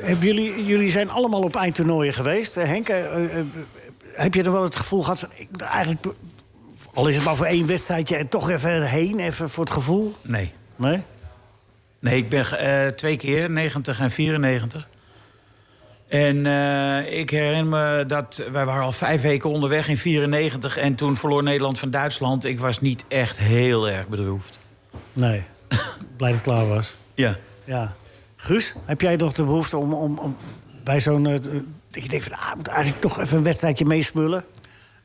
[0.01, 2.55] hebben jullie, jullie zijn allemaal op eindtoernooien geweest.
[2.55, 2.89] Henk,
[4.13, 5.29] heb je er wel het gevoel gehad van...
[5.35, 6.07] Ik, eigenlijk,
[6.95, 10.15] al is het maar voor één wedstrijdje en toch even heen, even voor het gevoel?
[10.23, 10.53] Nee.
[10.77, 11.03] Nee?
[12.05, 14.89] Nee, ik ben eh, twee keer, 90 en 94.
[16.09, 20.77] En eh, ik herinner me dat wij waren al vijf weken onderweg in 94...
[20.77, 22.45] en toen verloor Nederland van Duitsland.
[22.45, 24.59] Ik was niet echt heel erg bedroefd.
[25.13, 25.43] Nee.
[26.17, 26.95] Blij dat het klaar was.
[27.15, 27.37] Ja.
[27.65, 27.95] Ja.
[28.37, 30.37] Guus, heb jij nog de behoefte om, om, om
[30.85, 31.27] bij zo'n...
[31.27, 31.41] eh,
[31.91, 34.45] dat je denkt van, ah, ik moet eigenlijk toch even een wedstrijdje meesmullen?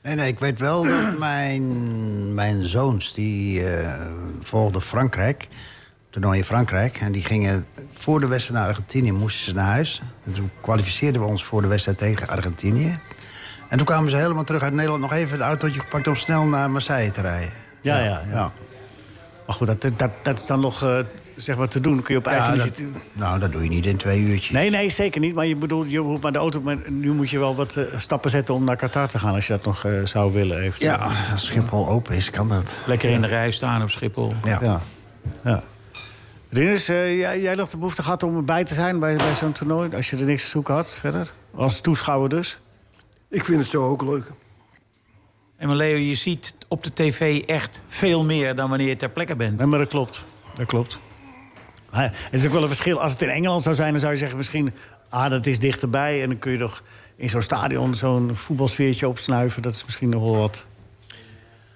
[0.03, 3.13] Nee, nee, ik weet wel dat mijn, mijn zoons...
[3.13, 4.01] die eh,
[4.41, 5.47] volgden Frankrijk,
[6.09, 6.97] toernooi in Frankrijk...
[6.97, 10.01] en die gingen voor de wedstrijd naar Argentinië, moesten ze naar huis.
[10.25, 12.99] En toen kwalificeerden we ons voor de wedstrijd tegen Argentinië.
[13.69, 15.01] En toen kwamen ze helemaal terug uit Nederland...
[15.01, 17.53] nog even het autootje gepakt om snel naar Marseille te rijden.
[17.81, 18.51] Ja, ja, ja.
[19.45, 20.97] Maar goed, dat, dat, dat is dan nog eh,
[21.35, 22.01] zeg maar te doen.
[22.01, 22.81] Kun je op eigen Ja, dat-
[23.13, 24.49] nou, dat doe je niet in twee uurtjes.
[24.49, 25.35] Nee, nee, zeker niet.
[25.35, 26.61] Maar je bedoelt, je hoeft maar de auto...
[26.61, 29.33] Maar nu moet je wel wat eh, stappen zetten om naar Qatar te gaan...
[29.33, 30.59] als je dat nog eh, zou willen.
[30.59, 30.91] eventueel.
[30.91, 32.65] Ja, als Schiphol open is, kan dat.
[32.85, 34.33] Lekker in de rij staan op Schiphol.
[34.43, 34.81] Ja.
[35.43, 35.63] Ja.
[36.49, 39.51] Rinus, eh, jij, jij nog de behoefte gehad om erbij te zijn bij, bij zo'n
[39.51, 39.95] toernooi...
[39.95, 41.31] als je er niks te zoeken had verder?
[41.55, 42.57] Als toeschouwer dus?
[43.27, 44.31] Ik vind het zo ook leuk.
[45.57, 49.09] En maar Leo, je ziet op de tv echt veel meer dan wanneer je ter
[49.09, 49.57] plekke bent.
[49.57, 50.23] Nee, maar dat klopt.
[50.53, 50.99] Dat klopt.
[51.91, 53.01] Maar het is ook wel een verschil.
[53.01, 54.73] Als het in Engeland zou zijn, dan zou je zeggen misschien...
[55.09, 56.21] ah, dat is dichterbij.
[56.21, 56.83] En dan kun je toch
[57.15, 59.61] in zo'n stadion zo'n voetbalsfeertje opsnuiven.
[59.61, 60.65] Dat is misschien nog wel wat.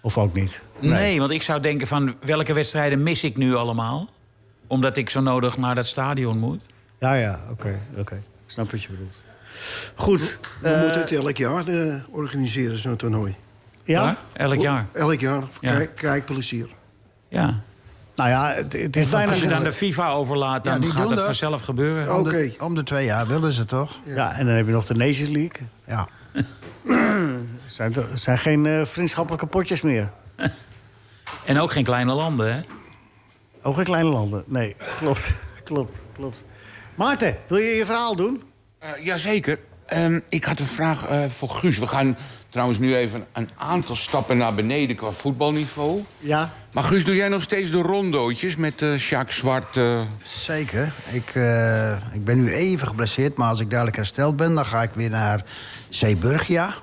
[0.02, 0.62] Of ook niet.
[0.80, 1.20] Nee.
[1.20, 4.10] want ik zou denken van welke wedstrijden mis ik nu allemaal?
[4.74, 6.62] Omdat ik zo nodig naar dat stadion moet.
[6.98, 7.80] Ja, ja, oké.
[7.98, 8.16] oké.
[8.16, 9.16] Ik snap wat je bedoelt.
[9.96, 10.38] Goed.
[10.60, 13.36] We eh, moeten het elk jaar eh, organiseren, zo'n toernooi.
[13.84, 14.18] Ja?
[14.34, 14.86] Elk jaar?
[14.92, 15.44] Elk jaar.
[15.60, 15.74] Ja.
[15.74, 16.68] Kijk, kijkplezier.
[17.28, 17.62] Ja.
[18.16, 19.32] Nou ja, het, het is bijna...
[19.32, 22.16] Als je dan de FIFA overlaat, dan Ja, gaat dat vanzelf gebeuren.
[22.16, 24.00] Om, de, om de twee jaar willen ze toch?
[24.06, 25.68] Ja, en dan heb je nog de Nations League.
[25.88, 26.08] Ja.
[26.32, 26.46] Het
[27.66, 30.10] zijn, het zijn geen eh, vriendschappelijke potjes meer.
[31.46, 32.62] En ook geen kleine landen, hè?
[33.64, 34.44] Ook geen kleine landen.
[34.48, 35.34] Nee, klopt.
[35.64, 36.44] klopt, klopt.
[36.96, 38.44] Maarten, wil je je verhaal doen?
[38.80, 39.60] Eh, jazeker.
[39.86, 41.78] Ehm, ik had een vraag eh, voor Guus.
[41.78, 42.18] We gaan
[42.50, 46.02] trouwens nu even een aantal stappen naar beneden qua voetbalniveau.
[46.20, 46.54] Ja.
[46.72, 49.78] Maar Guus, doe jij nog steeds de rondootjes met eh Jacques Zwart?
[49.78, 50.02] eh?
[50.24, 50.94] Zeker.
[51.12, 54.56] Ik, eh, ik ben nu even geblesseerd, maar als ik dadelijk hersteld ben...
[54.56, 55.44] dan ga ik weer naar
[55.90, 56.76] Zeeburgia.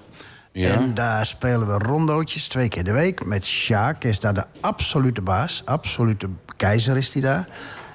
[0.53, 0.71] Ja.
[0.71, 3.25] En daar spelen we rondootjes twee keer de week.
[3.25, 5.63] Met Sjaak is daar de absolute baas.
[5.65, 7.49] Absolute keizer is hij daar.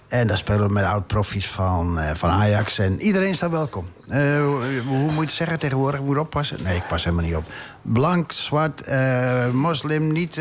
[0.08, 2.80] En daar spelen we met oud-profies van, eh, van Ajax.
[2.80, 3.88] En iedereen is daar welkom.
[4.08, 6.02] Eh, hoe, hoe moet je het zeggen tegenwoordig?
[6.02, 6.58] Moet oppassen?
[6.64, 7.44] Nee, ik pas helemaal niet op.
[7.82, 10.40] Blank, zwart, eh, moslim, niet...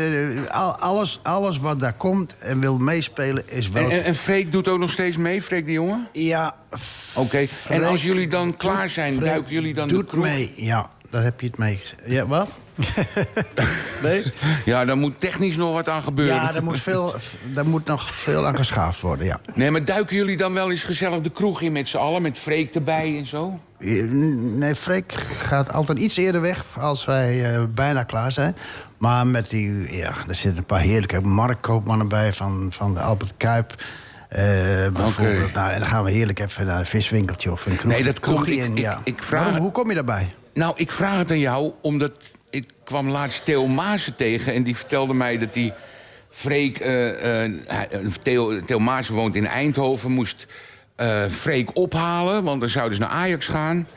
[0.51, 3.91] al- alles, alles wat daar komt en wil meespelen is welkom.
[3.91, 6.07] en, en Freek doet ook nog steeds mee, Freek de jongen?
[6.11, 6.55] Ja.
[7.15, 7.45] Oké.
[7.69, 10.23] En als jullie dan klaar zijn, duiken jullie dan de doet kroeg?
[10.23, 10.89] mee, ja.
[11.15, 11.79] Daar heb je het mee.
[12.05, 12.49] Ja, wat?
[14.03, 14.23] nee?
[14.65, 16.35] Ja, daar moet technisch nog wat aan gebeuren.
[16.35, 17.15] Ja, daar moet, veel,
[17.53, 19.39] daar moet nog veel aan geschaafd worden, ja.
[19.53, 22.21] Nee, maar duiken jullie dan wel eens gezellig de kroeg in met z'n allen?
[22.21, 23.59] Met Freek erbij en zo?
[23.79, 28.55] Nee, Freek gaat altijd iets eerder weg als wij eh, bijna klaar zijn.
[28.97, 33.33] Maar met die, ja, er zitten een paar heerlijke marktkoopmannen bij van, van de Albert
[33.37, 33.83] Kuip.
[34.29, 34.43] eh,
[34.93, 35.53] bijvoorbeeld.
[35.53, 37.91] Nou, en dan gaan we heerlijk even naar een viswinkeltje of een kroeg.
[37.91, 38.99] Nee, dat kroegje ik- in, ik- ja.
[39.03, 40.33] ik vraag- Waarom- hoe kom je daarbij?
[40.55, 42.11] Nou, ik vraag het aan jou, omdat
[42.49, 44.53] ik kwam laatst Theo Maassen tegen...
[44.53, 45.73] en die vertelde mij dat die
[46.29, 46.77] Freek...
[46.79, 50.47] hij- eh, Theo, Theo Maassen woont in Eindhoven, moest
[51.29, 52.43] Freek ophalen...
[52.43, 53.87] want dan zouden ze naar Ajax gaan.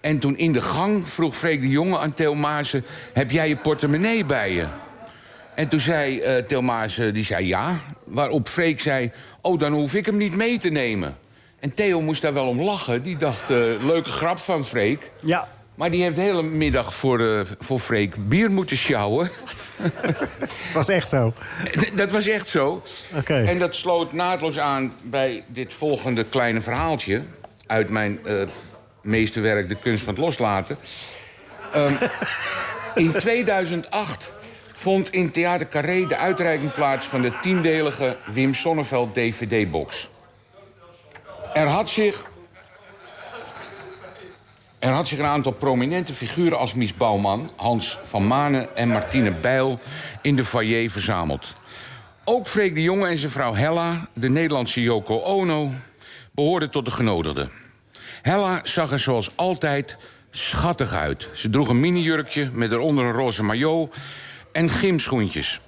[0.00, 2.84] En toen in de gang vroeg Freek de Jonge aan Theo Maassen...
[3.12, 4.66] heb jij je portemonnee bij je?
[5.54, 7.80] En toen zei eh Theo Maassen, die zei ja.
[8.04, 11.16] Waarop Freek zei, oh, dan hoef ik hem niet mee te nemen.
[11.58, 13.02] En Theo moest daar wel om lachen.
[13.02, 13.48] Die dacht,
[13.82, 15.10] leuke grap van Freek.
[15.24, 15.48] Ja.
[15.80, 19.30] Maar die heeft de hele middag voor, eh, voor Freek bier moeten sjouwen.
[20.42, 21.32] Het was echt zo.
[21.94, 22.82] dat was echt zo.
[23.24, 27.22] En dat sloot naadloos aan bij dit volgende kleine verhaaltje...
[27.66, 28.42] uit mijn eh
[29.02, 30.76] meesterwerk De Kunst van het Loslaten.
[31.72, 31.94] Ehm,
[33.04, 34.32] in 2008
[34.72, 37.06] vond in Theater Carré de uitreiking plaats...
[37.06, 40.08] van de tiendelige Wim Sonneveld DVD-box.
[41.54, 42.29] Er had zich
[44.80, 49.30] er had zich een aantal prominente figuren als Mies Bouwman, Hans van Manen en Martine
[49.30, 49.78] Bijl
[50.22, 51.54] in de foyer verzameld.
[52.24, 55.70] Ook Freek de Jonge en zijn vrouw Hella, de Nederlandse Yoko Ono,
[56.30, 57.50] behoorden tot de genodigden.
[58.22, 59.96] Hella zag er zoals altijd
[60.30, 61.28] schattig uit.
[61.34, 63.94] Ze droeg een minijurkje met eronder een roze maillot
[64.52, 65.60] en gymschoentjes.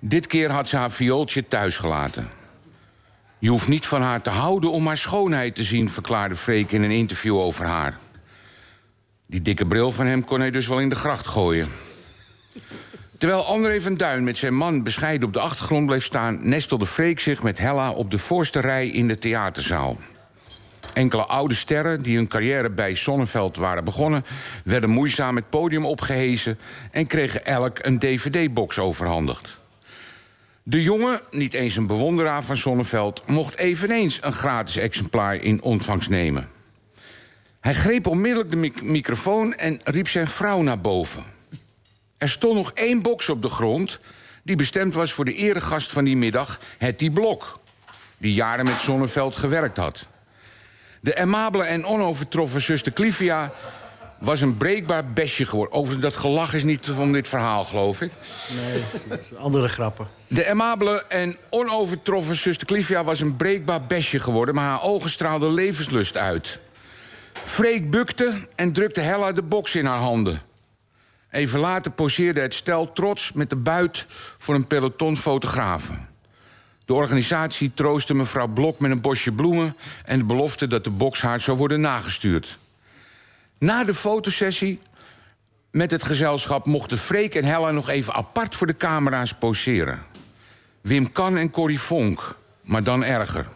[0.00, 2.37] Dit keer had ze haar viooltje thuis gelaten.
[3.40, 6.82] Je hoeft niet van haar te houden om haar schoonheid te zien, verklaarde Freek in
[6.82, 7.98] een interview over haar.
[9.26, 11.68] Die dikke bril van hem kon hij dus wel in de gracht gooien.
[13.18, 17.20] Terwijl André van Duin met zijn man bescheiden op de achtergrond bleef staan, nestelde Freek
[17.20, 19.96] zich met Hella op de voorste rij in de theaterzaal.
[20.92, 24.24] Enkele oude sterren die hun carrière bij Sonneveld waren begonnen,
[24.64, 26.58] werden moeizaam het podium opgehezen
[26.90, 29.57] en kregen elk een DVD-box overhandigd.
[30.70, 33.22] De jongen, niet eens een bewonderaar van Sonneveld...
[33.26, 36.48] mocht eveneens een gratis exemplaar in ontvangst nemen.
[37.60, 41.22] Hij greep onmiddellijk de mic- microfoon en riep zijn vrouw naar boven.
[42.18, 43.98] Er stond nog één box op de grond...
[44.42, 47.58] die bestemd was voor de eregast van die middag, Hetty Blok...
[48.18, 50.06] die jaren met Sonneveld gewerkt had.
[51.00, 53.52] De amabele en onovertroffen zuster Clivia
[54.18, 55.74] was een breekbaar besje geworden.
[55.74, 58.12] Over dat gelach is niet van dit verhaal, geloof ik.
[58.56, 58.82] Nee,
[59.38, 60.17] andere grappen.
[60.28, 64.54] De amabele en onovertroffen zuster Clivia was een breekbaar besje geworden...
[64.54, 66.58] maar haar ogen straalden levenslust uit.
[67.32, 70.40] Freek bukte en drukte Hella de box in haar handen.
[71.30, 74.06] Even later poseerde het stel trots met de buit
[74.38, 76.08] voor een peloton fotografen.
[76.84, 79.76] De organisatie troostte mevrouw Blok met een bosje bloemen...
[80.04, 82.58] en de belofte dat de box haar zou worden nagestuurd.
[83.58, 84.80] Na de fotosessie
[85.70, 90.02] met het gezelschap mochten Freek en Hella nog even apart voor de camera's poseren.
[90.88, 93.46] Wim Kan en Corrie Vonk, maar dan erger.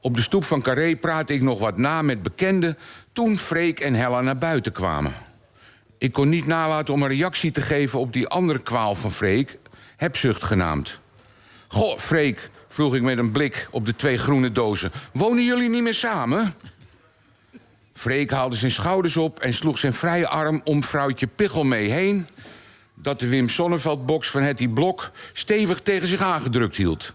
[0.00, 2.78] Op de stoep van Carré praatte ik nog wat na met bekenden...
[3.12, 5.12] toen Freek en Hella naar buiten kwamen.
[5.98, 9.58] Ik kon niet nalaten om een reactie te geven op die andere kwaal van Freek...
[9.96, 10.98] hebzucht genaamd.
[11.68, 14.92] Goh, Freek, vroeg ik met een blik op de twee groene dozen...
[15.12, 16.54] wonen jullie niet meer samen?
[17.92, 22.26] Freek haalde zijn schouders op en sloeg zijn vrije arm om vrouwtje Pichel mee heen...
[23.02, 27.14] dat de Wim Sonneveld-box van Hetty Blok stevig tegen zich aangedrukt hield.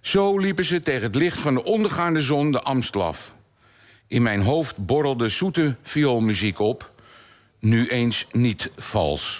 [0.00, 3.34] Zo liepen ze tegen het licht van de ondergaande zon de Amstel af.
[4.06, 6.90] In mijn hoofd borrelde zoete vioolmuziek op.
[7.58, 9.38] Nu eens niet vals.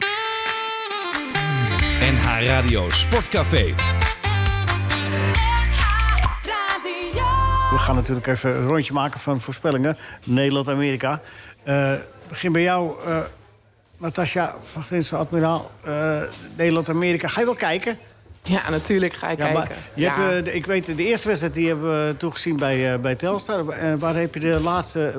[2.00, 3.74] NH Radio Sportcafé.
[7.70, 9.96] We gaan natuurlijk even een rondje maken van voorspellingen.
[10.24, 11.22] Nederland-Amerika.
[11.62, 11.94] Eh
[12.28, 13.20] begin bij jou, eh
[14.02, 15.70] Natasja van Grins van Admiraal.
[15.84, 16.22] Eh,
[16.56, 17.28] Nederland-Amerika.
[17.28, 17.98] Ga je wel kijken?
[18.42, 19.74] Ja, natuurlijk ga ik Ja, kijken.
[19.94, 23.14] je hebt, eh, ik weet, de eerste wedstrijd die hebben we toegezien bij, eh, bij
[23.14, 23.68] Telstar.
[23.68, 25.12] En waar heb je de laatste...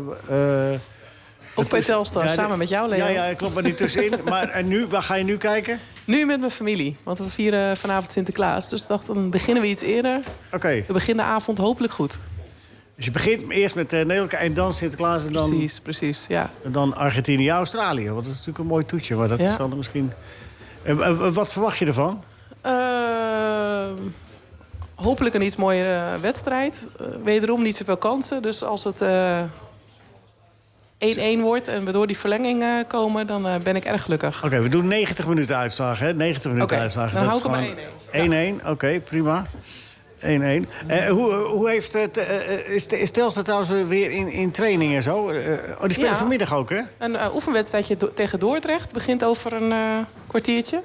[1.55, 2.97] Ook bij Telstar, Ja, samen met jou, Leo.
[2.97, 4.19] Ja, ja, klopt, maar niet tussenin.
[4.30, 5.80] maar en nu, waar ga je nu kijken?
[6.05, 8.69] Nu met mijn familie, want we vieren vanavond Sinterklaas.
[8.69, 10.19] Dus ik dacht, dan beginnen we iets eerder.
[10.51, 10.84] Oké.
[10.88, 12.19] We beginnen de avond hopelijk goed.
[12.95, 15.49] Dus je begint eerst met eh, Nederland en dan Sinterklaas en dan...
[15.49, 16.49] Precies, precies, ja.
[16.64, 18.03] En dan Argentinië-Australië.
[18.06, 19.15] Want dat is natuurlijk een mooi toetje.
[19.15, 19.56] Maar dat Ja.
[19.56, 20.11] zal er misschien...
[20.84, 22.24] En, eh, wat verwacht je ervan?
[22.61, 23.94] Ehm,
[24.95, 26.88] hopelijk een iets mooiere wedstrijd.
[26.99, 28.41] Eh, wederom niet zoveel kansen.
[28.41, 29.41] Dus als het eh,
[30.98, 33.28] 1-1 wordt en we door die verlenging eh, komen...
[33.28, 34.44] dan eh, ben ik erg gelukkig.
[34.45, 36.14] Oké, we doen 90 minuten uitslagen, hè?
[36.14, 37.14] 90 minuten Oké, uitslagen.
[37.15, 37.76] dan Dat hou ik
[38.11, 38.68] hem gewoon 1-1.
[38.68, 39.45] Oké, prima.
[40.24, 40.26] 1-1.
[40.88, 42.18] Eh, hoe, hoe heeft het...
[42.18, 45.18] eh, is, is Telstar trouwens weer in, in training en zo?
[45.18, 46.16] Oh, die spelen Ja.
[46.16, 46.80] vanmiddag ook, hè?
[46.98, 50.82] Een oefenwedstrijdje do- tegen Dordrecht begint over een kwartiertje.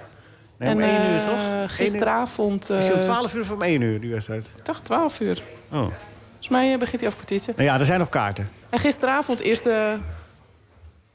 [0.56, 1.44] Nee, om en 1 uur, toch?
[1.51, 1.69] 1 uur?
[1.69, 2.70] gisteravond...
[2.70, 4.52] Is die om eh, 12 uur of om 1 uur, die wedstrijd?
[4.56, 5.43] Ik dacht 12 uur.
[5.73, 5.78] Oh.
[5.78, 7.52] Volgens mij begint hij over een kwartiertje.
[7.56, 8.51] Nou ja, er zijn nog kaarten.
[8.70, 9.97] En gisteravond eerste,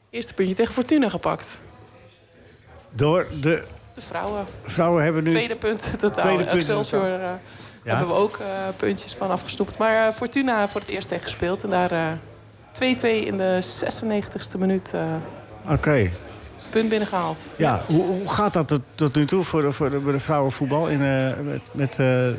[0.10, 1.60] eerste puntje tegen Fortuna gepakt.
[2.90, 3.64] Door de
[3.94, 4.46] De vrouwen.
[4.64, 5.30] vrouwen hebben nu...
[5.30, 6.24] Tweede punt totaal.
[6.26, 7.30] Tweede punt Excelsior eh,
[7.84, 7.98] Ja.
[7.98, 8.46] hebben we ook eh,
[8.78, 9.78] puntjes van afgesnoept.
[9.78, 11.64] Maar eh, Fortuna voor het eerst tegen gespeeld.
[11.64, 12.08] En daar eh,
[12.74, 14.94] 2-2 in de 96e minuut
[15.70, 16.10] Oké.
[16.70, 17.54] punt binnengehaald.
[17.58, 20.20] Ja, hoe, hoe gaat dat tot, tot nu toe voor de, voor de, bij de
[20.20, 21.00] vrouwenvoetbal in,
[21.46, 21.94] met, met?
[21.94, 22.36] De,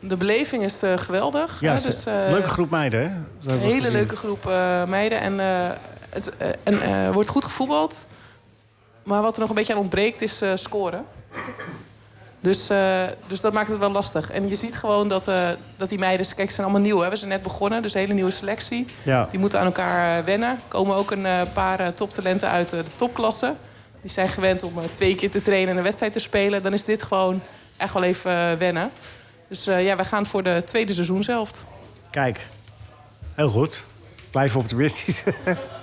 [0.00, 1.60] de beleving is geweldig.
[1.60, 3.10] Ja, hè, dus, leuke groep meiden, hè?
[3.52, 4.44] Een hele leuke groep
[4.88, 5.20] meiden.
[5.20, 5.38] En,
[6.10, 8.04] het, en wordt goed gevoetbald.
[9.08, 11.04] Maar wat er nog een beetje aan ontbreekt is eh, scoren.
[12.40, 14.30] Dus, eh, dus dat maakt het wel lastig.
[14.30, 16.26] En je ziet gewoon dat, eh, dat die meiden...
[16.34, 16.98] Kijk, ze zijn allemaal nieuw.
[17.00, 17.10] Hè?
[17.10, 18.86] We zijn net begonnen, dus een hele nieuwe selectie.
[19.02, 19.28] Ja.
[19.30, 20.48] Die moeten aan elkaar wennen.
[20.48, 23.54] Er komen ook een paar toptalenten uit de topklasse.
[24.00, 26.62] Die zijn gewend om twee keer te trainen en een wedstrijd te spelen.
[26.62, 27.42] Dan is dit gewoon
[27.76, 28.90] echt wel even wennen.
[29.48, 31.66] Dus ja, wij gaan voor de tweede seizoenshelft.
[32.10, 32.40] Kijk,
[33.34, 33.84] heel goed.
[34.30, 35.22] Blijf optimistisch.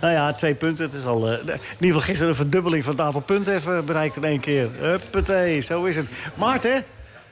[0.00, 0.84] nou ja, twee punten.
[0.84, 3.84] Het is al, eh, in ieder geval gisteren een verdubbeling van het aantal punten even
[3.84, 4.68] bereikt in één keer.
[4.76, 6.06] Huppatee, zo is het.
[6.34, 6.84] Maarten?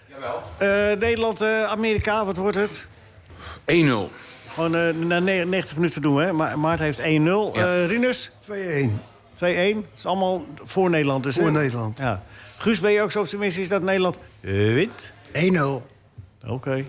[0.09, 0.43] Jawel.
[0.99, 2.87] Nederland, eh, Amerika, wat wordt het?
[3.65, 4.11] 1-0.
[4.55, 6.33] Gewoon eh, na ne- 90 minuten doen hè?
[6.33, 7.03] Ma Maarten heeft 1-0.
[7.57, 8.31] Eh Rinus?
[8.41, 9.01] 2-1.
[9.35, 9.77] 2-1.
[9.77, 11.41] Het is allemaal voor Nederland dus, hè?
[11.43, 11.99] Voor Nederland.
[11.99, 12.23] Ja.
[12.57, 15.13] Guus, ben je ook zo optimistisch dat Nederland wint?
[15.33, 15.87] 1-0.
[16.47, 16.85] Oké.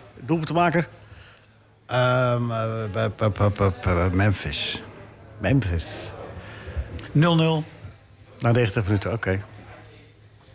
[1.86, 2.64] Ehm, eh,
[2.94, 4.84] bij- bij- bij- bij Memphis.
[5.39, 6.11] Memphis.
[7.11, 7.11] 0-0.
[8.39, 9.41] Na 90 minuten, oké.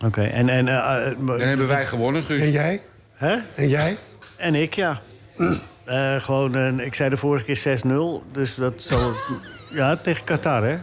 [0.04, 0.48] Oké, en...
[0.48, 2.40] en eh, eh, Dan hebben wij gewonnen, Guus.
[2.40, 2.82] En jij?
[3.14, 3.36] Hè?
[3.54, 3.96] En jij?
[4.36, 5.00] En ik, ja.
[5.84, 9.14] Eh, gewoon, eh, ik zei de vorige keer 6-0, dus dat zal...
[9.70, 10.78] ja, tegen Qatar, hè?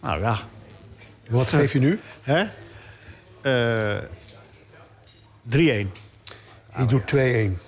[0.00, 0.38] Nou ja.
[1.28, 2.00] Wat geef je nu?
[2.22, 2.44] Hè?
[3.40, 4.02] Eh,
[5.50, 5.56] 3-1.
[6.78, 7.02] Ik doe
[7.56, 7.67] 2-1.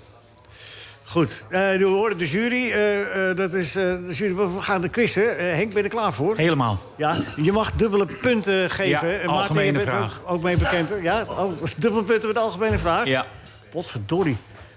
[1.10, 2.70] Goed, eh, we horen de jury.
[2.70, 4.34] eh, eh, dat is, eh, de jury.
[4.34, 5.54] We gaan de quizzen.
[5.54, 6.36] Henk, ben je er klaar voor?
[6.36, 6.80] Helemaal.
[6.96, 9.08] Ja, je mag dubbele punten geven.
[9.08, 10.20] Ja, algemene je bent er vraag.
[10.24, 10.92] Ook, ook mee bekend.
[11.02, 13.06] Ja, oh, dubbele punten met de algemene vraag.
[13.06, 13.26] Ja.
[13.70, 14.36] Potverdorie.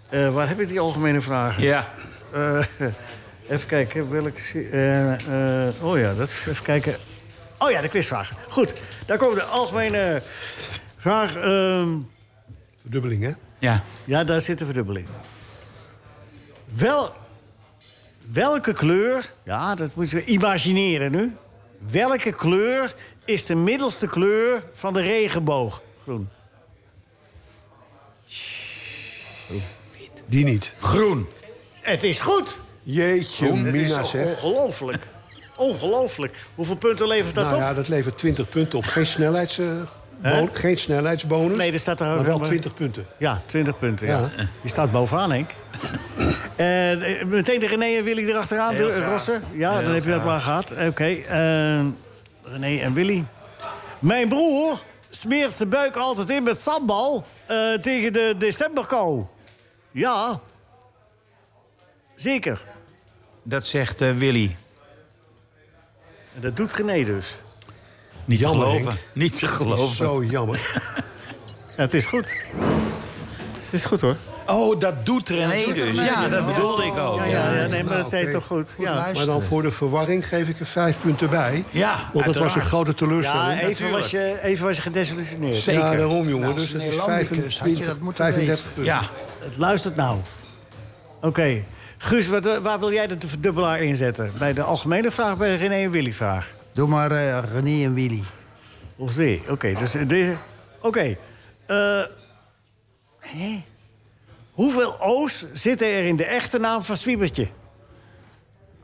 [0.09, 1.63] Eh waar heb je die algemene vragen?
[1.63, 1.87] Ja.
[2.31, 2.59] Eh,
[3.49, 4.69] even kijken, welke...
[4.71, 6.95] eh eh, oh ja, dat is even kijken.
[7.57, 8.35] Oh ja, de quizvragen.
[8.49, 8.73] Goed,
[9.05, 10.21] daar komen de algemene
[10.97, 11.35] vraag.
[11.35, 11.89] ehm,
[12.81, 13.31] Verdubbeling, hè?
[13.59, 13.83] Ja.
[14.05, 15.07] ja, daar zit de verdubbeling.
[16.75, 17.11] Wel,
[18.31, 19.31] welke kleur...
[19.43, 21.35] Ja, dat moeten we imagineren nu.
[21.91, 22.93] Welke kleur
[23.25, 25.81] is de middelste kleur van de regenboog?
[26.03, 26.29] Groen.
[30.27, 30.75] Die niet.
[30.79, 31.27] Groen.
[31.81, 32.59] Het is goed.
[32.83, 34.25] Jeetje, Het is Mina zeg.
[34.43, 35.07] ongelooflijk.
[35.57, 36.45] Ongelooflijk.
[36.55, 37.61] Hoeveel punten levert dat Nou op?
[37.61, 38.85] ja, dat levert 20 punten op.
[38.85, 39.67] Geen, snelheids, eh?
[40.31, 41.57] Bon- geen snelheidsbonus.
[41.57, 43.05] Nee, er staat er maar wel nog- 20 punten.
[43.17, 44.07] Ja, 20 punten.
[44.07, 44.19] Ja.
[44.19, 44.29] Ja.
[44.61, 45.49] Je staat bovenaan, Henk.
[46.55, 49.05] Eh, meteen de René en Willy erachteraan, de.
[49.05, 49.43] Rossen.
[49.53, 50.71] Ja, Heel dan heb je dat maar gehad.
[50.87, 51.81] Oké, eh,
[52.43, 53.25] René en Willy.
[53.99, 59.23] Mijn broer smeert zijn buik altijd in met sambal eh, tegen de decemberkou.
[59.91, 60.39] Ja.
[62.15, 62.61] Zeker.
[63.43, 64.55] Dat zegt eh, Willy.
[66.35, 67.35] En dat doet René dus.
[68.25, 68.85] Niet te Jammer, geloven.
[68.87, 68.99] Henk.
[69.13, 69.95] Niet te geloven.
[69.95, 70.59] Zo jammer.
[71.77, 72.29] Ja, het is goed.
[72.29, 74.15] Het is goed, hoor.
[74.47, 75.95] Oh, dat doet René dus.
[75.95, 77.17] Ja, dat bedoelde ik ook.
[77.17, 78.37] Ja, ja, ja, nee, maar dat zei je oké.
[78.37, 78.75] toch goed.
[78.79, 79.11] Ja.
[79.13, 81.63] Maar dan voor de verwarring geef ik er vijf punten bij.
[81.69, 83.61] Ja, Want dat was een grote Ja, teleurstelling.
[83.61, 85.57] even was, je, even was je gedesillusioneerd.
[85.57, 85.83] Zeker.
[85.83, 86.39] Ja, daarom jongen.
[86.47, 88.83] Nou, dus het is Nederlandicus, had je 25, dat moeten 35 punten.
[88.83, 89.01] Ja.
[89.39, 90.17] Het luistert nou.
[91.21, 91.63] Oké.
[91.97, 94.31] Guus, wat, waar wil jij de verdubbelaar inzetten?
[94.37, 96.47] Bij de algemene vraag of bij de René en Willy vraag?
[96.73, 98.23] Doe maar eh, René en Willy.
[98.95, 99.17] Of.
[99.49, 100.35] Oké, dus deze...
[100.81, 101.15] Oké.
[101.65, 102.01] eh,
[103.19, 103.63] hè?
[104.51, 107.47] Hoeveel O's zitten er in de echte naam van Swiebertje?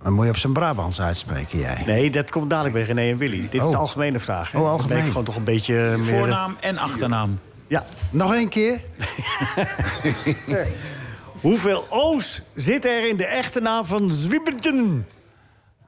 [0.03, 1.83] Dan moet je op zijn Brabants uitspreken, jij.
[1.85, 3.41] Nee, dat komt dadelijk bij René en Willy.
[3.41, 3.69] Dit is Oh.
[3.71, 4.51] de algemene vraag.
[4.51, 4.57] hè?
[4.57, 4.93] Oh, Dat algemeen.
[4.95, 6.17] lijkt gewoon toch een beetje eh, meer...
[6.17, 7.39] Voornaam en achternaam.
[7.67, 7.85] Ja.
[8.09, 8.81] Nog één keer?
[11.41, 15.01] Hoeveel O's zitten er in de echte naam van Zwiebertje?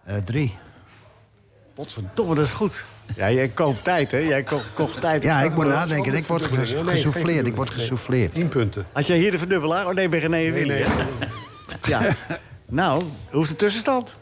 [0.03, 0.57] Eh, drie.
[1.73, 2.85] Potverdomme, dat is goed.
[3.15, 4.17] Ja, jij koopt tijd, hè?
[4.17, 5.23] Jij ko- kocht tijd.
[5.23, 6.13] Ja, ik moet Had nadenken.
[6.13, 7.47] Ik word gesouffleerd.
[7.47, 8.31] Ik word gesouffleerd.
[8.31, 8.85] 10 punten.
[9.07, 9.87] jij hier de verdubbelaar?
[9.87, 10.85] Oh nee, bij René en Willy.
[11.83, 12.01] Ja.
[12.65, 14.15] Nou, hoe is de tussenstand?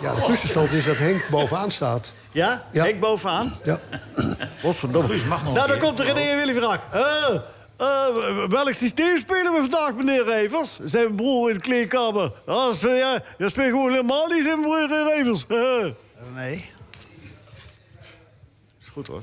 [0.00, 2.12] Ja, de tussenstand is dat Henk bovenaan staat.
[2.32, 2.64] Ja?
[2.72, 2.84] Ja.
[2.84, 3.52] Ik bovenaan?
[3.64, 3.80] Ja.
[4.62, 5.08] Potverdomme.
[5.08, 6.80] Guus, mag nog nou, dan komt de René en Willy vraag.
[6.92, 7.34] Eh,
[7.76, 10.78] eh, welk systeem spelen we vandaag, meneer Revers?
[10.84, 12.32] Zijn mijn broer in de kleedkamer.
[12.46, 15.44] Ja, speel jij, jij speelt gewoon helemaal niet, zijn mijn broer Revers.
[15.56, 15.86] Eh.
[16.34, 16.70] Nee.
[18.96, 19.22] Goed, hoor.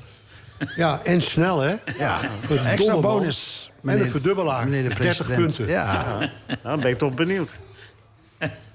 [0.76, 1.74] ja, en snel hè.
[1.98, 3.70] Ja, Verdomme, extra bonus.
[3.84, 4.64] En een verdubbelaar.
[4.68, 5.38] Meneer de 30 president.
[5.56, 5.66] punten.
[5.74, 6.18] Ja.
[6.18, 6.30] Nou,
[6.62, 7.58] dan ben ik toch benieuwd.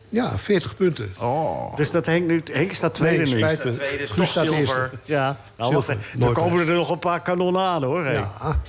[0.09, 1.13] Ja, 40 punten.
[1.19, 1.76] Oh.
[1.76, 3.39] Dus dat Henk, nu, Henk staat tweede Nee, nu.
[3.39, 3.71] spijt me.
[3.71, 4.59] Tweede is Guus toch staat zilver.
[4.81, 4.97] eerste.
[5.03, 5.97] Ja, nou, Zilver.
[6.11, 8.05] dan Mooi komen er nog een paar kanonnen aan, hoor.
[8.05, 8.11] hè.
[8.13, 8.59] Ja.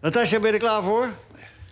[0.00, 1.08] Natasja, ben je er klaar voor?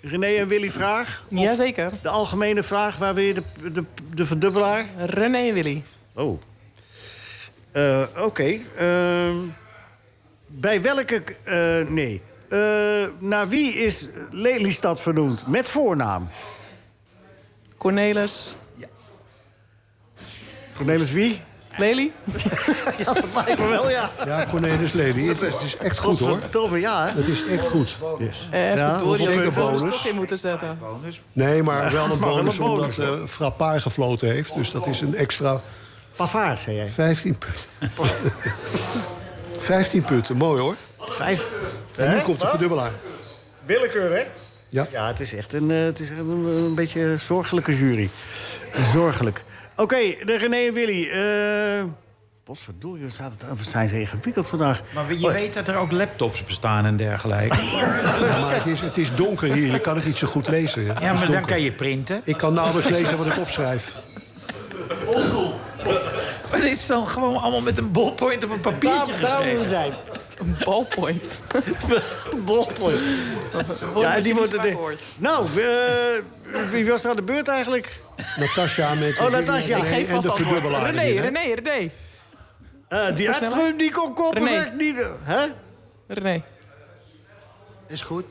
[0.03, 1.25] René en Willy vraag?
[1.33, 1.91] Of Jazeker.
[2.03, 3.43] De algemene vraag, waar wil je de,
[3.73, 3.85] de,
[4.15, 4.85] de verdubbelaar?
[5.07, 5.83] René en Willy.
[6.13, 6.41] Oh.
[7.73, 8.59] Eh, Oké.
[8.77, 9.37] ehm,
[10.61, 11.23] bij welke...
[11.45, 12.23] eh, nee.
[12.49, 12.59] Eh,
[13.19, 15.47] naar wie is Lelystad vernoemd?
[15.47, 16.29] Met voornaam.
[17.79, 18.57] Cornelis.
[20.77, 21.41] Cornelis wie?
[21.77, 22.13] Lely?
[22.99, 24.11] ja, dat lijkt me wel, ja.
[24.25, 25.29] Ja, Cornelis Lely.
[25.29, 26.29] Het, het is echt goed hoor.
[26.29, 27.07] Godverdomme, ja.
[27.07, 27.11] hè?
[27.13, 27.97] Het is echt goed.
[28.51, 29.83] Eh, Ja, er bonus?
[29.83, 30.79] toch in moeten zetten.
[31.33, 34.55] Nee, maar wel een bonus een omdat eh Frappard gefloten heeft.
[34.55, 35.61] Dus dat is een extra
[36.17, 36.89] Pavaar, zei jij.
[36.89, 37.69] 15 punten.
[39.61, 40.75] 15 punten, mooi hoor.
[40.99, 41.51] Vijf.
[41.97, 42.91] En nu komt de verdubbelaar.
[43.65, 44.23] Willekeur, hè?
[44.69, 44.87] Ja.
[44.93, 48.11] Ja, het is echt een, eh, het is echt een, een beetje een zorgelijke jury.
[48.93, 49.45] Zorgelijk.
[49.77, 51.09] Oké, de René en Willy.
[51.11, 51.85] eh
[52.45, 54.83] Potverdorie, wat staat het, wat zijn ze ingewikkeld vandaag.
[54.95, 57.57] Maar je weet dat er ook laptops bestaan en dergelijke.
[58.21, 59.73] Ja, maar het is, het is donker hier.
[59.73, 60.83] Je kan het niet zo goed lezen.
[61.01, 62.21] Ja, maar dan kan je printen.
[62.25, 63.97] Ik kan nauwelijks lezen wat ik opschrijf.
[66.51, 69.59] Het is dan gewoon allemaal met een ballpoint op een papiertje Daar, daar moeten we
[69.59, 69.67] geschreven.
[69.67, 69.93] zijn.
[70.39, 71.25] Een ballpoint.
[72.47, 73.01] Ballpoint.
[73.97, 74.77] Ja, die wordt het.
[75.19, 77.99] Nou, eh, wie was er aan de beurt eigenlijk?
[78.37, 79.77] Natasja met Oh, Natasja.
[79.77, 80.53] Ik geef vast de antwoord.
[80.53, 80.95] verdubbelaar.
[80.95, 81.21] René?
[81.21, 81.91] René, René.
[82.89, 84.61] Eh, die die kon koppen, René.
[84.61, 84.97] zeg niet.
[85.23, 85.47] Hè?
[86.07, 86.43] René.
[87.89, 88.25] Is goed.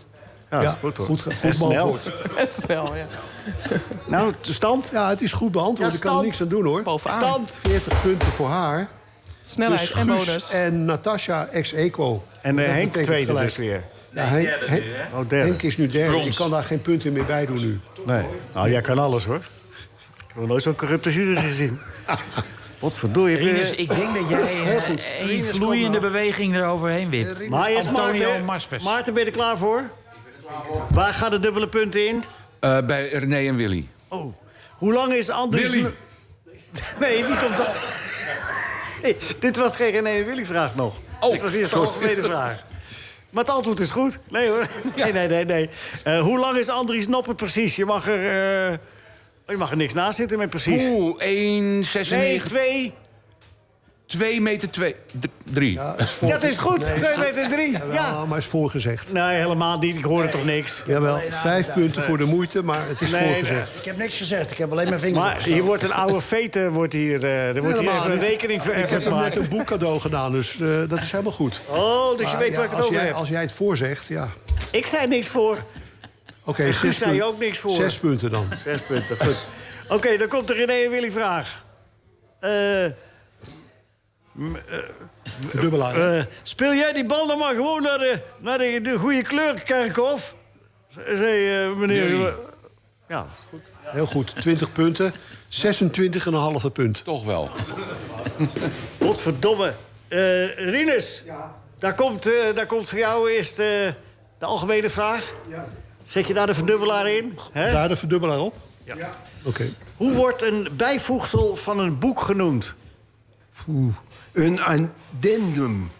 [0.52, 1.06] Ja, Ja, is goed hoor.
[1.06, 1.98] goed, En goed snel.
[2.64, 3.06] Snel, ja.
[4.06, 4.90] Nou, de stand?
[4.94, 5.90] Ja, het is goed beantwoord.
[5.92, 6.82] Ja, ik kan er niks aan doen hoor.
[6.84, 7.20] Bovenaan.
[7.20, 7.60] Stand.
[7.62, 8.88] 40 punten voor haar.
[9.42, 10.52] Snelheid dus en bonus.
[10.52, 12.24] en Natasja ex equo.
[12.42, 13.46] En eh, Henk tweede gelijk.
[13.46, 13.84] dus weer.
[14.14, 15.20] Ja, Henk, derde Henk- nu, hè?
[15.20, 15.30] Oh.
[15.48, 16.10] Henk is nu derde.
[16.12, 16.28] Brons.
[16.28, 17.80] Ik kan daar geen punten meer bij doen nu.
[18.06, 18.24] Nee.
[18.54, 19.36] Nou, jij kan alles, hoor.
[19.36, 21.80] Ik heb nog nooit zo'n corrupte jury gezien.
[22.80, 23.38] Wat verdorie.
[23.38, 25.00] Rinus, ik denk dat jij een,
[25.30, 27.50] een vloeiende beweging eroverheen wipt.
[27.50, 28.84] Maar Antonio Maarten.
[28.84, 29.84] Maarten, ben je er klaar voor?
[30.92, 32.24] Waar gaan de dubbele punten in?
[32.60, 33.88] Eh, bij René en Willy.
[34.08, 34.34] Oh.
[34.78, 35.70] Hoe lang is Andries...
[35.70, 35.86] Willy.
[37.00, 37.68] Nee, die komt dan...
[39.04, 40.98] Nee, dit was geen René en Willy vraag nog.
[41.20, 42.64] Oh, dit was eerst de algemene vraag.
[43.30, 44.20] Maar het antwoord is goed.
[44.30, 44.66] Nee hoor.
[44.96, 45.46] Nee, nee, nee.
[45.46, 45.70] nee.
[46.04, 47.76] Eh, hoe lang is Andries Noppen precies?
[47.76, 48.20] Je mag er...
[48.72, 48.78] eh,
[49.48, 50.84] je mag er niks naast zitten met precies.
[50.92, 52.10] Oeh, 1,96.
[52.10, 52.94] nee, twee.
[54.10, 54.96] 2 meter 2.
[55.54, 55.74] 3.
[55.74, 56.80] Ja, het is goed.
[56.80, 56.96] Nee.
[56.98, 57.72] Twee meter drie.
[57.72, 58.26] Ja, Ja.
[58.26, 59.14] maar is voorgezegd.
[59.14, 59.96] Nee, helemaal niet.
[59.96, 60.84] Ik hoorde toch niks.
[60.88, 63.78] Jawel, vijf punten voor de moeite, maar het is Nee, voorgezegd.
[63.80, 65.60] Ik heb niks gezegd, ik heb alleen mijn vingers Maar opgestoken.
[65.60, 68.74] hier wordt een oude vete, wordt hier, eh, er wordt hier even een rekening voor
[68.74, 71.60] Ik heb even hem net een boek cadeau gedaan, dus eh, dat is helemaal goed.
[71.68, 73.16] Oh, dus je Maar weet ja, waar ik het als over jij, heb.
[73.16, 74.30] Als jij het voorzegt, ja.
[74.72, 75.58] Ik zei niks voor.
[76.44, 77.34] Oké, zes Guus zei je punten.
[77.36, 77.72] ook niks voor.
[77.72, 78.48] Zes punten dan.
[78.64, 79.38] Zes punten, goed.
[79.88, 81.64] Oké, dan komt de René en Willy vraag.
[82.40, 82.52] Eh,
[85.48, 86.18] Verdubbelaar.
[86.18, 90.36] eh, speel jij die bal dan maar gewoon naar de, naar de, de goede kleurkerkhof?
[91.14, 92.36] Zei eh, meneer...
[93.08, 93.72] Ja, is goed.
[93.84, 95.14] Heel goed, 20 punten.
[95.14, 97.04] 26,5 punt.
[97.04, 97.50] Toch wel.
[99.02, 99.74] Godverdomme.
[100.08, 101.24] Eh Rinus,
[101.80, 103.66] daar, komt, eh, daar komt voor jou eerst eh,
[104.38, 105.34] de algemene vraag.
[106.04, 107.38] Zet je daar de verdubbelaar in?
[107.52, 107.72] Hè?
[107.72, 108.54] Daar de verdubbelaar op?
[108.84, 109.10] Ja.
[109.44, 109.66] Oké.
[109.98, 112.76] Hoe wordt een bijvoegsel van een boek genoemd?
[113.68, 113.96] Oeh,
[114.40, 115.92] Een addendum.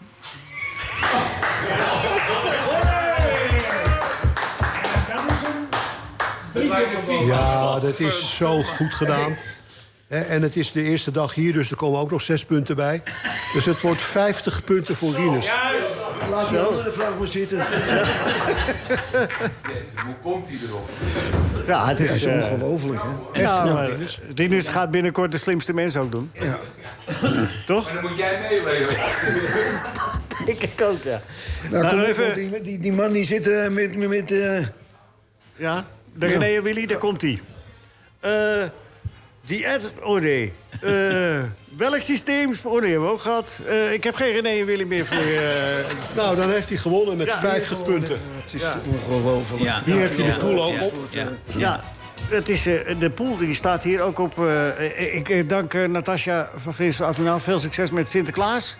[7.26, 9.36] Ja, dat is zo goed gedaan.
[10.10, 13.02] En het is de eerste dag hier, dus er komen ook nog zes punten bij.
[13.52, 15.50] Dus het wordt 50 punten voor Rinus.
[16.30, 17.58] Laat die andere vraag maar zitten.
[20.04, 20.88] Hoe komt hij erop?
[21.66, 22.08] Ja, het is...
[22.08, 23.00] Dat is eh, ongelooflijk,
[23.32, 23.40] hè?
[23.40, 23.90] ja, maar
[24.34, 24.68] Rinus.
[24.68, 26.30] Gaat binnenkort de slimste mens ook doen.
[26.32, 26.58] Ja.
[27.66, 27.92] Toch?
[27.92, 28.96] Dan moet jij meeleven.
[30.46, 31.20] Ik ook, ja.
[31.70, 33.96] Nou, Nou, even- die, die, die man die zit eh, met...
[33.96, 34.66] met, eh,
[35.56, 35.84] Ja,
[36.14, 37.40] de René en Willy, daar komt hij.
[38.20, 38.62] Eh
[39.46, 39.94] die ad...
[40.02, 40.52] Oh nee.
[40.80, 40.90] Eh,
[41.76, 42.52] welk systeem...
[42.62, 43.58] Oh nee, hebben we ook gehad.
[43.66, 45.84] Eh, ik heb geen René en Willy meer voor je.
[46.16, 48.18] Nou, dan heeft hij gewonnen met Ja, 50 punten.
[48.44, 49.62] het is ongelooflijk.
[49.62, 49.82] Ja.
[49.84, 50.82] Hier heb je de pool ook Ja.
[50.84, 50.94] op.
[51.56, 51.84] Ja.
[52.28, 54.38] Het is, eh, de pool die staat hier ook op.
[54.46, 57.38] eh, ik eh, dank eh, Natasja van van Admiraal.
[57.40, 58.76] Veel succes met Sinterklaas.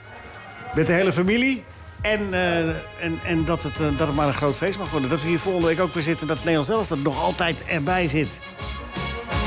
[0.75, 1.63] Met de hele familie.
[2.03, 2.59] En, eh,
[3.05, 5.09] en, en dat, het, eh, dat het maar een groot feest mag worden.
[5.11, 6.27] Dat we hier volgende week ook weer zitten.
[6.27, 8.39] Dat Nederland zelf er nog altijd erbij zit.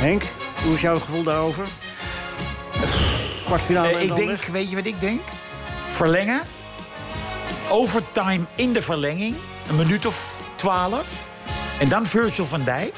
[0.03, 0.23] Henk,
[0.63, 1.65] hoe is jouw gevoel daarover?
[3.45, 4.47] Kwartfinale Eh, en ik denk, weg?
[4.47, 5.21] weet je wat ik denk?
[5.89, 6.41] Verlengen.
[7.69, 9.35] Overtime in de verlenging.
[9.69, 11.07] Een minuut of twaalf.
[11.79, 12.93] En dan Virgil van Dijk.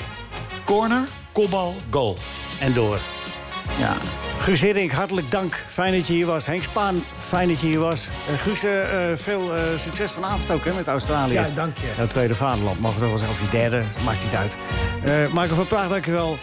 [0.64, 2.18] Corner, kopbal, goal.
[2.60, 3.00] En door.
[3.80, 3.94] Ja.
[4.40, 5.64] Guus Hiddink, hartelijk dank.
[5.68, 6.46] Fijn dat je hier was.
[6.46, 8.08] Henk Spaan, fijn dat je hier was.
[8.28, 11.34] Eh, Guus, eh, eh, veel succes vanavond ook hè, met Australië.
[11.34, 11.94] Ja, dank je.
[11.98, 12.78] Jouw tweede vaderland.
[12.78, 14.56] We toch wel zeggen, of je derde, maakt niet uit.
[15.04, 16.38] Eh Michael van Praag, dankjewel.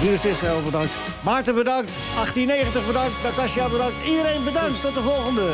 [0.00, 0.90] Rinus Israël, bedankt.
[1.22, 1.92] Maarten, bedankt.
[2.14, 3.12] 1890, bedankt.
[3.22, 3.94] Natasja, bedankt.
[4.06, 4.80] Iedereen bedankt.
[4.80, 5.50] Tot de volgende.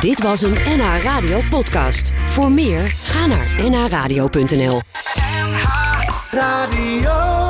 [0.00, 2.12] Dit was een NH Radio podcast.
[2.26, 4.80] Voor meer, ga naar nhradio.nl.
[6.30, 7.45] Radio.